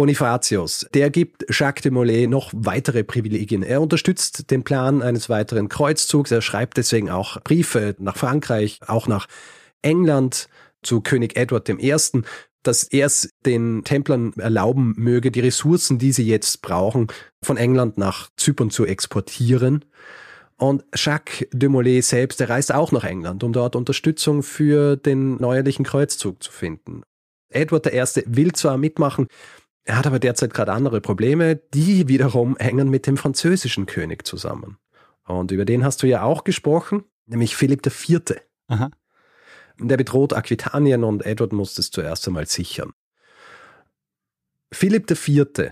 Bonifatius, 0.01 0.87
der 0.95 1.11
gibt 1.11 1.45
Jacques 1.47 1.83
de 1.83 1.91
Molay 1.91 2.25
noch 2.25 2.49
weitere 2.55 3.03
Privilegien. 3.03 3.61
Er 3.61 3.83
unterstützt 3.83 4.49
den 4.49 4.63
Plan 4.63 5.03
eines 5.03 5.29
weiteren 5.29 5.69
Kreuzzugs. 5.69 6.31
Er 6.31 6.41
schreibt 6.41 6.77
deswegen 6.77 7.11
auch 7.11 7.39
Briefe 7.43 7.95
nach 7.99 8.17
Frankreich, 8.17 8.79
auch 8.87 9.07
nach 9.07 9.27
England 9.83 10.49
zu 10.81 11.01
König 11.01 11.37
Edward 11.37 11.69
I., 11.69 11.95
dass 12.63 12.81
er 12.85 13.05
es 13.05 13.29
den 13.45 13.83
Templern 13.83 14.33
erlauben 14.37 14.95
möge, 14.97 15.29
die 15.29 15.41
Ressourcen, 15.41 15.99
die 15.99 16.13
sie 16.13 16.25
jetzt 16.25 16.63
brauchen, 16.63 17.05
von 17.43 17.57
England 17.57 17.99
nach 17.99 18.31
Zypern 18.37 18.71
zu 18.71 18.87
exportieren. 18.87 19.85
Und 20.57 20.83
Jacques 20.95 21.47
de 21.53 21.69
Molay 21.69 22.01
selbst, 22.01 22.39
der 22.39 22.49
reist 22.49 22.73
auch 22.73 22.91
nach 22.91 23.03
England, 23.03 23.43
um 23.43 23.53
dort 23.53 23.75
Unterstützung 23.75 24.41
für 24.41 24.95
den 24.95 25.35
neuerlichen 25.35 25.85
Kreuzzug 25.85 26.41
zu 26.41 26.51
finden. 26.51 27.03
Edward 27.53 27.85
I. 27.87 28.23
will 28.25 28.53
zwar 28.53 28.77
mitmachen, 28.77 29.27
er 29.83 29.97
hat 29.97 30.07
aber 30.07 30.19
derzeit 30.19 30.53
gerade 30.53 30.73
andere 30.73 31.01
Probleme, 31.01 31.55
die 31.55 32.07
wiederum 32.07 32.55
hängen 32.57 32.89
mit 32.89 33.07
dem 33.07 33.17
französischen 33.17 33.85
König 33.85 34.25
zusammen. 34.25 34.77
Und 35.25 35.51
über 35.51 35.65
den 35.65 35.83
hast 35.83 36.03
du 36.03 36.07
ja 36.07 36.23
auch 36.23 36.43
gesprochen, 36.43 37.03
nämlich 37.25 37.55
Philipp 37.55 37.85
IV. 37.85 38.41
Aha. 38.67 38.91
Der 39.79 39.97
bedroht 39.97 40.33
Aquitanien 40.33 41.03
und 41.03 41.25
Edward 41.25 41.53
muss 41.53 41.73
das 41.73 41.89
zuerst 41.89 42.27
einmal 42.27 42.45
sichern. 42.45 42.91
Philipp 44.71 45.09
IV., 45.09 45.71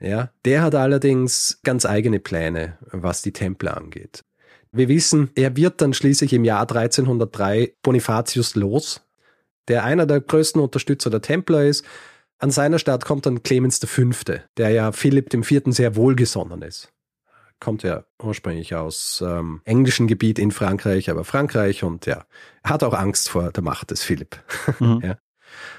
ja, 0.00 0.30
der 0.44 0.62
hat 0.62 0.74
allerdings 0.74 1.60
ganz 1.62 1.86
eigene 1.86 2.18
Pläne, 2.18 2.78
was 2.90 3.22
die 3.22 3.32
Templer 3.32 3.76
angeht. 3.76 4.24
Wir 4.72 4.88
wissen, 4.88 5.30
er 5.36 5.56
wird 5.56 5.80
dann 5.80 5.92
schließlich 5.92 6.32
im 6.32 6.44
Jahr 6.44 6.62
1303 6.62 7.74
Bonifatius 7.82 8.56
los, 8.56 9.02
der 9.68 9.84
einer 9.84 10.06
der 10.06 10.20
größten 10.20 10.60
Unterstützer 10.60 11.10
der 11.10 11.20
Templer 11.20 11.64
ist. 11.64 11.84
An 12.42 12.50
seiner 12.50 12.80
Stadt 12.80 13.04
kommt 13.04 13.24
dann 13.24 13.42
Clemens 13.42 13.78
V., 13.78 14.10
der 14.56 14.70
ja 14.70 14.90
Philipp 14.92 15.32
IV. 15.32 15.62
sehr 15.66 15.96
wohlgesonnen 15.96 16.62
ist 16.62 16.92
kommt 17.62 17.84
ja 17.84 18.04
ursprünglich 18.20 18.74
aus 18.74 19.22
ähm, 19.24 19.60
englischen 19.64 20.08
Gebiet 20.08 20.40
in 20.40 20.50
Frankreich, 20.50 21.08
aber 21.08 21.24
Frankreich 21.24 21.84
und 21.84 22.06
ja, 22.06 22.24
hat 22.64 22.82
auch 22.82 22.92
Angst 22.92 23.28
vor 23.28 23.52
der 23.52 23.62
Macht 23.62 23.92
des 23.92 24.02
Philipp. 24.02 24.36
Mhm. 24.80 25.00
ja. 25.04 25.16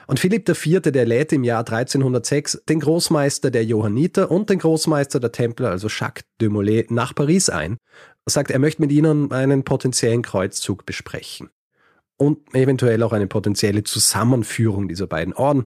Und 0.08 0.20
Philipp 0.20 0.48
IV., 0.48 0.82
der 0.82 1.06
lädt 1.06 1.34
im 1.34 1.44
Jahr 1.44 1.60
1306 1.60 2.64
den 2.70 2.80
Großmeister 2.80 3.52
der 3.52 3.66
Johanniter 3.66 4.32
und 4.32 4.50
den 4.50 4.60
Großmeister 4.60 5.20
der 5.20 5.32
Templer, 5.32 5.72
also 5.72 5.88
Jacques 5.90 6.24
de 6.40 6.48
Molay, 6.48 6.86
nach 6.90 7.14
Paris 7.14 7.50
ein. 7.50 7.78
Er 8.26 8.32
sagt, 8.32 8.52
er 8.52 8.60
möchte 8.60 8.82
mit 8.82 8.92
ihnen 8.92 9.32
einen 9.32 9.64
potenziellen 9.64 10.22
Kreuzzug 10.22 10.86
besprechen. 10.86 11.50
Und 12.18 12.54
eventuell 12.56 13.02
auch 13.04 13.12
eine 13.12 13.28
potenzielle 13.28 13.84
Zusammenführung 13.84 14.88
dieser 14.88 15.08
beiden 15.08 15.34
Orden. 15.34 15.64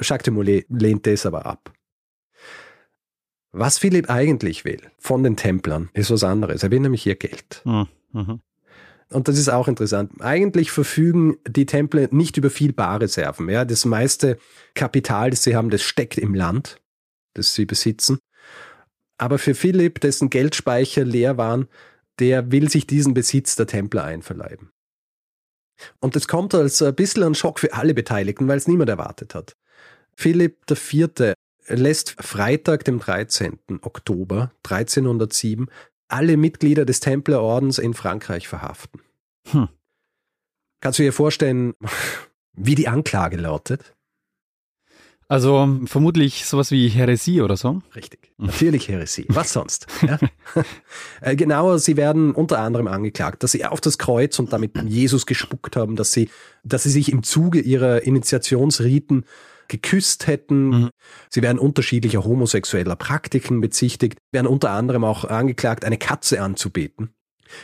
Jacques 0.00 0.24
de 0.24 0.32
Molay 0.32 0.64
lehnt 0.68 1.06
das 1.06 1.26
aber 1.26 1.46
ab. 1.46 1.72
Was 3.52 3.78
Philipp 3.78 4.08
eigentlich 4.08 4.64
will 4.64 4.80
von 4.98 5.22
den 5.22 5.36
Templern, 5.36 5.90
ist 5.92 6.10
was 6.10 6.24
anderes. 6.24 6.62
Er 6.62 6.70
will 6.70 6.80
nämlich 6.80 7.06
ihr 7.06 7.16
Geld. 7.16 7.62
Hm, 7.64 7.86
mhm. 8.12 8.40
Und 9.10 9.26
das 9.26 9.38
ist 9.38 9.48
auch 9.48 9.66
interessant. 9.66 10.12
Eigentlich 10.20 10.70
verfügen 10.70 11.36
die 11.46 11.66
Templer 11.66 12.08
nicht 12.12 12.36
über 12.36 12.48
viel 12.48 12.72
Barreserven. 12.72 13.48
Ja, 13.48 13.64
das 13.64 13.84
meiste 13.84 14.38
Kapital, 14.74 15.30
das 15.30 15.42
sie 15.42 15.56
haben, 15.56 15.70
das 15.70 15.82
steckt 15.82 16.16
im 16.16 16.32
Land, 16.32 16.80
das 17.34 17.54
sie 17.54 17.66
besitzen. 17.66 18.18
Aber 19.18 19.38
für 19.38 19.54
Philipp, 19.54 20.00
dessen 20.00 20.30
Geldspeicher 20.30 21.04
leer 21.04 21.36
waren, 21.36 21.66
der 22.20 22.52
will 22.52 22.70
sich 22.70 22.86
diesen 22.86 23.12
Besitz 23.12 23.56
der 23.56 23.66
Templer 23.66 24.04
einverleiben. 24.04 24.70
Und 26.00 26.16
das 26.16 26.28
kommt 26.28 26.54
als 26.54 26.82
ein 26.82 26.94
bisschen 26.94 27.22
ein 27.22 27.34
Schock 27.34 27.60
für 27.60 27.72
alle 27.74 27.94
Beteiligten, 27.94 28.48
weil 28.48 28.58
es 28.58 28.68
niemand 28.68 28.90
erwartet 28.90 29.34
hat. 29.34 29.56
Philipp 30.14 30.70
IV 30.70 31.34
lässt 31.66 32.16
Freitag, 32.20 32.84
dem 32.84 32.98
13. 32.98 33.58
Oktober 33.82 34.52
1307, 34.64 35.68
alle 36.08 36.36
Mitglieder 36.36 36.84
des 36.84 37.00
Templerordens 37.00 37.78
in 37.78 37.94
Frankreich 37.94 38.48
verhaften. 38.48 39.00
Hm. 39.48 39.68
Kannst 40.80 40.98
du 40.98 41.02
dir 41.02 41.12
vorstellen, 41.12 41.74
wie 42.52 42.74
die 42.74 42.88
Anklage 42.88 43.36
lautet? 43.36 43.94
Also 45.30 45.78
vermutlich 45.84 46.44
sowas 46.44 46.72
wie 46.72 46.88
Häresie 46.88 47.40
oder 47.40 47.56
so. 47.56 47.82
Richtig, 47.94 48.32
natürlich 48.36 48.88
Häresie. 48.88 49.26
Was 49.28 49.52
sonst? 49.52 49.86
Ja? 50.02 50.18
Äh, 51.20 51.36
genauer, 51.36 51.78
sie 51.78 51.96
werden 51.96 52.32
unter 52.32 52.58
anderem 52.58 52.88
angeklagt, 52.88 53.44
dass 53.44 53.52
sie 53.52 53.64
auf 53.64 53.80
das 53.80 53.98
Kreuz 53.98 54.38
und 54.40 54.52
damit 54.52 54.72
Jesus 54.82 55.26
gespuckt 55.26 55.76
haben, 55.76 55.94
dass 55.94 56.10
sie, 56.10 56.30
dass 56.64 56.82
sie 56.82 56.90
sich 56.90 57.12
im 57.12 57.22
Zuge 57.22 57.60
ihrer 57.60 58.02
Initiationsriten 58.02 59.24
geküsst 59.68 60.26
hätten. 60.26 60.68
Mhm. 60.68 60.90
Sie 61.28 61.42
werden 61.42 61.60
unterschiedlicher 61.60 62.24
homosexueller 62.24 62.96
Praktiken 62.96 63.60
bezichtigt, 63.60 64.18
werden 64.32 64.48
unter 64.48 64.70
anderem 64.70 65.04
auch 65.04 65.24
angeklagt, 65.24 65.84
eine 65.84 65.98
Katze 65.98 66.42
anzubeten. 66.42 67.14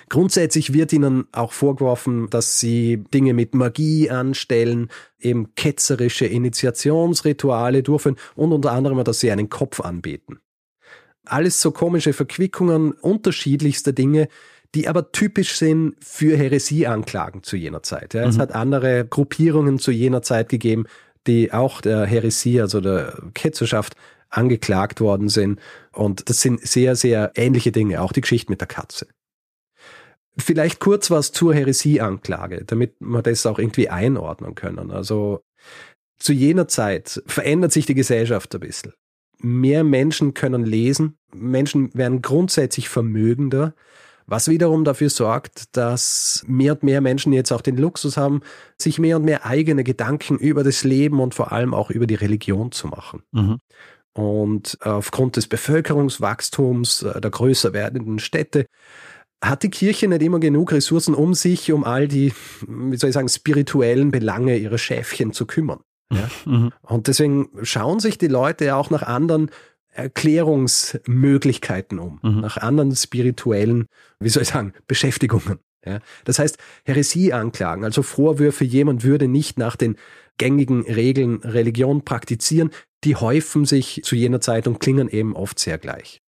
Grundsätzlich 0.08 0.72
wird 0.72 0.92
ihnen 0.92 1.26
auch 1.32 1.52
vorgeworfen, 1.52 2.28
dass 2.30 2.60
sie 2.60 3.04
Dinge 3.12 3.34
mit 3.34 3.54
Magie 3.54 4.10
anstellen, 4.10 4.88
eben 5.18 5.54
ketzerische 5.54 6.26
Initiationsrituale 6.26 7.82
durchführen 7.82 8.16
und 8.34 8.52
unter 8.52 8.72
anderem, 8.72 9.02
dass 9.04 9.20
sie 9.20 9.30
einen 9.30 9.48
Kopf 9.48 9.80
anbeten. 9.80 10.38
Alles 11.24 11.60
so 11.60 11.72
komische 11.72 12.12
Verquickungen 12.12 12.92
unterschiedlichster 12.92 13.92
Dinge, 13.92 14.28
die 14.74 14.88
aber 14.88 15.10
typisch 15.12 15.56
sind 15.56 15.94
für 16.00 16.36
Häresieanklagen 16.36 17.42
zu 17.42 17.56
jener 17.56 17.82
Zeit. 17.82 18.14
Ja, 18.14 18.22
mhm. 18.22 18.30
Es 18.30 18.38
hat 18.38 18.52
andere 18.52 19.06
Gruppierungen 19.06 19.78
zu 19.78 19.90
jener 19.90 20.22
Zeit 20.22 20.48
gegeben, 20.48 20.84
die 21.26 21.52
auch 21.52 21.80
der 21.80 22.04
Heresie, 22.04 22.60
also 22.60 22.80
der 22.80 23.14
Ketzerschaft, 23.34 23.96
angeklagt 24.28 25.00
worden 25.00 25.28
sind. 25.28 25.60
Und 25.92 26.28
das 26.28 26.40
sind 26.40 26.60
sehr, 26.60 26.96
sehr 26.96 27.32
ähnliche 27.36 27.72
Dinge, 27.72 28.02
auch 28.02 28.12
die 28.12 28.20
Geschichte 28.20 28.50
mit 28.50 28.60
der 28.60 28.68
Katze. 28.68 29.06
Vielleicht 30.38 30.80
kurz 30.80 31.10
was 31.10 31.32
zur 31.32 31.54
Heresieanklage, 31.54 32.64
damit 32.66 32.96
wir 33.00 33.22
das 33.22 33.46
auch 33.46 33.58
irgendwie 33.58 33.88
einordnen 33.88 34.54
können. 34.54 34.90
Also 34.90 35.40
zu 36.18 36.32
jener 36.32 36.68
Zeit 36.68 37.22
verändert 37.26 37.72
sich 37.72 37.86
die 37.86 37.94
Gesellschaft 37.94 38.54
ein 38.54 38.60
bisschen. 38.60 38.92
Mehr 39.38 39.84
Menschen 39.84 40.34
können 40.34 40.64
lesen, 40.64 41.18
Menschen 41.34 41.92
werden 41.94 42.22
grundsätzlich 42.22 42.88
vermögender, 42.88 43.74
was 44.26 44.48
wiederum 44.48 44.84
dafür 44.84 45.10
sorgt, 45.10 45.76
dass 45.76 46.44
mehr 46.48 46.72
und 46.72 46.82
mehr 46.82 47.00
Menschen 47.00 47.32
jetzt 47.32 47.52
auch 47.52 47.60
den 47.60 47.76
Luxus 47.76 48.16
haben, 48.16 48.40
sich 48.80 48.98
mehr 48.98 49.16
und 49.16 49.24
mehr 49.24 49.46
eigene 49.46 49.84
Gedanken 49.84 50.36
über 50.36 50.64
das 50.64 50.84
Leben 50.84 51.20
und 51.20 51.34
vor 51.34 51.52
allem 51.52 51.74
auch 51.74 51.90
über 51.90 52.06
die 52.06 52.16
Religion 52.16 52.72
zu 52.72 52.88
machen. 52.88 53.22
Mhm. 53.32 53.58
Und 54.14 54.78
aufgrund 54.80 55.36
des 55.36 55.46
Bevölkerungswachstums 55.46 57.02
äh, 57.02 57.20
der 57.20 57.30
größer 57.30 57.72
werdenden 57.74 58.18
Städte 58.18 58.66
hat 59.48 59.62
die 59.62 59.70
Kirche 59.70 60.08
nicht 60.08 60.22
immer 60.22 60.40
genug 60.40 60.72
Ressourcen, 60.72 61.14
um 61.14 61.34
sich 61.34 61.70
um 61.72 61.84
all 61.84 62.08
die, 62.08 62.32
wie 62.66 62.96
soll 62.96 63.10
ich 63.10 63.14
sagen, 63.14 63.28
spirituellen 63.28 64.10
Belange 64.10 64.56
ihrer 64.56 64.78
Schäfchen 64.78 65.32
zu 65.32 65.46
kümmern. 65.46 65.78
Ja? 66.12 66.28
Mhm. 66.46 66.72
Und 66.82 67.08
deswegen 67.08 67.48
schauen 67.62 67.98
sich 67.98 68.18
die 68.18 68.28
Leute 68.28 68.76
auch 68.76 68.90
nach 68.90 69.02
anderen 69.02 69.50
Erklärungsmöglichkeiten 69.88 71.98
um, 71.98 72.20
mhm. 72.22 72.40
nach 72.40 72.58
anderen 72.58 72.94
spirituellen, 72.94 73.86
wie 74.20 74.28
soll 74.28 74.42
ich 74.42 74.50
sagen, 74.50 74.74
Beschäftigungen. 74.86 75.58
Ja? 75.84 75.98
Das 76.24 76.38
heißt, 76.38 76.58
Häresieanklagen, 76.84 77.84
also 77.84 78.02
Vorwürfe, 78.02 78.64
jemand 78.64 79.02
würde 79.02 79.26
nicht 79.26 79.58
nach 79.58 79.74
den 79.76 79.96
gängigen 80.38 80.82
Regeln 80.82 81.40
Religion 81.42 82.04
praktizieren, 82.04 82.70
die 83.04 83.16
häufen 83.16 83.64
sich 83.64 84.02
zu 84.04 84.14
jener 84.14 84.40
Zeit 84.40 84.68
und 84.68 84.80
klingen 84.80 85.08
eben 85.08 85.34
oft 85.34 85.58
sehr 85.58 85.78
gleich. 85.78 86.20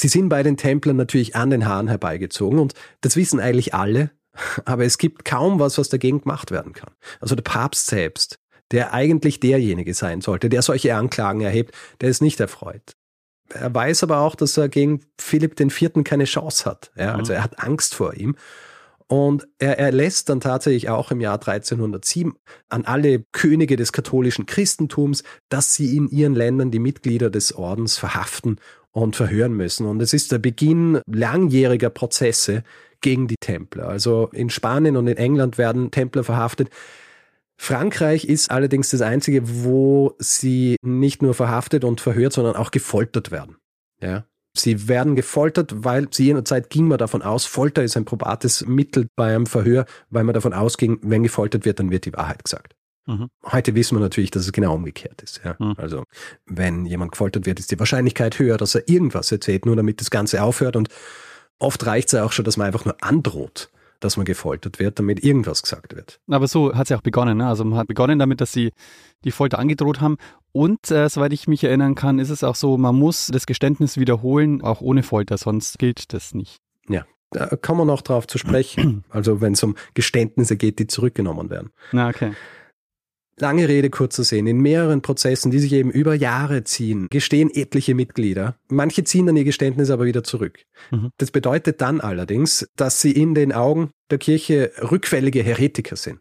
Sie 0.00 0.08
sind 0.08 0.28
bei 0.28 0.42
den 0.42 0.56
Templern 0.56 0.96
natürlich 0.96 1.36
an 1.36 1.50
den 1.50 1.66
Haaren 1.66 1.88
herbeigezogen 1.88 2.58
und 2.58 2.74
das 3.00 3.16
wissen 3.16 3.40
eigentlich 3.40 3.74
alle, 3.74 4.10
aber 4.64 4.84
es 4.84 4.98
gibt 4.98 5.24
kaum 5.24 5.58
was, 5.58 5.78
was 5.78 5.88
dagegen 5.88 6.20
gemacht 6.20 6.50
werden 6.50 6.72
kann. 6.72 6.90
Also 7.20 7.34
der 7.34 7.42
Papst 7.42 7.86
selbst 7.86 8.38
der 8.70 8.92
eigentlich 8.92 9.40
derjenige 9.40 9.94
sein 9.94 10.20
sollte, 10.20 10.48
der 10.48 10.62
solche 10.62 10.94
Anklagen 10.94 11.40
erhebt, 11.40 11.74
der 12.00 12.08
ist 12.08 12.22
nicht 12.22 12.40
erfreut. 12.40 12.96
Er 13.48 13.72
weiß 13.72 14.02
aber 14.02 14.20
auch, 14.20 14.34
dass 14.34 14.56
er 14.56 14.68
gegen 14.68 15.00
Philipp 15.18 15.58
IV. 15.58 16.02
keine 16.02 16.24
Chance 16.24 16.68
hat. 16.68 16.90
Ja, 16.96 17.14
also 17.14 17.32
mhm. 17.32 17.36
er 17.36 17.44
hat 17.44 17.62
Angst 17.62 17.94
vor 17.94 18.14
ihm. 18.14 18.36
Und 19.08 19.46
er 19.60 19.78
erlässt 19.78 20.28
dann 20.28 20.40
tatsächlich 20.40 20.88
auch 20.88 21.12
im 21.12 21.20
Jahr 21.20 21.34
1307 21.34 22.34
an 22.68 22.84
alle 22.86 23.22
Könige 23.30 23.76
des 23.76 23.92
katholischen 23.92 24.46
Christentums, 24.46 25.22
dass 25.48 25.74
sie 25.74 25.96
in 25.96 26.08
ihren 26.08 26.34
Ländern 26.34 26.72
die 26.72 26.80
Mitglieder 26.80 27.30
des 27.30 27.54
Ordens 27.54 27.98
verhaften 27.98 28.56
und 28.96 29.14
verhören 29.14 29.52
müssen. 29.52 29.86
Und 29.86 30.00
es 30.00 30.14
ist 30.14 30.32
der 30.32 30.38
Beginn 30.38 31.00
langjähriger 31.06 31.90
Prozesse 31.90 32.64
gegen 33.02 33.28
die 33.28 33.36
Templer. 33.38 33.88
Also 33.88 34.30
in 34.32 34.48
Spanien 34.48 34.96
und 34.96 35.06
in 35.06 35.18
England 35.18 35.58
werden 35.58 35.90
Templer 35.90 36.24
verhaftet. 36.24 36.70
Frankreich 37.58 38.24
ist 38.24 38.50
allerdings 38.50 38.88
das 38.88 39.02
einzige, 39.02 39.64
wo 39.64 40.14
sie 40.18 40.76
nicht 40.82 41.20
nur 41.20 41.34
verhaftet 41.34 41.84
und 41.84 42.00
verhört, 42.00 42.32
sondern 42.32 42.56
auch 42.56 42.70
gefoltert 42.70 43.30
werden. 43.30 43.56
Ja. 44.00 44.24
Sie 44.56 44.88
werden 44.88 45.14
gefoltert, 45.14 45.84
weil 45.84 46.08
zu 46.08 46.22
jener 46.22 46.46
Zeit 46.46 46.70
ging 46.70 46.88
man 46.88 46.96
davon 46.96 47.20
aus, 47.20 47.44
Folter 47.44 47.84
ist 47.84 47.98
ein 47.98 48.06
probates 48.06 48.66
Mittel 48.66 49.08
bei 49.14 49.34
einem 49.34 49.44
Verhör, 49.44 49.84
weil 50.08 50.24
man 50.24 50.32
davon 50.32 50.54
ausging, 50.54 50.98
wenn 51.02 51.22
gefoltert 51.22 51.66
wird, 51.66 51.80
dann 51.80 51.90
wird 51.90 52.06
die 52.06 52.14
Wahrheit 52.14 52.42
gesagt. 52.42 52.74
Mhm. 53.06 53.28
Heute 53.44 53.74
wissen 53.74 53.96
wir 53.96 54.00
natürlich, 54.00 54.30
dass 54.30 54.42
es 54.42 54.52
genau 54.52 54.74
umgekehrt 54.74 55.22
ist. 55.22 55.40
Ja? 55.44 55.56
Mhm. 55.58 55.74
Also 55.76 56.04
wenn 56.44 56.86
jemand 56.86 57.12
gefoltert 57.12 57.46
wird, 57.46 57.58
ist 57.60 57.70
die 57.70 57.78
Wahrscheinlichkeit 57.78 58.38
höher, 58.38 58.56
dass 58.56 58.74
er 58.74 58.88
irgendwas 58.88 59.30
erzählt, 59.32 59.66
nur 59.66 59.76
damit 59.76 60.00
das 60.00 60.10
Ganze 60.10 60.42
aufhört. 60.42 60.76
Und 60.76 60.88
oft 61.58 61.84
reicht 61.86 62.08
es 62.08 62.12
ja 62.12 62.24
auch 62.24 62.32
schon, 62.32 62.44
dass 62.44 62.56
man 62.56 62.66
einfach 62.66 62.84
nur 62.84 62.96
androht 63.02 63.70
dass 64.00 64.16
man 64.16 64.26
gefoltert 64.26 64.78
wird, 64.78 64.98
damit 64.98 65.24
irgendwas 65.24 65.62
gesagt 65.62 65.96
wird. 65.96 66.20
Aber 66.28 66.48
so 66.48 66.74
hat 66.74 66.84
es 66.84 66.88
ja 66.90 66.98
auch 66.98 67.02
begonnen. 67.02 67.38
Ne? 67.38 67.46
Also 67.46 67.64
man 67.64 67.78
hat 67.78 67.88
begonnen 67.88 68.18
damit, 68.18 68.40
dass 68.40 68.52
sie 68.52 68.72
die 69.24 69.30
Folter 69.30 69.58
angedroht 69.58 70.00
haben. 70.00 70.16
Und 70.52 70.90
äh, 70.90 71.08
soweit 71.08 71.32
ich 71.32 71.48
mich 71.48 71.64
erinnern 71.64 71.94
kann, 71.94 72.18
ist 72.18 72.30
es 72.30 72.44
auch 72.44 72.54
so, 72.54 72.76
man 72.76 72.94
muss 72.94 73.26
das 73.26 73.46
Geständnis 73.46 73.98
wiederholen, 73.98 74.62
auch 74.62 74.80
ohne 74.80 75.02
Folter, 75.02 75.38
sonst 75.38 75.78
gilt 75.78 76.12
das 76.12 76.34
nicht. 76.34 76.58
Ja, 76.88 77.04
da 77.30 77.46
kann 77.56 77.76
man 77.76 77.86
noch 77.86 78.02
drauf 78.02 78.26
zu 78.26 78.38
sprechen. 78.38 79.04
Also 79.10 79.40
wenn 79.40 79.54
es 79.54 79.62
um 79.62 79.76
Geständnisse 79.94 80.56
geht, 80.56 80.78
die 80.78 80.86
zurückgenommen 80.86 81.50
werden. 81.50 81.70
Na, 81.92 82.08
okay. 82.08 82.32
Lange 83.38 83.68
Rede, 83.68 83.90
kurzer 83.90 84.24
Sinn. 84.24 84.46
In 84.46 84.58
mehreren 84.58 85.02
Prozessen, 85.02 85.50
die 85.50 85.58
sich 85.58 85.72
eben 85.74 85.90
über 85.90 86.14
Jahre 86.14 86.64
ziehen, 86.64 87.06
gestehen 87.10 87.50
etliche 87.52 87.94
Mitglieder. 87.94 88.56
Manche 88.68 89.04
ziehen 89.04 89.26
dann 89.26 89.36
ihr 89.36 89.44
Geständnis 89.44 89.90
aber 89.90 90.06
wieder 90.06 90.24
zurück. 90.24 90.64
Mhm. 90.90 91.10
Das 91.18 91.30
bedeutet 91.30 91.82
dann 91.82 92.00
allerdings, 92.00 92.66
dass 92.76 93.02
sie 93.02 93.12
in 93.12 93.34
den 93.34 93.52
Augen 93.52 93.90
der 94.10 94.18
Kirche 94.18 94.72
rückfällige 94.80 95.42
Heretiker 95.42 95.96
sind. 95.96 96.20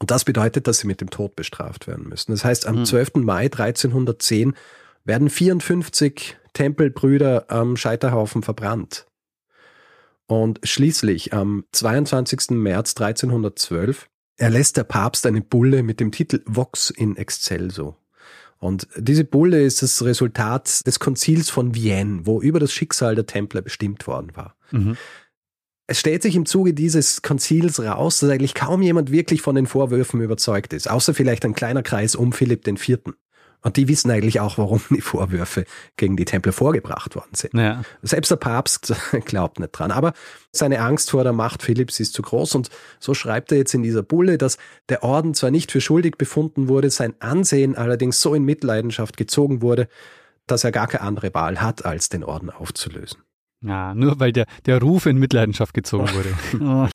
Und 0.00 0.10
das 0.10 0.24
bedeutet, 0.24 0.66
dass 0.66 0.80
sie 0.80 0.88
mit 0.88 1.00
dem 1.00 1.10
Tod 1.10 1.36
bestraft 1.36 1.86
werden 1.86 2.08
müssen. 2.08 2.32
Das 2.32 2.44
heißt, 2.44 2.66
am 2.66 2.80
mhm. 2.80 2.84
12. 2.84 3.14
Mai 3.16 3.44
1310 3.44 4.54
werden 5.04 5.30
54 5.30 6.36
Tempelbrüder 6.52 7.46
am 7.48 7.76
Scheiterhaufen 7.76 8.42
verbrannt. 8.42 9.06
Und 10.26 10.60
schließlich 10.64 11.32
am 11.32 11.64
22. 11.72 12.50
März 12.50 12.96
1312 12.96 14.08
erlässt 14.42 14.76
der 14.76 14.84
Papst 14.84 15.24
eine 15.24 15.40
Bulle 15.40 15.84
mit 15.84 16.00
dem 16.00 16.10
Titel 16.10 16.42
Vox 16.46 16.90
in 16.90 17.16
Excelso. 17.16 17.96
Und 18.58 18.88
diese 18.96 19.24
Bulle 19.24 19.62
ist 19.62 19.82
das 19.82 20.04
Resultat 20.04 20.86
des 20.86 20.98
Konzils 20.98 21.48
von 21.48 21.74
Vienne, 21.74 22.26
wo 22.26 22.40
über 22.40 22.58
das 22.58 22.72
Schicksal 22.72 23.14
der 23.14 23.26
Templer 23.26 23.62
bestimmt 23.62 24.06
worden 24.06 24.32
war. 24.34 24.56
Mhm. 24.72 24.96
Es 25.86 26.00
stellt 26.00 26.22
sich 26.22 26.34
im 26.36 26.46
Zuge 26.46 26.74
dieses 26.74 27.22
Konzils 27.22 27.80
raus, 27.80 28.18
dass 28.20 28.30
eigentlich 28.30 28.54
kaum 28.54 28.82
jemand 28.82 29.12
wirklich 29.12 29.42
von 29.42 29.54
den 29.54 29.66
Vorwürfen 29.66 30.20
überzeugt 30.20 30.72
ist, 30.72 30.90
außer 30.90 31.14
vielleicht 31.14 31.44
ein 31.44 31.54
kleiner 31.54 31.82
Kreis 31.82 32.14
um 32.16 32.32
Philipp 32.32 32.66
IV. 32.66 32.98
Und 33.62 33.76
die 33.76 33.88
wissen 33.88 34.10
eigentlich 34.10 34.40
auch, 34.40 34.58
warum 34.58 34.80
die 34.90 35.00
Vorwürfe 35.00 35.64
gegen 35.96 36.16
die 36.16 36.24
Tempel 36.24 36.52
vorgebracht 36.52 37.14
worden 37.14 37.34
sind. 37.34 37.54
Ja. 37.54 37.82
Selbst 38.02 38.30
der 38.30 38.36
Papst 38.36 38.94
glaubt 39.24 39.60
nicht 39.60 39.72
dran. 39.72 39.90
Aber 39.90 40.12
seine 40.50 40.80
Angst 40.80 41.10
vor 41.10 41.24
der 41.24 41.32
Macht 41.32 41.62
Philipps 41.62 42.00
ist 42.00 42.12
zu 42.12 42.22
groß. 42.22 42.54
Und 42.56 42.70
so 42.98 43.14
schreibt 43.14 43.52
er 43.52 43.58
jetzt 43.58 43.74
in 43.74 43.82
dieser 43.82 44.02
Bulle, 44.02 44.36
dass 44.36 44.58
der 44.88 45.02
Orden 45.02 45.34
zwar 45.34 45.50
nicht 45.50 45.72
für 45.72 45.80
schuldig 45.80 46.16
befunden 46.18 46.68
wurde, 46.68 46.90
sein 46.90 47.14
Ansehen 47.20 47.76
allerdings 47.76 48.20
so 48.20 48.34
in 48.34 48.44
Mitleidenschaft 48.44 49.16
gezogen 49.16 49.62
wurde, 49.62 49.88
dass 50.46 50.64
er 50.64 50.72
gar 50.72 50.88
keine 50.88 51.02
andere 51.04 51.32
Wahl 51.34 51.60
hat, 51.60 51.84
als 51.84 52.08
den 52.08 52.24
Orden 52.24 52.50
aufzulösen. 52.50 53.22
Ja, 53.62 53.94
nur 53.94 54.18
weil 54.18 54.32
der, 54.32 54.46
der 54.66 54.80
Ruf 54.80 55.06
in 55.06 55.18
Mitleidenschaft 55.18 55.74
gezogen 55.74 56.08
wurde. 56.14 56.32
Oh, 56.62 56.88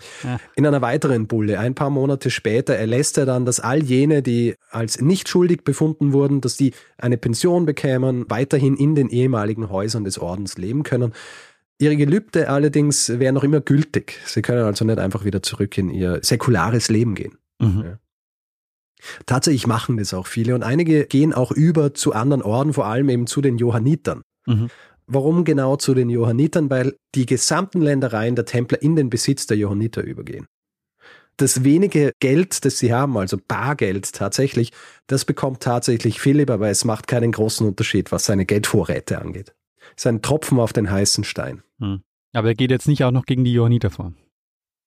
in 0.55 0.65
einer 0.65 0.81
weiteren 0.81 1.27
Bulle, 1.27 1.59
ein 1.59 1.75
paar 1.75 1.89
Monate 1.89 2.29
später, 2.31 2.75
erlässt 2.75 3.17
er 3.17 3.25
dann, 3.25 3.45
dass 3.45 3.59
all 3.59 3.83
jene, 3.83 4.21
die 4.21 4.55
als 4.71 5.01
nicht 5.01 5.29
schuldig 5.29 5.63
befunden 5.63 6.13
wurden, 6.13 6.41
dass 6.41 6.57
die 6.57 6.73
eine 6.97 7.17
Pension 7.17 7.65
bekämen, 7.65 8.25
weiterhin 8.29 8.75
in 8.75 8.95
den 8.95 9.09
ehemaligen 9.09 9.69
Häusern 9.69 10.03
des 10.03 10.17
Ordens 10.17 10.57
leben 10.57 10.83
können. 10.83 11.13
Ihre 11.79 11.95
Gelübde 11.95 12.49
allerdings 12.49 13.19
wären 13.19 13.35
noch 13.35 13.43
immer 13.43 13.61
gültig. 13.61 14.19
Sie 14.25 14.41
können 14.41 14.63
also 14.63 14.83
nicht 14.83 14.99
einfach 14.99 15.25
wieder 15.25 15.43
zurück 15.43 15.77
in 15.77 15.89
ihr 15.89 16.19
säkulares 16.23 16.89
Leben 16.89 17.13
gehen. 17.13 17.37
Mhm. 17.59 17.83
Ja. 17.83 17.99
Tatsächlich 19.25 19.67
machen 19.67 19.97
das 19.97 20.13
auch 20.13 20.27
viele 20.27 20.55
und 20.55 20.63
einige 20.63 21.05
gehen 21.05 21.33
auch 21.33 21.51
über 21.51 21.93
zu 21.93 22.13
anderen 22.13 22.41
Orden, 22.41 22.73
vor 22.73 22.87
allem 22.87 23.09
eben 23.09 23.27
zu 23.27 23.41
den 23.41 23.57
Johannitern. 23.57 24.23
Mhm. 24.47 24.69
Warum 25.07 25.45
genau 25.45 25.77
zu 25.77 25.93
den 25.93 26.09
Johannitern? 26.09 26.69
Weil 26.69 26.97
die 27.15 27.25
gesamten 27.25 27.81
Ländereien 27.81 28.35
der 28.35 28.45
Templer 28.45 28.81
in 28.81 28.95
den 28.95 29.09
Besitz 29.09 29.47
der 29.47 29.57
Johanniter 29.57 30.03
übergehen. 30.03 30.47
Das 31.37 31.63
wenige 31.63 32.13
Geld, 32.19 32.65
das 32.65 32.79
sie 32.79 32.93
haben, 32.93 33.15
also 33.15 33.37
Bargeld 33.37 34.11
tatsächlich, 34.11 34.71
das 35.05 35.23
bekommt 35.23 35.61
tatsächlich 35.61 36.19
Philipp, 36.19 36.49
aber 36.49 36.69
es 36.69 36.83
macht 36.83 37.07
keinen 37.07 37.31
großen 37.31 37.65
Unterschied, 37.65 38.11
was 38.11 38.25
seine 38.25 38.45
Geldvorräte 38.45 39.19
angeht. 39.19 39.55
Es 39.95 40.03
ist 40.03 40.07
ein 40.07 40.21
Tropfen 40.21 40.59
auf 40.59 40.73
den 40.73 40.89
heißen 40.89 41.23
Stein. 41.23 41.63
Hm. 41.79 42.01
Aber 42.33 42.49
er 42.49 42.55
geht 42.55 42.71
jetzt 42.71 42.87
nicht 42.87 43.03
auch 43.03 43.11
noch 43.11 43.25
gegen 43.25 43.43
die 43.43 43.53
Johanniter 43.53 43.91
vor. 43.91 44.13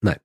Nein. 0.03 0.19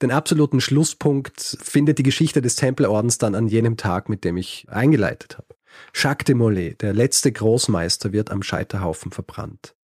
Den 0.00 0.12
absoluten 0.12 0.60
Schlusspunkt 0.60 1.40
findet 1.40 1.98
die 1.98 2.02
Geschichte 2.04 2.40
des 2.40 2.56
Tempelordens 2.56 3.18
dann 3.18 3.34
an 3.34 3.48
jenem 3.48 3.76
Tag, 3.76 4.08
mit 4.08 4.24
dem 4.24 4.36
ich 4.36 4.66
eingeleitet 4.68 5.36
habe. 5.36 5.48
Jacques 5.94 6.24
de 6.24 6.34
Molay, 6.34 6.74
der 6.74 6.92
letzte 6.92 7.32
Großmeister, 7.32 8.12
wird 8.12 8.30
am 8.30 8.42
Scheiterhaufen 8.42 9.12
verbrannt. 9.12 9.74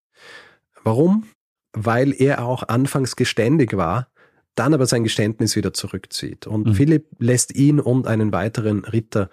Warum? 0.83 1.27
Weil 1.73 2.13
er 2.13 2.43
auch 2.43 2.63
anfangs 2.63 3.15
geständig 3.15 3.77
war, 3.77 4.07
dann 4.55 4.73
aber 4.73 4.85
sein 4.85 5.03
Geständnis 5.03 5.55
wieder 5.55 5.73
zurückzieht. 5.73 6.47
Und 6.47 6.67
mhm. 6.67 6.73
Philipp 6.75 7.07
lässt 7.19 7.55
ihn 7.55 7.79
und 7.79 8.07
einen 8.07 8.33
weiteren 8.33 8.83
Ritter 8.83 9.29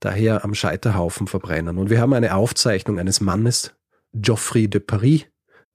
daher 0.00 0.44
am 0.44 0.54
Scheiterhaufen 0.54 1.26
verbrennen. 1.26 1.78
Und 1.78 1.90
wir 1.90 2.00
haben 2.00 2.12
eine 2.12 2.34
Aufzeichnung 2.34 2.98
eines 2.98 3.20
Mannes, 3.20 3.74
Geoffrey 4.12 4.68
de 4.68 4.80
Paris, 4.80 5.24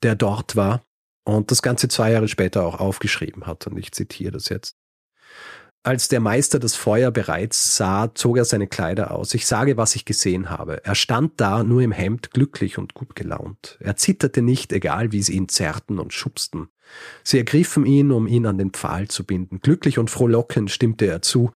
der 0.04 0.16
dort 0.16 0.56
war 0.56 0.84
und 1.24 1.52
das 1.52 1.62
Ganze 1.62 1.88
zwei 1.88 2.12
Jahre 2.12 2.28
später 2.28 2.66
auch 2.66 2.80
aufgeschrieben 2.80 3.46
hat. 3.46 3.68
Und 3.68 3.78
ich 3.78 3.92
zitiere 3.92 4.32
das 4.32 4.50
jetzt. 4.50 4.78
Als 5.88 6.10
der 6.10 6.20
Meister 6.20 6.60
das 6.60 6.76
Feuer 6.76 7.12
bereits 7.12 7.78
sah, 7.78 8.14
zog 8.14 8.36
er 8.36 8.44
seine 8.44 8.68
Kleider 8.68 9.12
aus. 9.12 9.34
Ich 9.34 9.48
sage, 9.48 9.78
was 9.78 9.96
ich 9.96 10.04
gesehen 10.04 10.50
habe. 10.50 10.84
Er 10.84 10.96
stand 10.96 11.40
da 11.40 11.64
nur 11.64 11.82
im 11.82 11.94
Hemd, 11.94 12.32
glücklich 12.32 12.78
und 12.78 12.94
gut 12.94 13.16
gelaunt. 13.16 13.78
Er 13.80 13.96
zitterte 13.96 14.42
nicht, 14.42 14.74
egal 14.74 15.14
wie 15.14 15.22
sie 15.22 15.38
ihn 15.38 15.48
zerrten 15.48 15.98
und 15.98 16.12
schubsten. 16.12 16.68
Sie 17.24 17.38
ergriffen 17.38 17.86
ihn, 17.86 18.12
um 18.12 18.28
ihn 18.28 18.46
an 18.48 18.58
den 18.58 18.72
Pfahl 18.72 19.08
zu 19.08 19.26
binden. 19.26 19.62
Glücklich 19.62 19.98
und 19.98 20.10
frohlockend 20.10 20.72
stimmte 20.72 21.06
er 21.06 21.22
zu. 21.22 21.52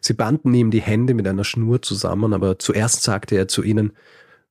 Sie 0.00 0.14
banden 0.14 0.52
ihm 0.54 0.72
die 0.72 0.82
Hände 0.82 1.14
mit 1.14 1.28
einer 1.28 1.44
Schnur 1.44 1.80
zusammen, 1.80 2.32
aber 2.32 2.58
zuerst 2.58 3.04
sagte 3.04 3.36
er 3.36 3.46
zu 3.46 3.62
ihnen, 3.62 3.92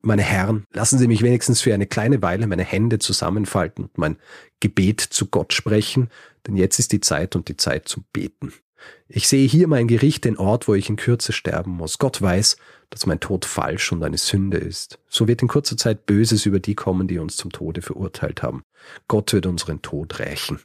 meine 0.01 0.21
Herren, 0.21 0.63
lassen 0.71 0.99
Sie 0.99 1.07
mich 1.09 1.21
wenigstens 1.21 1.59
für 1.59 1.73
eine 1.73 1.87
kleine 1.87 2.21
Weile 2.21 2.47
meine 2.47 2.63
Hände 2.63 2.97
zusammenfalten 2.97 3.83
und 3.83 3.97
mein 3.97 4.15
Gebet 4.61 5.01
zu 5.01 5.25
Gott 5.25 5.51
sprechen, 5.51 6.11
denn 6.47 6.55
jetzt 6.55 6.79
ist 6.79 6.93
die 6.93 7.01
Zeit 7.01 7.35
und 7.35 7.49
die 7.49 7.57
Zeit 7.57 7.89
zum 7.89 8.05
Beten. 8.13 8.53
Ich 9.09 9.27
sehe 9.27 9.47
hier 9.47 9.67
mein 9.67 9.87
Gericht, 9.87 10.25
den 10.25 10.37
Ort, 10.37 10.67
wo 10.67 10.73
ich 10.73 10.89
in 10.89 10.97
Kürze 10.97 11.31
sterben 11.31 11.71
muss. 11.71 11.97
Gott 11.97 12.21
weiß, 12.21 12.57
dass 12.89 13.05
mein 13.05 13.19
Tod 13.19 13.45
falsch 13.45 13.91
und 13.91 14.03
eine 14.03 14.17
Sünde 14.17 14.57
ist. 14.57 14.99
So 15.07 15.27
wird 15.27 15.41
in 15.41 15.47
kurzer 15.47 15.77
Zeit 15.77 16.05
Böses 16.05 16.45
über 16.45 16.59
die 16.59 16.75
kommen, 16.75 17.07
die 17.07 17.19
uns 17.19 17.37
zum 17.37 17.51
Tode 17.51 17.81
verurteilt 17.81 18.43
haben. 18.43 18.63
Gott 19.07 19.31
wird 19.33 19.45
unseren 19.45 19.81
Tod 19.81 20.19
rächen. 20.19 20.59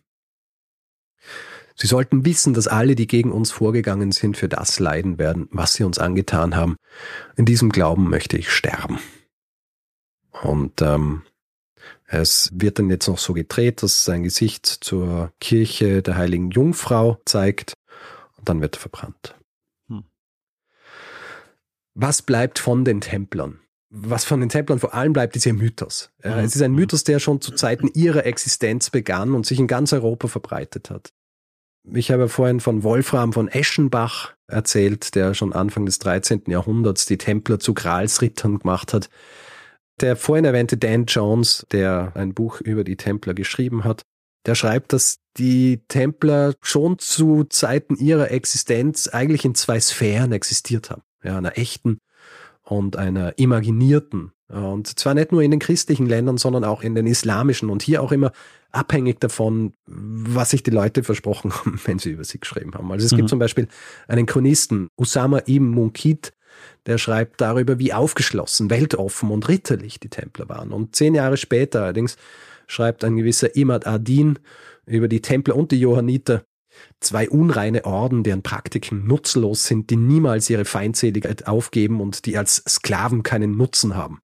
Sie 1.76 1.86
sollten 1.86 2.24
wissen, 2.24 2.52
dass 2.52 2.68
alle, 2.68 2.94
die 2.94 3.06
gegen 3.06 3.32
uns 3.32 3.50
vorgegangen 3.50 4.12
sind, 4.12 4.36
für 4.36 4.48
das 4.48 4.78
leiden 4.78 5.18
werden, 5.18 5.48
was 5.50 5.74
sie 5.74 5.84
uns 5.84 5.98
angetan 5.98 6.54
haben. 6.54 6.76
In 7.36 7.44
diesem 7.44 7.70
Glauben 7.70 8.10
möchte 8.10 8.36
ich 8.36 8.50
sterben. 8.50 8.98
Und 10.42 10.82
ähm, 10.82 11.22
es 12.06 12.50
wird 12.52 12.78
dann 12.78 12.90
jetzt 12.90 13.08
noch 13.08 13.18
so 13.18 13.32
gedreht, 13.32 13.82
dass 13.82 14.04
sein 14.04 14.22
Gesicht 14.22 14.66
zur 14.66 15.32
Kirche 15.40 16.02
der 16.02 16.16
heiligen 16.16 16.50
Jungfrau 16.50 17.20
zeigt 17.24 17.74
und 18.42 18.48
dann 18.48 18.60
wird 18.60 18.76
er 18.76 18.80
verbrannt. 18.80 19.36
Hm. 19.88 20.02
Was 21.94 22.22
bleibt 22.22 22.58
von 22.58 22.84
den 22.84 23.00
Templern? 23.00 23.60
Was 23.94 24.24
von 24.24 24.40
den 24.40 24.48
Templern 24.48 24.80
vor 24.80 24.94
allem 24.94 25.12
bleibt, 25.12 25.36
ist 25.36 25.46
ihr 25.46 25.54
Mythos. 25.54 26.10
Mhm. 26.24 26.32
Es 26.32 26.56
ist 26.56 26.62
ein 26.62 26.72
Mythos, 26.72 27.04
der 27.04 27.20
schon 27.20 27.40
zu 27.40 27.52
Zeiten 27.52 27.88
ihrer 27.94 28.26
Existenz 28.26 28.90
begann 28.90 29.34
und 29.34 29.46
sich 29.46 29.60
in 29.60 29.68
ganz 29.68 29.92
Europa 29.92 30.26
verbreitet 30.26 30.90
hat. 30.90 31.12
Ich 31.84 32.10
habe 32.10 32.28
vorhin 32.28 32.58
von 32.58 32.82
Wolfram 32.82 33.32
von 33.32 33.48
Eschenbach 33.48 34.34
erzählt, 34.48 35.14
der 35.14 35.34
schon 35.34 35.52
Anfang 35.52 35.86
des 35.86 35.98
13. 36.00 36.44
Jahrhunderts 36.46 37.06
die 37.06 37.18
Templer 37.18 37.60
zu 37.60 37.74
Gralsrittern 37.74 38.58
gemacht 38.58 38.92
hat. 38.92 39.08
Der 40.00 40.16
vorhin 40.16 40.44
erwähnte 40.44 40.76
Dan 40.76 41.04
Jones, 41.04 41.64
der 41.70 42.12
ein 42.14 42.34
Buch 42.34 42.60
über 42.60 42.82
die 42.82 42.96
Templer 42.96 43.34
geschrieben 43.34 43.84
hat, 43.84 44.02
Der 44.46 44.54
schreibt, 44.54 44.92
dass 44.92 45.18
die 45.36 45.82
Templer 45.88 46.54
schon 46.60 46.98
zu 46.98 47.44
Zeiten 47.44 47.96
ihrer 47.96 48.30
Existenz 48.30 49.08
eigentlich 49.08 49.44
in 49.44 49.54
zwei 49.54 49.80
Sphären 49.80 50.32
existiert 50.32 50.90
haben. 50.90 51.02
Ja, 51.22 51.38
einer 51.38 51.56
echten 51.56 51.98
und 52.62 52.96
einer 52.96 53.38
imaginierten. 53.38 54.32
Und 54.48 54.98
zwar 54.98 55.14
nicht 55.14 55.32
nur 55.32 55.42
in 55.42 55.50
den 55.50 55.60
christlichen 55.60 56.06
Ländern, 56.06 56.36
sondern 56.36 56.64
auch 56.64 56.82
in 56.82 56.94
den 56.94 57.06
islamischen 57.06 57.70
und 57.70 57.82
hier 57.82 58.02
auch 58.02 58.12
immer 58.12 58.32
abhängig 58.70 59.20
davon, 59.20 59.72
was 59.86 60.50
sich 60.50 60.62
die 60.62 60.70
Leute 60.70 61.02
versprochen 61.04 61.52
haben, 61.54 61.80
wenn 61.84 61.98
sie 61.98 62.10
über 62.10 62.24
sie 62.24 62.38
geschrieben 62.38 62.74
haben. 62.74 62.90
Also 62.92 63.06
es 63.06 63.12
mhm. 63.12 63.18
gibt 63.18 63.28
zum 63.30 63.38
Beispiel 63.38 63.68
einen 64.08 64.26
Chronisten, 64.26 64.88
Usama 64.96 65.42
ibn 65.46 65.70
Munkid, 65.70 66.32
der 66.86 66.98
schreibt 66.98 67.40
darüber, 67.40 67.78
wie 67.78 67.92
aufgeschlossen, 67.92 68.68
weltoffen 68.68 69.30
und 69.30 69.48
ritterlich 69.48 70.00
die 70.00 70.10
Templer 70.10 70.48
waren. 70.48 70.72
Und 70.72 70.96
zehn 70.96 71.14
Jahre 71.14 71.36
später 71.36 71.82
allerdings 71.82 72.16
schreibt 72.72 73.04
ein 73.04 73.16
gewisser 73.16 73.54
Imad 73.54 73.86
Adin 73.86 74.38
über 74.86 75.08
die 75.08 75.20
Templer 75.22 75.56
und 75.56 75.70
die 75.70 75.80
Johanniter, 75.80 76.44
zwei 77.00 77.28
unreine 77.28 77.84
Orden, 77.84 78.24
deren 78.24 78.42
Praktiken 78.42 79.06
nutzlos 79.06 79.64
sind, 79.64 79.90
die 79.90 79.96
niemals 79.96 80.48
ihre 80.50 80.64
Feindseligkeit 80.64 81.46
aufgeben 81.46 82.00
und 82.00 82.24
die 82.26 82.36
als 82.38 82.62
Sklaven 82.68 83.22
keinen 83.22 83.56
Nutzen 83.56 83.94
haben. 83.94 84.20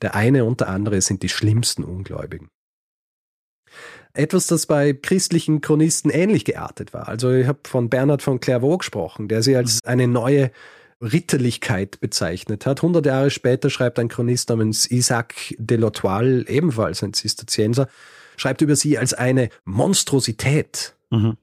Der 0.00 0.14
eine 0.14 0.44
und 0.44 0.60
der 0.60 0.68
andere 0.68 1.00
sind 1.00 1.22
die 1.22 1.28
schlimmsten 1.28 1.84
Ungläubigen. 1.84 2.48
Etwas, 4.14 4.46
das 4.46 4.66
bei 4.66 4.92
christlichen 4.92 5.60
Chronisten 5.60 6.10
ähnlich 6.10 6.44
geartet 6.44 6.92
war. 6.92 7.08
Also 7.08 7.30
ich 7.30 7.46
habe 7.46 7.60
von 7.64 7.88
Bernhard 7.88 8.20
von 8.20 8.40
Clairvaux 8.40 8.78
gesprochen, 8.78 9.28
der 9.28 9.42
sie 9.42 9.56
als 9.56 9.80
eine 9.84 10.06
neue 10.06 10.50
Ritterlichkeit 11.02 12.00
bezeichnet 12.00 12.64
hat. 12.64 12.82
Hundert 12.82 13.06
Jahre 13.06 13.30
später 13.30 13.70
schreibt 13.70 13.98
ein 13.98 14.08
Chronist 14.08 14.48
namens 14.48 14.90
Isaac 14.90 15.34
de 15.58 15.76
Lotoile, 15.76 16.46
ebenfalls 16.48 17.02
ein 17.02 17.12
Zisterzienser, 17.12 17.88
schreibt 18.36 18.60
über 18.60 18.76
sie 18.76 18.98
als 18.98 19.12
eine 19.12 19.48
Monstrosität. 19.64 20.94
Mhm. 21.10 21.36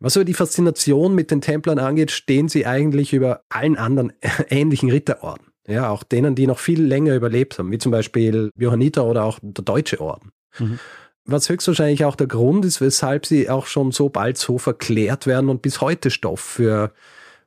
Was 0.00 0.16
aber 0.16 0.24
die 0.24 0.34
Faszination 0.34 1.14
mit 1.14 1.30
den 1.30 1.40
Templern 1.40 1.78
angeht, 1.78 2.10
stehen 2.10 2.48
sie 2.48 2.66
eigentlich 2.66 3.12
über 3.12 3.42
allen 3.48 3.76
anderen 3.76 4.12
ähnlichen 4.48 4.90
Ritterorden. 4.90 5.46
Ja, 5.66 5.90
auch 5.90 6.02
denen, 6.02 6.34
die 6.34 6.46
noch 6.46 6.60
viel 6.60 6.82
länger 6.82 7.14
überlebt 7.14 7.58
haben, 7.58 7.70
wie 7.70 7.78
zum 7.78 7.92
Beispiel 7.92 8.50
Johanniter 8.56 9.04
oder 9.04 9.24
auch 9.24 9.38
der 9.42 9.64
Deutsche 9.64 10.00
Orden. 10.00 10.32
Mhm. 10.58 10.78
Was 11.26 11.50
höchstwahrscheinlich 11.50 12.06
auch 12.06 12.16
der 12.16 12.26
Grund 12.26 12.64
ist, 12.64 12.80
weshalb 12.80 13.26
sie 13.26 13.50
auch 13.50 13.66
schon 13.66 13.92
so 13.92 14.08
bald 14.08 14.38
so 14.38 14.56
verklärt 14.56 15.26
werden 15.26 15.50
und 15.50 15.60
bis 15.60 15.82
heute 15.82 16.10
Stoff 16.10 16.40
für 16.40 16.94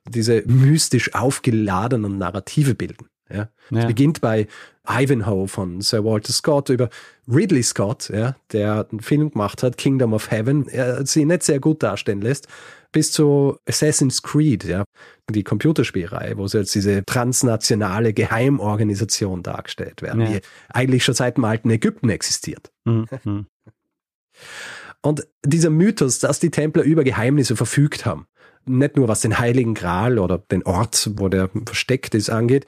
diese 0.08 0.42
mystisch 0.46 1.14
aufgeladenen 1.14 2.18
Narrative 2.18 2.74
bilden. 2.74 3.06
Ja. 3.30 3.48
ja. 3.70 3.80
Es 3.80 3.86
beginnt 3.86 4.20
bei 4.20 4.46
Ivanhoe 4.88 5.48
von 5.48 5.80
Sir 5.80 6.04
Walter 6.04 6.32
Scott 6.32 6.68
über 6.68 6.90
Ridley 7.28 7.62
Scott, 7.62 8.10
ja, 8.12 8.36
der 8.52 8.86
einen 8.90 9.00
Film 9.00 9.30
gemacht 9.30 9.62
hat, 9.62 9.76
Kingdom 9.76 10.12
of 10.12 10.30
Heaven, 10.30 10.68
er 10.68 11.06
sie 11.06 11.24
nicht 11.24 11.44
sehr 11.44 11.60
gut 11.60 11.82
darstellen 11.82 12.20
lässt, 12.20 12.48
bis 12.90 13.12
zu 13.12 13.56
Assassin's 13.66 14.22
Creed, 14.22 14.64
ja, 14.64 14.84
die 15.30 15.44
Computerspielreihe, 15.44 16.36
wo 16.36 16.46
sie 16.48 16.58
als 16.58 16.72
diese 16.72 17.04
transnationale 17.06 18.12
Geheimorganisation 18.12 19.42
dargestellt 19.42 20.02
werden, 20.02 20.22
ja. 20.22 20.26
die 20.32 20.40
eigentlich 20.68 21.04
schon 21.04 21.14
seit 21.14 21.36
dem 21.36 21.44
alten 21.44 21.70
Ägypten 21.70 22.10
existiert. 22.10 22.70
Mhm. 22.84 23.06
mhm. 23.24 23.46
Und 25.04 25.26
dieser 25.44 25.70
Mythos, 25.70 26.20
dass 26.20 26.38
die 26.38 26.50
Templer 26.50 26.84
über 26.84 27.02
Geheimnisse 27.02 27.56
verfügt 27.56 28.06
haben, 28.06 28.26
nicht 28.66 28.96
nur 28.96 29.08
was 29.08 29.20
den 29.20 29.38
Heiligen 29.38 29.74
Gral 29.74 30.18
oder 30.18 30.38
den 30.38 30.64
Ort, 30.64 31.10
wo 31.16 31.28
der 31.28 31.50
versteckt 31.66 32.14
ist, 32.14 32.30
angeht, 32.30 32.66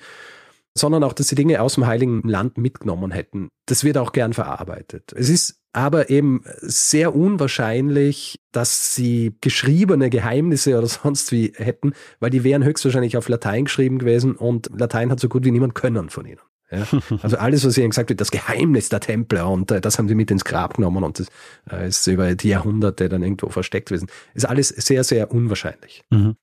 sondern 0.76 1.04
auch, 1.04 1.12
dass 1.12 1.28
sie 1.28 1.36
Dinge 1.36 1.60
aus 1.60 1.74
dem 1.74 1.86
Heiligen 1.86 2.22
Land 2.22 2.58
mitgenommen 2.58 3.10
hätten. 3.12 3.48
Das 3.66 3.84
wird 3.84 3.96
auch 3.96 4.12
gern 4.12 4.32
verarbeitet. 4.32 5.12
Es 5.16 5.28
ist 5.28 5.60
aber 5.72 6.10
eben 6.10 6.42
sehr 6.60 7.14
unwahrscheinlich, 7.14 8.36
dass 8.52 8.94
sie 8.94 9.36
geschriebene 9.40 10.10
Geheimnisse 10.10 10.78
oder 10.78 10.86
sonst 10.88 11.32
wie 11.32 11.52
hätten, 11.56 11.92
weil 12.20 12.30
die 12.30 12.44
wären 12.44 12.64
höchstwahrscheinlich 12.64 13.16
auf 13.16 13.28
Latein 13.28 13.64
geschrieben 13.64 13.98
gewesen 13.98 14.36
und 14.36 14.70
Latein 14.76 15.10
hat 15.10 15.20
so 15.20 15.28
gut 15.28 15.44
wie 15.44 15.50
niemand 15.50 15.74
können 15.74 16.10
von 16.10 16.26
ihnen. 16.26 16.40
Ja? 16.78 17.18
Also 17.22 17.36
alles, 17.36 17.64
was 17.64 17.78
ihnen 17.78 17.90
gesagt 17.90 18.08
wird, 18.08 18.20
das 18.20 18.30
Geheimnis 18.30 18.88
der 18.88 19.00
Templer 19.00 19.48
und 19.48 19.70
äh, 19.70 19.80
das 19.80 19.98
haben 19.98 20.08
sie 20.08 20.14
mit 20.14 20.30
ins 20.30 20.44
Grab 20.44 20.74
genommen 20.74 21.04
und 21.04 21.18
das 21.18 21.28
äh, 21.70 21.88
ist 21.88 22.06
über 22.06 22.34
die 22.34 22.48
Jahrhunderte 22.48 23.08
dann 23.08 23.22
irgendwo 23.22 23.48
versteckt 23.48 23.88
gewesen. 23.88 24.08
Ist 24.34 24.46
alles 24.46 24.68
sehr, 24.68 25.04
sehr 25.04 25.30
unwahrscheinlich. 25.32 26.02
Mhm. 26.10 26.36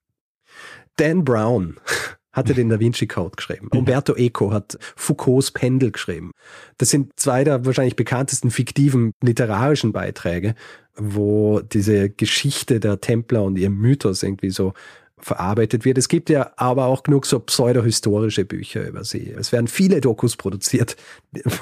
Dan 0.97 1.23
Brown 1.23 1.77
hatte 2.31 2.53
den 2.53 2.69
Da 2.69 2.79
Vinci 2.79 3.07
Code 3.07 3.35
geschrieben. 3.35 3.67
Umberto 3.73 4.15
Eco 4.15 4.51
hat 4.51 4.77
Foucaults 4.95 5.51
Pendel 5.51 5.91
geschrieben. 5.91 6.31
Das 6.77 6.89
sind 6.89 7.11
zwei 7.17 7.43
der 7.43 7.65
wahrscheinlich 7.65 7.95
bekanntesten 7.95 8.51
fiktiven 8.51 9.11
literarischen 9.21 9.91
Beiträge, 9.91 10.55
wo 10.95 11.59
diese 11.59 12.09
Geschichte 12.09 12.79
der 12.79 13.01
Templer 13.01 13.43
und 13.43 13.57
ihr 13.57 13.69
Mythos 13.69 14.23
irgendwie 14.23 14.49
so 14.49 14.73
verarbeitet 15.21 15.85
wird. 15.85 15.97
Es 15.97 16.07
gibt 16.07 16.29
ja 16.29 16.51
aber 16.57 16.85
auch 16.85 17.03
genug 17.03 17.25
so 17.25 17.39
pseudohistorische 17.39 18.45
Bücher 18.45 18.87
über 18.87 19.03
sie. 19.03 19.31
Es 19.31 19.51
werden 19.51 19.67
viele 19.67 20.01
Dokus 20.01 20.35
produziert, 20.35 20.95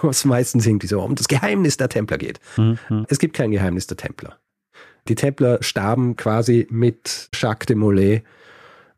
was 0.02 0.26
meistens 0.26 0.66
irgendwie 0.66 0.88
so 0.88 1.02
um 1.02 1.16
das 1.16 1.28
Geheimnis 1.28 1.78
der 1.78 1.90
Templer 1.90 2.18
geht. 2.18 2.40
Mhm. 2.58 3.06
Es 3.10 3.20
gibt 3.20 3.36
kein 3.36 3.52
Geheimnis 3.52 3.88
der 3.88 3.98
Templer. 3.98 4.40
Die 5.08 5.16
Templer 5.16 5.62
starben 5.62 6.16
quasi 6.16 6.68
mit 6.70 7.30
Jacques 7.34 7.66
de 7.66 7.76
Molay 7.76 8.24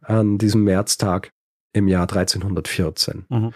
an 0.02 0.38
diesem 0.38 0.64
Märztag 0.64 1.32
im 1.74 1.88
Jahr 1.88 2.04
1314. 2.04 3.26
Mhm. 3.30 3.54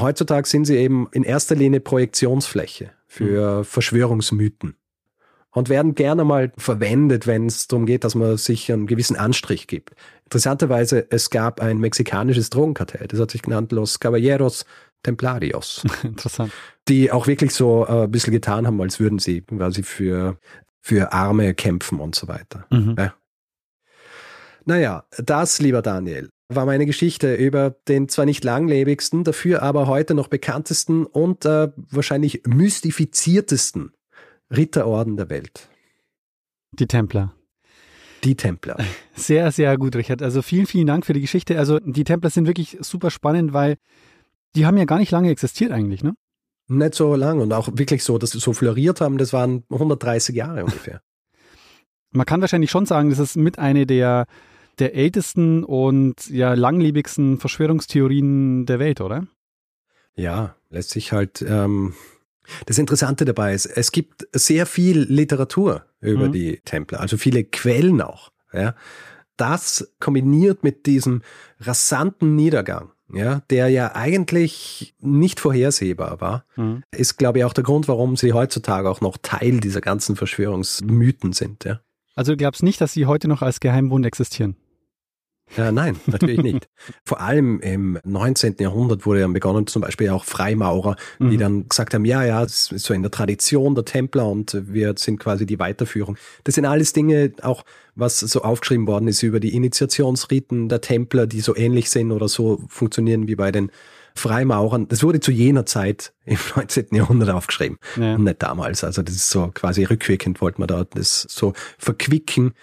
Heutzutage 0.00 0.48
sind 0.48 0.64
sie 0.64 0.76
eben 0.76 1.08
in 1.12 1.22
erster 1.22 1.54
Linie 1.54 1.80
Projektionsfläche 1.80 2.92
für 3.06 3.58
mhm. 3.58 3.64
Verschwörungsmythen 3.64 4.76
und 5.52 5.68
werden 5.68 5.94
gerne 5.94 6.24
mal 6.24 6.52
verwendet, 6.56 7.26
wenn 7.26 7.46
es 7.46 7.68
darum 7.68 7.86
geht, 7.86 8.04
dass 8.04 8.14
man 8.14 8.36
sich 8.36 8.72
einen 8.72 8.86
gewissen 8.86 9.16
Anstrich 9.16 9.66
gibt. 9.66 9.92
Interessanterweise, 10.24 11.06
es 11.10 11.30
gab 11.30 11.60
ein 11.60 11.78
mexikanisches 11.78 12.50
Drogenkartell, 12.50 13.06
das 13.06 13.20
hat 13.20 13.30
sich 13.30 13.42
genannt 13.42 13.72
Los 13.72 14.00
Caballeros 14.00 14.64
Templarios. 15.02 15.84
Interessant. 16.04 16.52
Die 16.88 17.10
auch 17.10 17.26
wirklich 17.26 17.52
so 17.52 17.86
äh, 17.86 18.04
ein 18.04 18.10
bisschen 18.10 18.32
getan 18.32 18.66
haben, 18.66 18.80
als 18.80 19.00
würden 19.00 19.18
sie 19.18 19.42
quasi 19.42 19.82
für, 19.82 20.38
für 20.80 21.12
Arme 21.12 21.54
kämpfen 21.54 22.00
und 22.00 22.14
so 22.14 22.28
weiter. 22.28 22.66
Mhm. 22.70 22.94
Ja. 22.98 23.14
Naja, 24.64 25.04
das, 25.18 25.60
lieber 25.60 25.82
Daniel, 25.82 26.30
war 26.48 26.66
meine 26.66 26.86
Geschichte 26.86 27.34
über 27.34 27.70
den 27.88 28.08
zwar 28.08 28.26
nicht 28.26 28.44
langlebigsten, 28.44 29.24
dafür 29.24 29.62
aber 29.62 29.88
heute 29.88 30.14
noch 30.14 30.28
bekanntesten 30.28 31.04
und 31.04 31.44
äh, 31.44 31.68
wahrscheinlich 31.90 32.42
mystifiziertesten 32.46 33.92
Ritterorden 34.56 35.16
der 35.16 35.30
Welt. 35.30 35.68
Die 36.72 36.86
Templer. 36.86 37.34
Die 38.24 38.36
Templer. 38.36 38.76
Sehr, 39.14 39.50
sehr 39.52 39.76
gut, 39.76 39.96
Richard. 39.96 40.22
Also 40.22 40.42
vielen, 40.42 40.66
vielen 40.66 40.86
Dank 40.86 41.04
für 41.04 41.12
die 41.12 41.20
Geschichte. 41.20 41.58
Also 41.58 41.78
die 41.80 42.04
Templer 42.04 42.30
sind 42.30 42.46
wirklich 42.46 42.78
super 42.80 43.10
spannend, 43.10 43.52
weil 43.52 43.76
die 44.54 44.64
haben 44.64 44.76
ja 44.76 44.84
gar 44.84 44.98
nicht 44.98 45.10
lange 45.10 45.30
existiert 45.30 45.70
eigentlich, 45.70 46.02
ne? 46.02 46.14
Nicht 46.68 46.94
so 46.94 47.14
lange 47.14 47.42
und 47.42 47.52
auch 47.52 47.68
wirklich 47.72 48.04
so, 48.04 48.18
dass 48.18 48.30
sie 48.30 48.38
so 48.38 48.52
floriert 48.52 49.00
haben, 49.00 49.18
das 49.18 49.32
waren 49.32 49.64
130 49.70 50.34
Jahre 50.34 50.64
ungefähr. 50.64 51.02
Man 52.10 52.26
kann 52.26 52.40
wahrscheinlich 52.40 52.70
schon 52.70 52.86
sagen, 52.86 53.10
das 53.10 53.18
ist 53.18 53.36
mit 53.36 53.58
eine 53.58 53.86
der, 53.86 54.26
der 54.78 54.94
ältesten 54.94 55.64
und 55.64 56.28
ja 56.30 56.54
langlebigsten 56.54 57.38
Verschwörungstheorien 57.38 58.66
der 58.66 58.78
Welt, 58.78 59.00
oder? 59.00 59.26
Ja, 60.14 60.56
lässt 60.70 60.90
sich 60.90 61.12
halt 61.12 61.42
ähm, 61.46 61.94
das 62.66 62.78
Interessante 62.78 63.24
dabei 63.24 63.54
ist, 63.54 63.66
es 63.66 63.92
gibt 63.92 64.26
sehr 64.32 64.66
viel 64.66 65.00
Literatur 65.00 65.84
über 66.00 66.28
mhm. 66.28 66.32
die 66.32 66.60
Templer, 66.64 67.00
also 67.00 67.16
viele 67.16 67.44
Quellen 67.44 68.00
auch. 68.00 68.30
Ja. 68.52 68.74
Das 69.36 69.92
kombiniert 69.98 70.62
mit 70.62 70.86
diesem 70.86 71.22
rasanten 71.60 72.36
Niedergang, 72.36 72.92
ja, 73.12 73.42
der 73.50 73.68
ja 73.68 73.94
eigentlich 73.94 74.94
nicht 75.00 75.40
vorhersehbar 75.40 76.20
war, 76.20 76.44
mhm. 76.56 76.82
ist, 76.90 77.16
glaube 77.16 77.38
ich, 77.38 77.44
auch 77.44 77.54
der 77.54 77.64
Grund, 77.64 77.88
warum 77.88 78.16
sie 78.16 78.32
heutzutage 78.32 78.88
auch 78.90 79.00
noch 79.00 79.16
Teil 79.20 79.60
dieser 79.60 79.80
ganzen 79.80 80.16
Verschwörungsmythen 80.16 81.32
sind. 81.32 81.64
Ja. 81.64 81.80
Also 82.14 82.32
du 82.32 82.36
glaubst 82.36 82.62
nicht, 82.62 82.80
dass 82.80 82.92
sie 82.92 83.06
heute 83.06 83.28
noch 83.28 83.42
als 83.42 83.60
Geheimbund 83.60 84.04
existieren? 84.04 84.56
Ja, 85.56 85.72
nein, 85.72 86.00
natürlich 86.06 86.42
nicht. 86.42 86.68
Vor 87.04 87.20
allem 87.20 87.60
im 87.60 87.98
19. 88.04 88.56
Jahrhundert 88.58 89.04
wurde 89.06 89.20
dann 89.20 89.32
begonnen, 89.32 89.66
zum 89.66 89.82
Beispiel 89.82 90.08
auch 90.10 90.24
Freimaurer, 90.24 90.96
die 91.18 91.24
mhm. 91.24 91.38
dann 91.38 91.68
gesagt 91.68 91.94
haben, 91.94 92.04
ja, 92.04 92.24
ja, 92.24 92.42
das 92.42 92.72
ist 92.72 92.84
so 92.84 92.94
in 92.94 93.02
der 93.02 93.10
Tradition 93.10 93.74
der 93.74 93.84
Templer 93.84 94.28
und 94.28 94.56
wir 94.66 94.94
sind 94.96 95.18
quasi 95.18 95.46
die 95.46 95.58
Weiterführung. 95.58 96.16
Das 96.44 96.54
sind 96.54 96.64
alles 96.64 96.92
Dinge, 96.92 97.32
auch 97.42 97.64
was 97.94 98.20
so 98.20 98.42
aufgeschrieben 98.42 98.86
worden 98.86 99.08
ist 99.08 99.22
über 99.22 99.40
die 99.40 99.54
Initiationsriten 99.54 100.68
der 100.68 100.80
Templer, 100.80 101.26
die 101.26 101.40
so 101.40 101.54
ähnlich 101.54 101.90
sind 101.90 102.12
oder 102.12 102.28
so 102.28 102.62
funktionieren 102.68 103.28
wie 103.28 103.36
bei 103.36 103.52
den 103.52 103.70
Freimaurern. 104.14 104.88
Das 104.88 105.02
wurde 105.02 105.20
zu 105.20 105.30
jener 105.30 105.66
Zeit 105.66 106.12
im 106.24 106.38
19. 106.56 106.88
Jahrhundert 106.92 107.30
aufgeschrieben 107.30 107.78
ja. 107.96 108.14
und 108.14 108.24
nicht 108.24 108.42
damals. 108.42 108.84
Also 108.84 109.02
das 109.02 109.14
ist 109.14 109.30
so 109.30 109.50
quasi 109.52 109.84
rückwirkend, 109.84 110.40
wollte 110.40 110.60
man 110.60 110.68
da 110.68 110.84
das 110.84 111.26
so 111.28 111.52
verquicken 111.78 112.54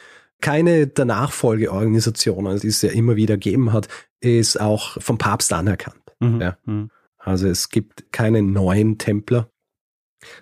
keine 0.41 0.87
der 0.87 1.05
Nachfolgeorganisationen, 1.05 2.59
die 2.59 2.67
es 2.67 2.81
ja 2.81 2.91
immer 2.91 3.15
wieder 3.15 3.35
gegeben 3.35 3.73
hat, 3.73 3.87
ist 4.21 4.59
auch 4.59 5.01
vom 5.01 5.17
Papst 5.17 5.51
anerkannt. 5.53 6.01
Mhm. 6.19 6.41
Ja. 6.41 6.57
Mhm. 6.65 6.89
Also 7.17 7.47
es 7.47 7.69
gibt 7.69 8.11
keine 8.11 8.41
neuen 8.41 8.97
Templer. 8.97 9.49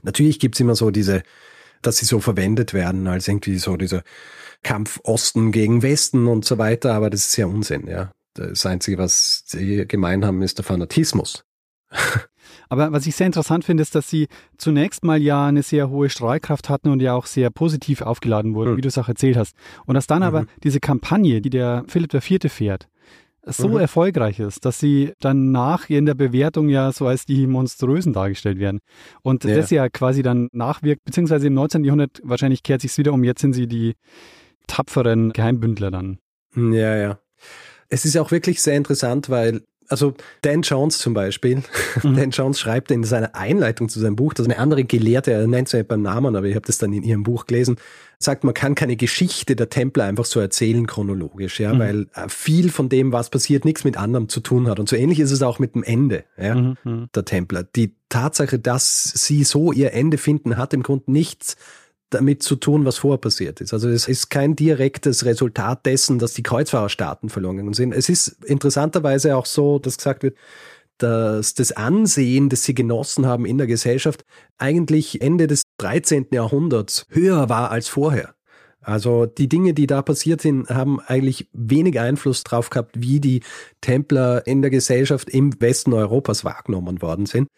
Natürlich 0.04 0.40
gibt 0.40 0.56
es 0.56 0.62
immer 0.62 0.76
so 0.76 0.92
diese 0.92 1.24
dass 1.82 1.98
sie 1.98 2.06
so 2.06 2.20
verwendet 2.20 2.74
werden 2.74 3.08
als 3.08 3.28
irgendwie 3.28 3.58
so 3.58 3.78
dieser 3.78 4.04
Kampf 4.64 5.00
Osten 5.04 5.52
gegen 5.52 5.82
Westen 5.82 6.28
und 6.28 6.46
so 6.46 6.58
weiter, 6.58 6.94
aber 6.94 7.10
das 7.10 7.28
ist 7.28 7.38
ja 7.38 7.46
Unsinn, 7.46 7.88
ja. 7.88 8.12
Das 8.34 8.66
Einzige, 8.66 8.98
was 8.98 9.44
sie 9.48 9.88
gemein 9.88 10.24
haben, 10.26 10.42
ist 10.42 10.58
der 10.60 10.66
Fanatismus. 10.66 11.44
Aber 12.70 12.92
was 12.92 13.08
ich 13.08 13.16
sehr 13.16 13.28
interessant 13.28 13.66
finde, 13.66 13.82
ist, 13.82 13.96
dass 13.96 14.10
sie 14.10 14.28
zunächst 14.58 15.04
mal 15.04 15.22
ja 15.22 15.48
eine 15.48 15.64
sehr 15.64 15.90
hohe 15.90 16.10
Strahlkraft 16.10 16.70
hatten 16.70 16.90
und 16.90 17.02
ja 17.02 17.14
auch 17.14 17.26
sehr 17.26 17.50
positiv 17.50 18.02
aufgeladen 18.02 18.56
wurden, 18.56 18.74
mhm. 18.74 18.78
wie 18.78 18.82
du 18.82 18.88
es 18.88 18.98
auch 18.98 19.10
erzählt 19.10 19.38
hast. 19.38 19.56
Und 19.86 19.96
dass 19.96 20.08
dann 20.08 20.20
mhm. 20.20 20.28
aber 20.28 20.46
diese 20.64 20.80
Kampagne, 20.80 21.42
die 21.42 21.50
der 21.50 21.84
Philipp 21.88 22.14
IV. 22.14 22.52
fährt, 22.52 22.88
so 23.48 23.70
mhm. 23.70 23.78
erfolgreich 23.78 24.40
ist, 24.40 24.66
dass 24.66 24.80
sie 24.80 25.14
dann 25.20 25.52
nach 25.52 25.90
in 25.90 26.06
der 26.06 26.16
Bewertung 26.16 26.70
ja 26.70 26.92
so 26.92 27.08
als 27.08 27.26
die 27.26 27.48
Monströsen 27.48 28.14
dargestellt 28.14 28.60
werden. 28.60 28.80
Und 29.22 29.44
ja. 29.44 29.56
das 29.56 29.70
ja 29.70 29.90
quasi 29.90 30.22
dann 30.22 30.50
nachwirkt, 30.52 31.06
beziehungsweise 31.06 31.48
im 31.48 31.54
19. 31.54 31.84
Jahrhundert 31.84 32.20
wahrscheinlich 32.24 32.64
kehrt 32.64 32.82
sich 32.82 32.98
wieder 32.98 33.14
um, 33.14 33.24
jetzt 33.24 33.42
sind 33.42 33.54
sie 33.54 33.68
die 33.68 33.94
tapferen 34.68 35.32
Geheimbündler 35.32 35.92
dann. 35.92 36.20
Ja, 36.56 36.96
ja. 36.96 37.20
Es 37.90 38.04
ist 38.04 38.18
auch 38.18 38.32
wirklich 38.32 38.62
sehr 38.62 38.76
interessant, 38.76 39.30
weil 39.30 39.62
also 39.88 40.14
Dan 40.42 40.62
Jones 40.62 41.00
zum 41.00 41.14
Beispiel, 41.14 41.64
mhm. 42.04 42.16
Dan 42.16 42.32
Jones 42.32 42.60
schreibt 42.60 42.92
in 42.92 43.04
seiner 43.04 43.36
Einleitung 43.36 43.90
zu 43.90 44.00
seinem 44.00 44.16
Buch, 44.16 44.34
dass 44.34 44.46
eine 44.46 44.60
andere 44.60 44.84
Gelehrte, 44.84 45.32
er 45.32 45.48
nennt 45.48 45.70
sie 45.70 45.78
nicht 45.78 45.88
beim 45.88 46.02
Namen, 46.02 46.36
aber 46.36 46.48
ich 46.48 46.56
habe 46.56 46.66
das 46.66 46.78
dann 46.78 46.94
in 46.94 47.04
ihrem 47.04 47.24
Buch 47.24 47.46
gelesen, 47.46 47.78
sagt, 48.20 48.44
man 48.44 48.54
kann 48.54 48.76
keine 48.76 48.96
Geschichte 48.96 49.56
der 49.56 49.70
Templer 49.70 50.06
einfach 50.06 50.26
so 50.26 50.40
erzählen 50.40 50.88
chronologisch, 50.88 51.60
ja, 51.60 51.74
mhm. 51.74 51.80
weil 51.80 52.08
äh, 52.16 52.30
viel 52.30 52.72
von 52.72 52.90
dem, 52.90 53.12
was 53.12 53.30
passiert, 53.30 53.64
nichts 53.64 53.84
mit 53.84 53.98
anderem 53.98 54.28
zu 54.30 54.40
tun 54.40 54.68
hat. 54.68 54.80
Und 54.80 54.90
so 54.90 54.96
ähnlich 54.96 55.20
ist 55.20 55.32
es 55.32 55.44
auch 55.44 55.60
mit 55.60 55.76
dem 55.76 55.84
Ende 55.84 56.24
ja, 56.38 56.56
mhm. 56.56 56.78
mhm. 56.84 57.10
der 57.14 57.26
Templer. 57.26 57.64
Die 57.64 57.94
Tatsache, 58.10 58.60
dass 58.60 59.04
sie 59.04 59.44
so 59.44 59.72
ihr 59.72 59.94
Ende 59.94 60.18
finden, 60.18 60.58
hat 60.58 60.74
im 60.74 60.84
Grunde 60.84 61.12
nichts 61.12 61.58
damit 62.10 62.42
zu 62.44 62.56
tun, 62.56 62.86
was 62.86 62.98
vorher 62.98 63.18
passiert 63.18 63.60
ist. 63.62 63.74
Also 63.74 63.90
es 63.90 64.08
ist 64.08 64.30
kein 64.30 64.56
direktes 64.56 65.26
Resultat 65.26 65.86
dessen, 65.86 66.20
dass 66.20 66.34
die 66.34 66.44
Kreuzfahrerstaaten 66.44 67.30
verloren 67.30 67.74
sind. 67.74 67.94
Es 67.94 68.10
ist 68.10 68.44
interessanterweise 68.46 69.36
auch 69.36 69.46
so, 69.46 69.80
dass 69.80 69.98
gesagt 69.98 70.24
wird, 70.24 70.38
dass 70.98 71.54
das 71.54 71.72
Ansehen, 71.74 72.50
das 72.50 72.64
sie 72.64 72.74
genossen 72.74 73.26
haben 73.26 73.46
in 73.46 73.58
der 73.58 73.68
Gesellschaft, 73.68 74.26
eigentlich 74.58 75.22
Ende 75.22 75.48
des 75.48 75.64
13. 75.78 76.28
Jahrhunderts 76.32 77.06
höher 77.10 77.50
war 77.50 77.72
als 77.72 77.88
vorher. 77.88 78.37
Also 78.88 79.26
die 79.26 79.50
Dinge, 79.50 79.74
die 79.74 79.86
da 79.86 80.02
passiert 80.02 80.40
sind, 80.40 80.70
haben 80.70 81.02
eigentlich 81.02 81.50
wenig 81.52 82.00
Einfluss 82.00 82.46
drauf 82.46 82.70
gehabt, 82.70 83.02
wie 83.02 83.20
die 83.20 83.42
Templer 83.82 84.48
in 84.48 84.62
der 84.62 84.72
Gesellschaft 84.72 85.30
im 85.30 85.60
Westen 85.60 85.92
Europas 85.92 86.46
wahrgenommen 86.46 87.02
worden 87.02 87.26
sind. 87.26 87.50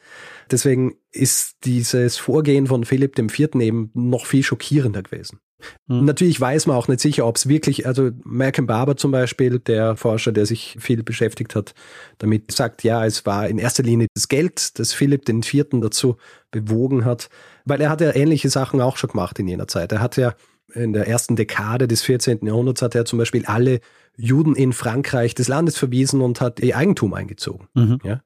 Deswegen 0.49 0.95
ist 1.11 1.57
dieses 1.65 2.17
Vorgehen 2.17 2.65
von 2.65 2.83
Philipp 2.83 3.17
IV. 3.19 3.55
eben 3.59 3.91
noch 3.93 4.25
viel 4.25 4.41
schockierender 4.41 5.03
gewesen. 5.03 5.39
Mhm. 5.85 6.05
Natürlich 6.05 6.41
weiß 6.41 6.65
man 6.65 6.75
auch 6.75 6.87
nicht 6.87 6.99
sicher, 6.99 7.27
ob 7.27 7.35
es 7.35 7.47
wirklich, 7.47 7.85
also 7.85 8.09
Malcolm 8.23 8.65
Barber 8.65 8.97
zum 8.97 9.11
Beispiel, 9.11 9.59
der 9.59 9.95
Forscher, 9.97 10.31
der 10.31 10.47
sich 10.47 10.77
viel 10.79 11.03
beschäftigt 11.03 11.53
hat, 11.55 11.75
damit 12.17 12.51
sagt, 12.51 12.83
ja, 12.83 13.05
es 13.05 13.27
war 13.27 13.47
in 13.47 13.59
erster 13.59 13.83
Linie 13.83 14.07
das 14.15 14.29
Geld, 14.29 14.79
das 14.79 14.93
Philipp 14.93 15.29
IV. 15.29 15.65
dazu 15.73 16.17
bewogen 16.49 17.05
hat, 17.05 17.29
weil 17.65 17.81
er 17.81 17.91
hat 17.91 18.01
ja 18.01 18.15
ähnliche 18.15 18.49
Sachen 18.49 18.81
auch 18.81 18.97
schon 18.97 19.11
gemacht 19.11 19.37
in 19.37 19.47
jener 19.47 19.67
Zeit. 19.67 19.91
Er 19.91 20.01
hat 20.01 20.17
ja 20.17 20.33
in 20.73 20.93
der 20.93 21.07
ersten 21.07 21.35
Dekade 21.35 21.87
des 21.87 22.01
14. 22.01 22.45
Jahrhunderts 22.45 22.81
hat 22.81 22.95
er 22.95 23.05
zum 23.05 23.19
Beispiel 23.19 23.45
alle 23.45 23.79
Juden 24.17 24.55
in 24.55 24.73
Frankreich 24.73 25.35
des 25.35 25.47
Landes 25.47 25.77
verwiesen 25.77 26.21
und 26.21 26.41
hat 26.41 26.59
ihr 26.59 26.75
Eigentum 26.75 27.13
eingezogen. 27.13 27.67
Mhm. 27.73 27.99
Ja? 28.03 28.21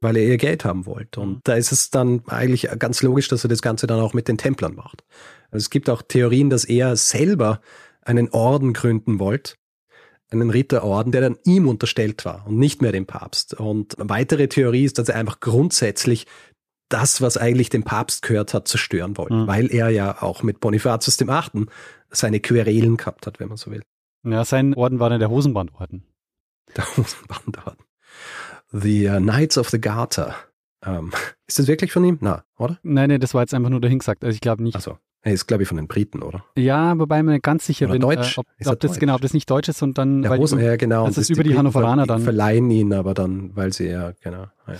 Weil 0.00 0.16
er 0.16 0.24
ihr 0.24 0.36
Geld 0.36 0.64
haben 0.64 0.86
wollte. 0.86 1.20
Und 1.20 1.30
mhm. 1.30 1.40
da 1.44 1.54
ist 1.54 1.72
es 1.72 1.90
dann 1.90 2.22
eigentlich 2.26 2.68
ganz 2.78 3.02
logisch, 3.02 3.28
dass 3.28 3.44
er 3.44 3.48
das 3.48 3.62
Ganze 3.62 3.86
dann 3.86 4.00
auch 4.00 4.14
mit 4.14 4.28
den 4.28 4.38
Templern 4.38 4.74
macht. 4.74 5.04
Also 5.50 5.64
es 5.64 5.70
gibt 5.70 5.88
auch 5.88 6.02
Theorien, 6.02 6.50
dass 6.50 6.64
er 6.64 6.96
selber 6.96 7.60
einen 8.02 8.30
Orden 8.30 8.72
gründen 8.72 9.20
wollte, 9.20 9.54
einen 10.30 10.50
Ritterorden, 10.50 11.12
der 11.12 11.20
dann 11.20 11.38
ihm 11.44 11.68
unterstellt 11.68 12.24
war 12.24 12.46
und 12.46 12.58
nicht 12.58 12.82
mehr 12.82 12.92
dem 12.92 13.06
Papst. 13.06 13.54
Und 13.54 13.98
eine 13.98 14.08
weitere 14.08 14.48
Theorie 14.48 14.84
ist, 14.84 14.98
dass 14.98 15.08
er 15.08 15.16
einfach 15.16 15.40
grundsätzlich 15.40 16.26
das, 16.92 17.20
was 17.20 17.36
eigentlich 17.36 17.70
dem 17.70 17.82
Papst 17.82 18.22
gehört 18.22 18.54
hat, 18.54 18.68
zerstören 18.68 19.16
wollen, 19.16 19.42
mhm. 19.42 19.46
weil 19.46 19.72
er 19.72 19.88
ja 19.88 20.22
auch 20.22 20.42
mit 20.42 20.60
Bonifatius 20.60 21.16
dem 21.16 21.30
Achten 21.30 21.66
seine 22.10 22.40
Querelen 22.40 22.96
gehabt 22.96 23.26
hat, 23.26 23.40
wenn 23.40 23.48
man 23.48 23.56
so 23.56 23.70
will. 23.70 23.82
Ja, 24.24 24.44
sein 24.44 24.74
Orden 24.74 25.00
war 25.00 25.10
dann 25.10 25.20
der 25.20 25.30
Hosenbandorden. 25.30 26.04
Der 26.76 26.84
Hosenbandorden. 26.96 27.84
The 28.70 29.08
uh, 29.08 29.16
Knights 29.18 29.58
of 29.58 29.68
the 29.70 29.80
Garter. 29.80 30.34
Ähm, 30.84 31.12
ist 31.46 31.58
das 31.58 31.66
wirklich 31.66 31.92
von 31.92 32.04
ihm? 32.04 32.18
Na, 32.20 32.44
oder? 32.58 32.78
Nein, 32.82 33.08
nein, 33.10 33.20
das 33.20 33.34
war 33.34 33.42
jetzt 33.42 33.54
einfach 33.54 33.70
nur 33.70 33.80
dahingesagt. 33.80 34.24
Also 34.24 34.34
ich 34.34 34.40
glaube 34.40 34.62
nicht. 34.62 34.76
Achso. 34.76 34.98
Er 35.24 35.32
ist, 35.32 35.46
glaube 35.46 35.62
ich, 35.62 35.68
von 35.68 35.76
den 35.76 35.86
Briten, 35.86 36.20
oder? 36.20 36.44
Ja, 36.56 36.98
wobei 36.98 37.22
man 37.22 37.40
ganz 37.40 37.66
sicher 37.66 37.86
oder 37.86 37.92
bin, 37.92 38.02
Deutsch? 38.02 38.38
Äh, 38.38 38.40
ob, 38.40 38.46
ob 38.46 38.80
das 38.80 38.90
Deutsch? 38.90 39.00
genau, 39.00 39.14
ob 39.14 39.20
das 39.20 39.34
nicht 39.34 39.48
Deutsch 39.48 39.68
ist 39.68 39.80
und 39.80 39.96
dann, 39.96 40.22
der 40.22 40.32
weil 40.32 40.40
Hosen, 40.40 40.58
die, 40.58 40.64
ja, 40.64 40.74
genau. 40.74 41.06
das 41.06 41.16
ist 41.16 41.30
über 41.30 41.44
die, 41.44 41.50
die 41.50 41.58
Hannoveraner 41.58 42.06
dann. 42.06 42.22
verleihen 42.22 42.68
ihn 42.70 42.92
aber 42.92 43.14
dann, 43.14 43.54
weil 43.54 43.72
sie 43.72 43.88
ja, 43.88 44.12
genau. 44.20 44.46
Ja. 44.66 44.74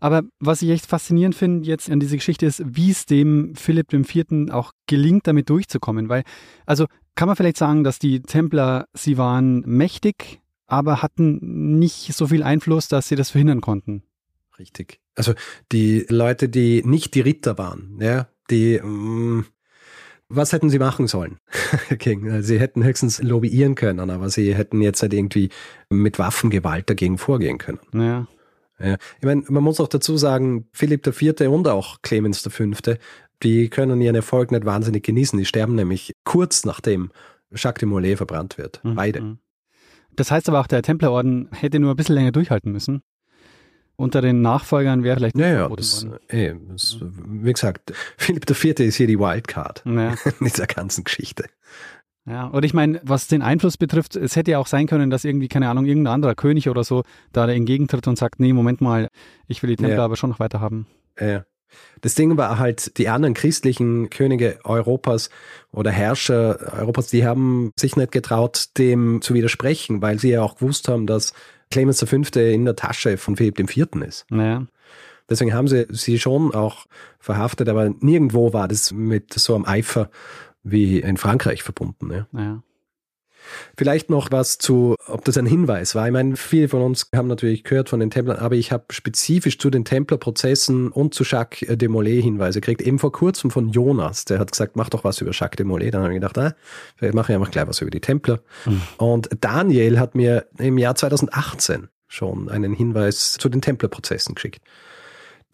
Aber 0.00 0.22
was 0.40 0.62
ich 0.62 0.70
echt 0.70 0.86
faszinierend 0.86 1.34
finde 1.34 1.68
jetzt 1.68 1.90
an 1.90 2.00
dieser 2.00 2.16
Geschichte 2.16 2.46
ist, 2.46 2.62
wie 2.66 2.90
es 2.90 3.06
dem 3.06 3.54
Philipp 3.54 3.92
IV. 3.92 4.50
auch 4.50 4.72
gelingt, 4.86 5.26
damit 5.26 5.50
durchzukommen. 5.50 6.08
Weil, 6.08 6.24
also 6.66 6.86
kann 7.14 7.28
man 7.28 7.36
vielleicht 7.36 7.58
sagen, 7.58 7.84
dass 7.84 7.98
die 7.98 8.22
Templer, 8.22 8.86
sie 8.94 9.18
waren 9.18 9.60
mächtig, 9.60 10.40
aber 10.66 11.02
hatten 11.02 11.78
nicht 11.78 12.14
so 12.14 12.28
viel 12.28 12.42
Einfluss, 12.42 12.88
dass 12.88 13.08
sie 13.08 13.16
das 13.16 13.30
verhindern 13.30 13.60
konnten. 13.60 14.02
Richtig. 14.58 15.00
Also 15.16 15.34
die 15.72 16.06
Leute, 16.08 16.48
die 16.48 16.82
nicht 16.84 17.14
die 17.14 17.20
Ritter 17.20 17.58
waren, 17.58 17.98
ja, 18.00 18.28
die, 18.50 18.80
mh, 18.82 18.88
mm, 18.88 19.44
was 20.28 20.52
hätten 20.52 20.70
sie 20.70 20.78
machen 20.78 21.08
sollen? 21.08 21.38
sie 22.40 22.60
hätten 22.60 22.84
höchstens 22.84 23.20
lobbyieren 23.20 23.74
können, 23.74 24.10
aber 24.10 24.30
sie 24.30 24.54
hätten 24.54 24.80
jetzt 24.80 25.02
halt 25.02 25.12
irgendwie 25.12 25.50
mit 25.88 26.18
Waffengewalt 26.18 26.88
dagegen 26.88 27.18
vorgehen 27.18 27.58
können. 27.58 27.80
Ja. 27.92 28.28
Ja. 28.80 28.96
Ich 29.18 29.24
meine, 29.24 29.42
man 29.48 29.62
muss 29.62 29.80
auch 29.80 29.88
dazu 29.88 30.16
sagen, 30.16 30.68
Philipp 30.72 31.06
IV. 31.06 31.48
und 31.48 31.68
auch 31.68 32.02
Clemens 32.02 32.40
V., 32.40 32.64
die 33.42 33.68
können 33.68 34.00
ihren 34.00 34.16
Erfolg 34.16 34.50
nicht 34.50 34.64
wahnsinnig 34.64 35.04
genießen. 35.04 35.38
Die 35.38 35.46
sterben 35.46 35.74
nämlich 35.74 36.14
kurz 36.24 36.64
nachdem 36.64 37.10
Jacques 37.54 37.80
de 37.80 37.88
Molay 37.88 38.16
verbrannt 38.16 38.58
wird. 38.58 38.80
Mhm. 38.84 38.94
Beide. 38.94 39.38
Das 40.16 40.30
heißt 40.30 40.48
aber 40.48 40.60
auch, 40.60 40.66
der 40.66 40.82
Templerorden 40.82 41.48
hätte 41.52 41.78
nur 41.78 41.92
ein 41.92 41.96
bisschen 41.96 42.14
länger 42.14 42.32
durchhalten 42.32 42.72
müssen. 42.72 43.02
Unter 43.96 44.22
den 44.22 44.40
Nachfolgern 44.40 45.02
wäre 45.02 45.16
vielleicht 45.16 45.36
naja, 45.36 45.68
das, 45.68 46.06
ey, 46.28 46.54
das, 46.70 46.98
wie 47.02 47.52
gesagt, 47.52 47.92
Philipp 48.16 48.48
IV. 48.48 48.80
ist 48.80 48.96
hier 48.96 49.06
die 49.06 49.18
Wildcard 49.18 49.82
naja. 49.84 50.14
in 50.40 50.46
dieser 50.46 50.66
ganzen 50.66 51.04
Geschichte. 51.04 51.44
Ja, 52.26 52.46
und 52.46 52.64
ich 52.64 52.74
meine, 52.74 53.00
was 53.02 53.28
den 53.28 53.42
Einfluss 53.42 53.76
betrifft, 53.76 54.14
es 54.14 54.36
hätte 54.36 54.52
ja 54.52 54.58
auch 54.58 54.66
sein 54.66 54.86
können, 54.86 55.10
dass 55.10 55.24
irgendwie, 55.24 55.48
keine 55.48 55.68
Ahnung, 55.68 55.86
irgendein 55.86 56.14
anderer 56.14 56.34
König 56.34 56.68
oder 56.68 56.84
so 56.84 57.02
da 57.32 57.48
entgegentritt 57.48 58.06
und 58.06 58.16
sagt, 58.16 58.40
nee, 58.40 58.52
Moment 58.52 58.80
mal, 58.80 59.08
ich 59.48 59.62
will 59.62 59.70
die 59.70 59.76
Templer 59.76 59.96
ja. 59.96 60.04
aber 60.04 60.16
schon 60.16 60.30
noch 60.30 60.40
weiter 60.40 60.60
haben. 60.60 60.86
Ja. 61.18 61.44
Das 62.00 62.14
Ding 62.14 62.36
war 62.36 62.58
halt, 62.58 62.98
die 62.98 63.08
anderen 63.08 63.34
christlichen 63.34 64.10
Könige 64.10 64.58
Europas 64.64 65.30
oder 65.72 65.90
Herrscher 65.90 66.72
Europas, 66.78 67.08
die 67.08 67.24
haben 67.24 67.72
sich 67.78 67.96
nicht 67.96 68.12
getraut, 68.12 68.70
dem 68.76 69.22
zu 69.22 69.34
widersprechen, 69.34 70.02
weil 70.02 70.18
sie 70.18 70.30
ja 70.30 70.42
auch 70.42 70.56
gewusst 70.56 70.88
haben, 70.88 71.06
dass 71.06 71.32
Clemens 71.70 72.02
V. 72.02 72.16
in 72.40 72.64
der 72.64 72.76
Tasche 72.76 73.16
von 73.16 73.36
Philipp 73.36 73.58
IV. 73.58 73.86
ist. 74.04 74.26
Naja. 74.30 74.66
Deswegen 75.28 75.54
haben 75.54 75.68
sie 75.68 75.86
sie 75.90 76.18
schon 76.18 76.52
auch 76.52 76.86
verhaftet, 77.20 77.68
aber 77.68 77.88
nirgendwo 78.00 78.52
war 78.52 78.66
das 78.66 78.90
mit 78.92 79.32
so 79.32 79.54
einem 79.54 79.64
Eifer 79.64 80.10
wie 80.62 81.00
in 81.00 81.16
Frankreich 81.16 81.62
verbunden. 81.62 82.10
Ja. 82.10 82.26
ja. 82.32 82.62
Vielleicht 83.76 84.10
noch 84.10 84.30
was 84.30 84.58
zu, 84.58 84.96
ob 85.06 85.24
das 85.24 85.38
ein 85.38 85.46
Hinweis 85.46 85.94
war. 85.94 86.06
Ich 86.06 86.12
meine, 86.12 86.36
viele 86.36 86.68
von 86.68 86.82
uns 86.82 87.08
haben 87.14 87.28
natürlich 87.28 87.64
gehört 87.64 87.88
von 87.88 88.00
den 88.00 88.10
Templern, 88.10 88.38
aber 88.38 88.54
ich 88.54 88.72
habe 88.72 88.84
spezifisch 88.90 89.58
zu 89.58 89.70
den 89.70 89.84
Templerprozessen 89.84 90.88
und 90.88 91.14
zu 91.14 91.24
Jacques 91.24 91.66
de 91.66 91.88
Molay 91.88 92.20
Hinweise 92.22 92.60
gekriegt. 92.60 92.82
Eben 92.82 92.98
vor 92.98 93.12
kurzem 93.12 93.50
von 93.50 93.70
Jonas, 93.70 94.24
der 94.24 94.38
hat 94.38 94.52
gesagt, 94.52 94.76
mach 94.76 94.90
doch 94.90 95.04
was 95.04 95.20
über 95.20 95.32
Jacques 95.32 95.56
de 95.56 95.64
Molay. 95.64 95.90
Dann 95.90 96.02
habe 96.02 96.12
ich 96.12 96.20
gedacht, 96.20 96.38
ah, 96.38 96.54
vielleicht 96.96 97.14
mache 97.14 97.32
ich 97.32 97.36
einfach 97.36 97.50
gleich 97.50 97.66
was 97.66 97.80
über 97.80 97.90
die 97.90 98.00
Templer. 98.00 98.40
Mhm. 98.66 98.82
Und 98.98 99.28
Daniel 99.40 99.98
hat 99.98 100.14
mir 100.14 100.46
im 100.58 100.78
Jahr 100.78 100.94
2018 100.94 101.88
schon 102.08 102.48
einen 102.48 102.74
Hinweis 102.74 103.32
zu 103.32 103.48
den 103.48 103.62
Templerprozessen 103.62 104.34
geschickt. 104.34 104.62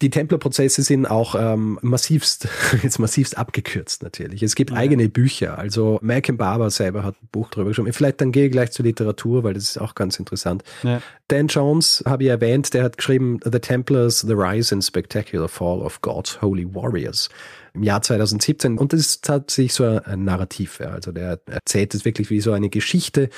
Die 0.01 0.11
Templerprozesse 0.11 0.83
sind 0.83 1.07
auch 1.07 1.33
ähm, 1.33 1.79
massivst, 1.81 2.47
jetzt 2.83 2.99
massivst 2.99 3.37
abgekürzt 3.37 4.03
natürlich. 4.03 4.43
Es 4.43 4.55
gibt 4.55 4.69
ja. 4.69 4.77
eigene 4.77 5.09
Bücher. 5.09 5.57
Also 5.57 5.97
Malcolm 6.03 6.37
Barber 6.37 6.69
selber 6.69 7.03
hat 7.03 7.15
ein 7.21 7.27
Buch 7.31 7.49
drüber 7.49 7.69
geschrieben. 7.69 7.91
Vielleicht 7.93 8.21
dann 8.21 8.31
gehe 8.31 8.45
ich 8.45 8.51
gleich 8.51 8.71
zur 8.71 8.85
Literatur, 8.85 9.43
weil 9.43 9.55
das 9.55 9.63
ist 9.63 9.81
auch 9.81 9.95
ganz 9.95 10.19
interessant. 10.19 10.63
Ja. 10.83 11.01
Dan 11.29 11.47
Jones 11.47 12.03
habe 12.05 12.23
ich 12.23 12.29
erwähnt, 12.29 12.73
der 12.75 12.83
hat 12.83 12.97
geschrieben 12.97 13.39
The 13.43 13.59
Templars, 13.59 14.19
The 14.19 14.33
Rise 14.33 14.75
and 14.75 14.83
Spectacular 14.83 15.47
Fall 15.47 15.79
of 15.81 15.99
God's 16.01 16.41
Holy 16.43 16.67
Warriors 16.75 17.29
im 17.73 17.81
Jahr 17.81 18.01
2017. 18.01 18.77
Und 18.77 18.93
das 18.93 18.99
ist 18.99 19.25
tatsächlich 19.25 19.73
so 19.73 19.83
ein 19.83 20.23
Narrativ. 20.23 20.79
Ja. 20.79 20.89
Also 20.89 21.11
der 21.11 21.39
erzählt 21.47 21.95
es 21.95 22.05
wirklich 22.05 22.29
wie 22.29 22.41
so 22.41 22.51
eine 22.51 22.69
Geschichte. 22.69 23.29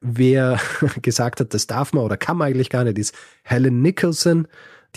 Wer 0.00 0.58
gesagt 1.02 1.38
hat, 1.40 1.54
das 1.54 1.68
darf 1.68 1.92
man 1.92 2.02
oder 2.02 2.16
kann 2.16 2.36
man 2.36 2.48
eigentlich 2.48 2.70
gar 2.70 2.82
nicht, 2.82 2.98
ist 2.98 3.14
Helen 3.42 3.82
Nicholson 3.82 4.48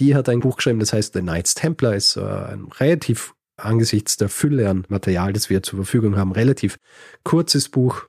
die 0.02 0.16
hat 0.16 0.28
ein 0.28 0.39
Buch 0.39 0.58
geschrieben, 0.58 0.80
das 0.80 0.93
heißt 0.93 1.14
The 1.14 1.22
Knights 1.22 1.54
Templar, 1.54 1.95
ist 1.95 2.18
äh, 2.18 2.22
ein 2.22 2.66
relativ 2.80 3.36
angesichts 3.56 4.18
der 4.18 4.30
Fülle 4.30 4.68
an 4.68 4.86
Material, 4.89 5.32
das 5.32 5.49
wir 5.49 5.62
zur 5.62 5.78
Verfügung 5.78 6.18
haben, 6.18 6.32
relativ 6.32 6.78
kurzes 7.24 7.70
Buch. 7.70 8.08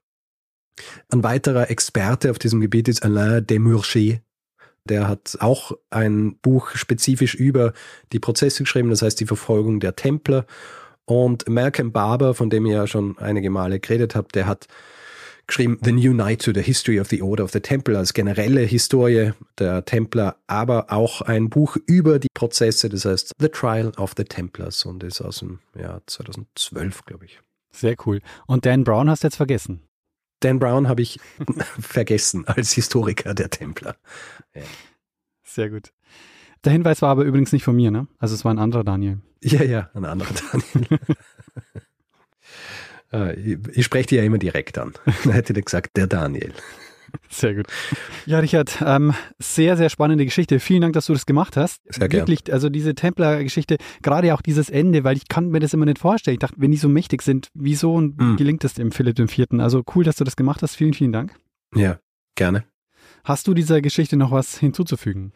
Ein 1.10 1.22
weiterer 1.22 1.70
Experte 1.70 2.30
auf 2.30 2.38
diesem 2.38 2.60
Gebiet 2.60 2.88
ist 2.88 3.04
Alain 3.04 3.46
Desmurger. 3.46 4.20
Der 4.88 5.06
hat 5.06 5.36
auch 5.40 5.72
ein 5.90 6.38
Buch 6.40 6.70
spezifisch 6.70 7.34
über 7.34 7.74
die 8.12 8.18
Prozesse 8.18 8.64
geschrieben, 8.64 8.88
das 8.88 9.02
heißt 9.02 9.20
die 9.20 9.26
Verfolgung 9.26 9.78
der 9.78 9.94
Templer. 9.94 10.46
Und 11.04 11.46
Malcolm 11.46 11.92
Barber, 11.92 12.34
von 12.34 12.48
dem 12.48 12.64
ihr 12.64 12.76
ja 12.76 12.86
schon 12.86 13.18
einige 13.18 13.50
Male 13.50 13.80
geredet 13.80 14.16
habt, 14.16 14.34
der 14.34 14.46
hat 14.46 14.66
geschrieben 15.46 15.78
The 15.82 15.92
New 15.92 16.12
Night 16.12 16.42
to 16.42 16.52
the 16.54 16.62
History 16.62 17.00
of 17.00 17.08
the 17.08 17.22
Order 17.22 17.44
of 17.44 17.52
the 17.52 17.60
Temple 17.60 17.96
als 17.98 18.12
generelle 18.14 18.62
Historie 18.62 19.32
der 19.58 19.84
Templer, 19.84 20.36
aber 20.46 20.92
auch 20.92 21.22
ein 21.22 21.50
Buch 21.50 21.76
über 21.86 22.18
die 22.18 22.28
Prozesse, 22.34 22.88
das 22.88 23.04
heißt 23.04 23.32
The 23.38 23.48
Trial 23.48 23.92
of 23.96 24.14
the 24.16 24.24
Templars 24.24 24.84
und 24.84 25.02
ist 25.02 25.20
aus 25.20 25.40
dem 25.40 25.60
Jahr 25.78 26.02
2012, 26.06 27.04
glaube 27.04 27.26
ich. 27.26 27.40
Sehr 27.70 27.96
cool. 28.06 28.20
Und 28.46 28.66
Dan 28.66 28.84
Brown 28.84 29.08
hast 29.08 29.22
du 29.22 29.26
jetzt 29.26 29.36
vergessen? 29.36 29.82
Dan 30.40 30.58
Brown 30.58 30.88
habe 30.88 31.02
ich 31.02 31.20
vergessen 31.80 32.46
als 32.46 32.72
Historiker 32.72 33.34
der 33.34 33.50
Templer. 33.50 33.96
Ja. 34.54 34.62
Sehr 35.42 35.70
gut. 35.70 35.92
Der 36.64 36.72
Hinweis 36.72 37.02
war 37.02 37.10
aber 37.10 37.24
übrigens 37.24 37.52
nicht 37.52 37.64
von 37.64 37.74
mir, 37.74 37.90
ne? 37.90 38.06
Also 38.18 38.34
es 38.34 38.44
war 38.44 38.52
ein 38.52 38.58
anderer 38.58 38.84
Daniel. 38.84 39.20
Ja, 39.42 39.62
ja, 39.62 39.90
ein 39.94 40.04
anderer 40.04 40.32
Daniel. 40.52 40.98
Äh, 43.12 43.56
ich 43.72 43.84
spreche 43.84 44.08
die 44.08 44.16
ja 44.16 44.22
immer 44.22 44.38
direkt 44.38 44.78
an. 44.78 44.92
Dann 45.24 45.32
hätte 45.32 45.52
ich 45.52 45.64
gesagt, 45.64 45.96
der 45.96 46.06
Daniel. 46.06 46.52
Sehr 47.28 47.54
gut. 47.54 47.66
Ja, 48.26 48.38
Richard, 48.38 48.82
ähm, 48.84 49.12
sehr, 49.38 49.76
sehr 49.76 49.90
spannende 49.90 50.24
Geschichte. 50.24 50.60
Vielen 50.60 50.82
Dank, 50.82 50.94
dass 50.94 51.06
du 51.06 51.12
das 51.12 51.26
gemacht 51.26 51.56
hast. 51.56 51.82
Sehr 51.88 52.08
gerne. 52.08 52.26
Wirklich, 52.26 52.52
also 52.52 52.68
diese 52.68 52.94
Templer-Geschichte, 52.94 53.76
gerade 54.02 54.32
auch 54.34 54.42
dieses 54.42 54.70
Ende, 54.70 55.04
weil 55.04 55.16
ich 55.16 55.28
kann 55.28 55.48
mir 55.48 55.60
das 55.60 55.74
immer 55.74 55.84
nicht 55.84 55.98
vorstellen. 55.98 56.34
Ich 56.34 56.40
dachte, 56.40 56.56
wenn 56.58 56.70
die 56.70 56.76
so 56.76 56.88
mächtig 56.88 57.22
sind, 57.22 57.48
wieso 57.54 58.00
mhm. 58.00 58.36
gelingt 58.36 58.64
es 58.64 58.74
dem 58.74 58.92
Philipp 58.92 59.18
IV.? 59.18 59.46
Also 59.58 59.82
cool, 59.94 60.04
dass 60.04 60.16
du 60.16 60.24
das 60.24 60.36
gemacht 60.36 60.62
hast. 60.62 60.76
Vielen, 60.76 60.94
vielen 60.94 61.12
Dank. 61.12 61.34
Ja, 61.74 61.98
gerne. 62.34 62.64
Hast 63.24 63.46
du 63.46 63.54
dieser 63.54 63.80
Geschichte 63.80 64.16
noch 64.16 64.30
was 64.30 64.58
hinzuzufügen? 64.58 65.32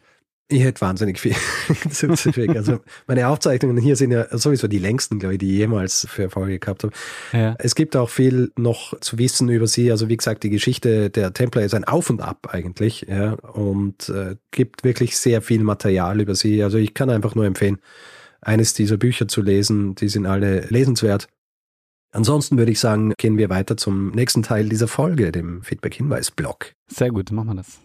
Ich 0.49 0.63
hätte 0.63 0.81
wahnsinnig 0.81 1.19
viel 1.19 1.35
hinzuzufügen. 1.83 2.57
also 2.57 2.79
meine 3.09 3.27
Aufzeichnungen 3.27 3.79
hier 3.79 3.97
sind 3.97 4.13
ja 4.13 4.27
sowieso 4.37 4.69
die 4.69 4.79
längsten, 4.79 5.19
glaube 5.19 5.35
ich, 5.35 5.39
die 5.39 5.51
ich 5.51 5.59
jemals 5.59 6.07
für 6.09 6.25
Erfolge 6.25 6.61
gehabt 6.61 6.85
habe. 6.85 6.93
Ja. 7.33 7.57
Es 7.59 7.75
gibt 7.75 7.97
auch 7.97 8.09
viel 8.09 8.53
noch 8.57 8.99
zu 9.01 9.19
wissen 9.19 9.49
über 9.49 9.67
sie. 9.67 9.91
Also 9.91 10.09
wie 10.09 10.17
gesagt, 10.17 10.45
die 10.45 10.51
Geschichte 10.51 11.11
der 11.11 11.33
Templer 11.33 11.63
ist 11.63 11.75
ein 11.75 11.83
Auf 11.83 12.11
und 12.11 12.21
Ab 12.21 12.49
eigentlich, 12.53 13.07
ja, 13.09 13.33
und 13.33 14.09
äh, 14.09 14.37
gibt 14.53 14.85
wirklich 14.85 15.19
sehr 15.19 15.43
viel 15.43 15.65
Material 15.65 16.21
über 16.21 16.37
sie. 16.37 16.63
Also 16.63 16.79
ich 16.79 16.95
kann 16.95 17.11
einfach 17.11 17.35
nur 17.35 17.45
empfehlen, 17.45 17.79
eines 18.41 18.73
dieser 18.73 18.99
Bücher 18.99 19.27
zu 19.27 19.43
lesen. 19.43 19.97
Die 19.97 20.09
sind 20.09 20.27
alle 20.27 20.61
lesenswert. 20.69 21.27
Ansonsten 22.13 22.57
würde 22.57 22.71
ich 22.71 22.79
sagen, 22.79 23.15
gehen 23.19 23.37
wir 23.37 23.51
weiter 23.51 23.77
zum 23.77 24.11
nächsten 24.13 24.45
Teil 24.45 24.69
dieser 24.69 24.87
Folge, 24.87 25.33
dem 25.33 25.63
Feedback-Hinweis-Blog. 25.63 26.73
Sehr 26.87 27.11
gut, 27.11 27.33
machen 27.33 27.49
wir 27.49 27.55
das. 27.57 27.81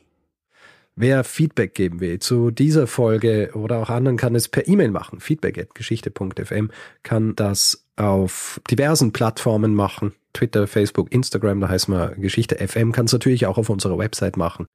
Wer 1.02 1.24
Feedback 1.24 1.74
geben 1.74 2.00
will 2.00 2.20
zu 2.20 2.52
dieser 2.52 2.86
Folge 2.86 3.50
oder 3.56 3.80
auch 3.80 3.90
anderen, 3.90 4.18
kann 4.18 4.36
es 4.36 4.48
per 4.48 4.68
E-Mail 4.68 4.92
machen. 4.92 5.20
Feedback@geschichte.fm 5.20 6.70
kann 7.02 7.36
das 7.36 7.88
auf 7.96 8.62
diversen 8.70 9.12
Plattformen 9.12 9.74
machen. 9.74 10.14
Twitter, 10.34 10.68
Facebook, 10.68 11.12
Instagram, 11.12 11.60
da 11.60 11.70
heißt 11.70 11.90
man 11.90 12.22
Geschichte 12.22 12.56
FM, 12.56 12.92
kann 12.92 13.06
es 13.06 13.14
natürlich 13.14 13.48
auch 13.48 13.58
auf 13.58 13.72
unserer 13.72 13.98
Website 13.98 14.38
machen. 14.38 14.68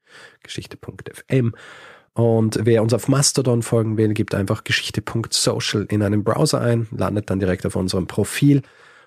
Geschichte.fm. 0.43 1.55
Und 2.15 2.59
wer 2.61 2.83
uns 2.83 2.93
auf 2.93 3.07
Mastodon 3.07 3.63
folgen 3.63 3.97
will, 3.97 4.13
gibt 4.13 4.35
einfach 4.35 4.65
geschichte.social 4.65 5.87
in 5.89 6.03
einem 6.03 6.25
Browser 6.25 6.61
ein, 6.61 6.89
landet 6.91 7.31
dann 7.31 7.39
direkt 7.39 7.65
auf 7.67 7.77
unserem 7.77 8.09
Profil. 8.09 8.63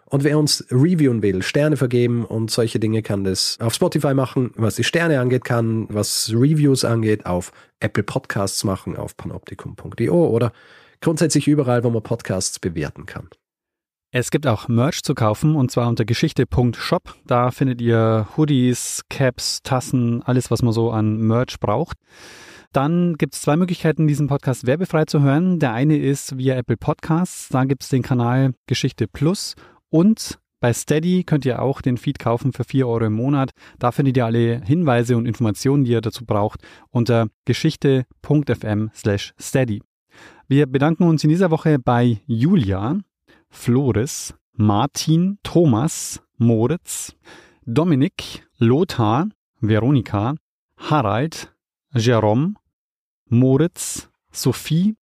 Und 0.09 0.23
wer 0.23 0.39
uns 0.39 0.65
reviewen 0.71 1.21
will, 1.21 1.43
Sterne 1.43 1.77
vergeben 1.77 2.25
und 2.25 2.49
solche 2.49 2.79
Dinge 2.79 3.03
kann 3.03 3.23
das 3.23 3.57
auf 3.59 3.75
Spotify 3.75 4.15
machen, 4.15 4.51
was 4.55 4.75
die 4.75 4.83
Sterne 4.83 5.19
angeht, 5.19 5.43
kann, 5.43 5.87
was 5.89 6.31
Reviews 6.33 6.83
angeht, 6.83 7.27
auf 7.27 7.51
Apple 7.79 8.03
Podcasts 8.03 8.63
machen, 8.63 8.97
auf 8.97 9.15
panoptikum.io 9.15 10.27
oder 10.27 10.51
grundsätzlich 10.99 11.47
überall, 11.47 11.83
wo 11.83 11.91
man 11.91 12.01
Podcasts 12.01 12.57
bewerten 12.57 13.05
kann. 13.05 13.29
Es 14.11 14.31
gibt 14.31 14.47
auch 14.47 14.67
Merch 14.67 15.03
zu 15.03 15.13
kaufen 15.13 15.55
und 15.55 15.69
zwar 15.69 15.87
unter 15.87 16.03
geschichte.shop. 16.05 17.15
Da 17.27 17.51
findet 17.51 17.79
ihr 17.79 18.27
Hoodies, 18.35 19.03
Caps, 19.11 19.61
Tassen, 19.61 20.23
alles, 20.23 20.49
was 20.49 20.63
man 20.63 20.73
so 20.73 20.89
an 20.89 21.17
Merch 21.17 21.59
braucht. 21.59 21.97
Dann 22.71 23.15
gibt 23.17 23.35
es 23.35 23.41
zwei 23.41 23.55
Möglichkeiten, 23.55 24.07
diesen 24.07 24.25
Podcast 24.25 24.65
werbefrei 24.65 25.05
zu 25.05 25.21
hören. 25.21 25.59
Der 25.59 25.73
eine 25.73 25.97
ist 25.97 26.39
via 26.39 26.55
Apple 26.55 26.77
Podcasts. 26.77 27.49
Da 27.49 27.65
gibt 27.65 27.83
es 27.83 27.89
den 27.89 28.01
Kanal 28.01 28.53
Geschichte 28.65 29.07
Plus 29.07 29.55
und 29.89 30.39
bei 30.61 30.73
Steady 30.73 31.23
könnt 31.23 31.45
ihr 31.45 31.61
auch 31.61 31.81
den 31.81 31.97
Feed 31.97 32.19
kaufen 32.19 32.51
für 32.51 32.65
4 32.65 32.85
Euro 32.85 33.05
im 33.05 33.13
Monat. 33.13 33.51
Da 33.77 33.93
findet 33.93 34.17
ihr 34.17 34.25
alle 34.25 34.61
Hinweise 34.61 35.15
und 35.15 35.25
Informationen, 35.25 35.85
die 35.85 35.91
ihr 35.91 36.01
dazu 36.01 36.25
braucht, 36.25 36.61
unter 36.89 37.27
geschichte.fm 37.45 38.91
steady. 38.93 39.81
Wir 40.49 40.65
bedanken 40.65 41.03
uns 41.03 41.23
in 41.23 41.29
dieser 41.29 41.51
Woche 41.51 41.79
bei 41.79 42.21
Julia, 42.25 42.97
Floris, 43.49 44.33
Martin, 44.51 45.39
Thomas, 45.43 46.21
Moritz, 46.37 47.15
Dominik, 47.65 48.45
Lothar, 48.57 49.29
Veronika, 49.61 50.35
Harald, 50.77 51.55
Jerome, 51.93 52.55
Moritz, 53.29 54.09
Sophie, 54.31 54.95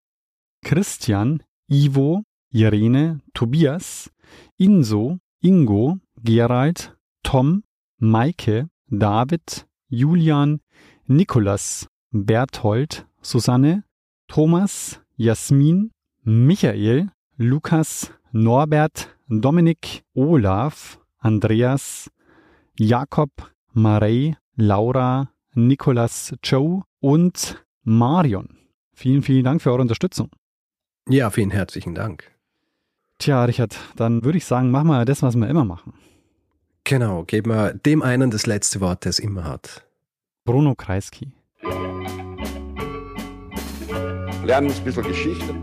Christian, 0.64 1.42
Ivo, 1.68 2.24
Irene, 2.52 3.22
Tobias, 3.34 4.12
Inso, 4.58 5.20
Ingo, 5.42 6.00
Gerald, 6.24 6.96
Tom, 7.24 7.64
Maike, 8.00 8.70
David, 8.90 9.66
Julian, 9.90 10.60
Nikolas, 11.08 11.88
Berthold, 12.12 13.06
Susanne, 13.22 13.84
Thomas, 14.28 15.00
Jasmin, 15.18 15.92
Michael, 16.24 17.10
Lukas, 17.38 18.12
Norbert, 18.32 19.16
Dominik, 19.28 20.04
Olaf, 20.14 21.00
Andreas, 21.20 22.10
Jakob, 22.78 23.32
Marei, 23.74 24.38
Laura, 24.56 25.32
Nikolas, 25.54 26.36
Joe 26.44 26.84
und 27.00 27.64
Marion. 27.84 28.58
Vielen, 28.94 29.22
vielen 29.22 29.44
Dank 29.44 29.62
für 29.62 29.72
eure 29.72 29.82
Unterstützung. 29.82 30.30
Ja, 31.08 31.30
vielen 31.30 31.52
herzlichen 31.52 31.96
Dank. 31.96 32.37
Tja, 33.20 33.44
Richard, 33.46 33.76
dann 33.96 34.24
würde 34.24 34.38
ich 34.38 34.46
sagen, 34.46 34.70
machen 34.70 34.88
wir 34.88 35.04
das, 35.04 35.24
was 35.24 35.36
wir 35.36 35.48
immer 35.48 35.66
machen. 35.66 35.94
Genau, 36.84 37.24
geben 37.24 37.50
wir 37.50 37.74
dem 37.74 38.04
einen 38.04 38.30
das 38.30 38.46
letzte 38.46 38.80
Wort, 38.80 39.06
der 39.06 39.10
es 39.10 39.20
immer 39.20 39.44
hat. 39.44 39.84
Bruno 40.46 40.76
Kreisky. 40.76 41.32
Lernen 44.44 44.72
ein 44.72 44.84
bisschen 44.84 45.04
Geschichte. 45.04 45.56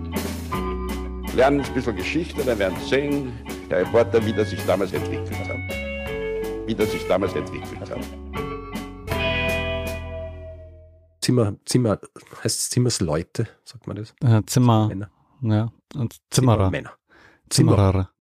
Lernen 1.34 1.61
ein 1.61 1.74
bisschen 1.74 1.96
Geschichte, 1.96 2.44
dann 2.44 2.59
werden 2.59 2.76
Sie 2.80 2.88
sehen, 2.88 3.32
der 3.70 3.80
Reporter, 3.80 4.24
wie 4.26 4.32
das 4.32 4.50
sich 4.50 4.62
damals 4.66 4.92
entwickelt 4.92 5.30
hat. 5.48 6.66
Wie 6.66 6.74
das 6.74 6.90
sich 6.90 7.07
damals 7.07 7.34
entwickelt 7.34 7.80
hat. 7.80 7.98
Zimmer, 11.22 11.55
Zimmer, 11.64 11.98
heißt 12.42 12.59
es 12.61 12.70
Zimmersleute, 12.70 13.48
sagt 13.64 13.86
man 13.86 13.96
das? 13.96 14.14
Äh, 14.22 14.42
Zimmer, 14.44 14.88
Männer. 14.88 15.11
Ja, 15.40 15.72
und 15.94 16.16
Zimmerer. 16.30 16.66
Zimmermänner. 16.66 16.92
Zimmerer. 17.55 18.07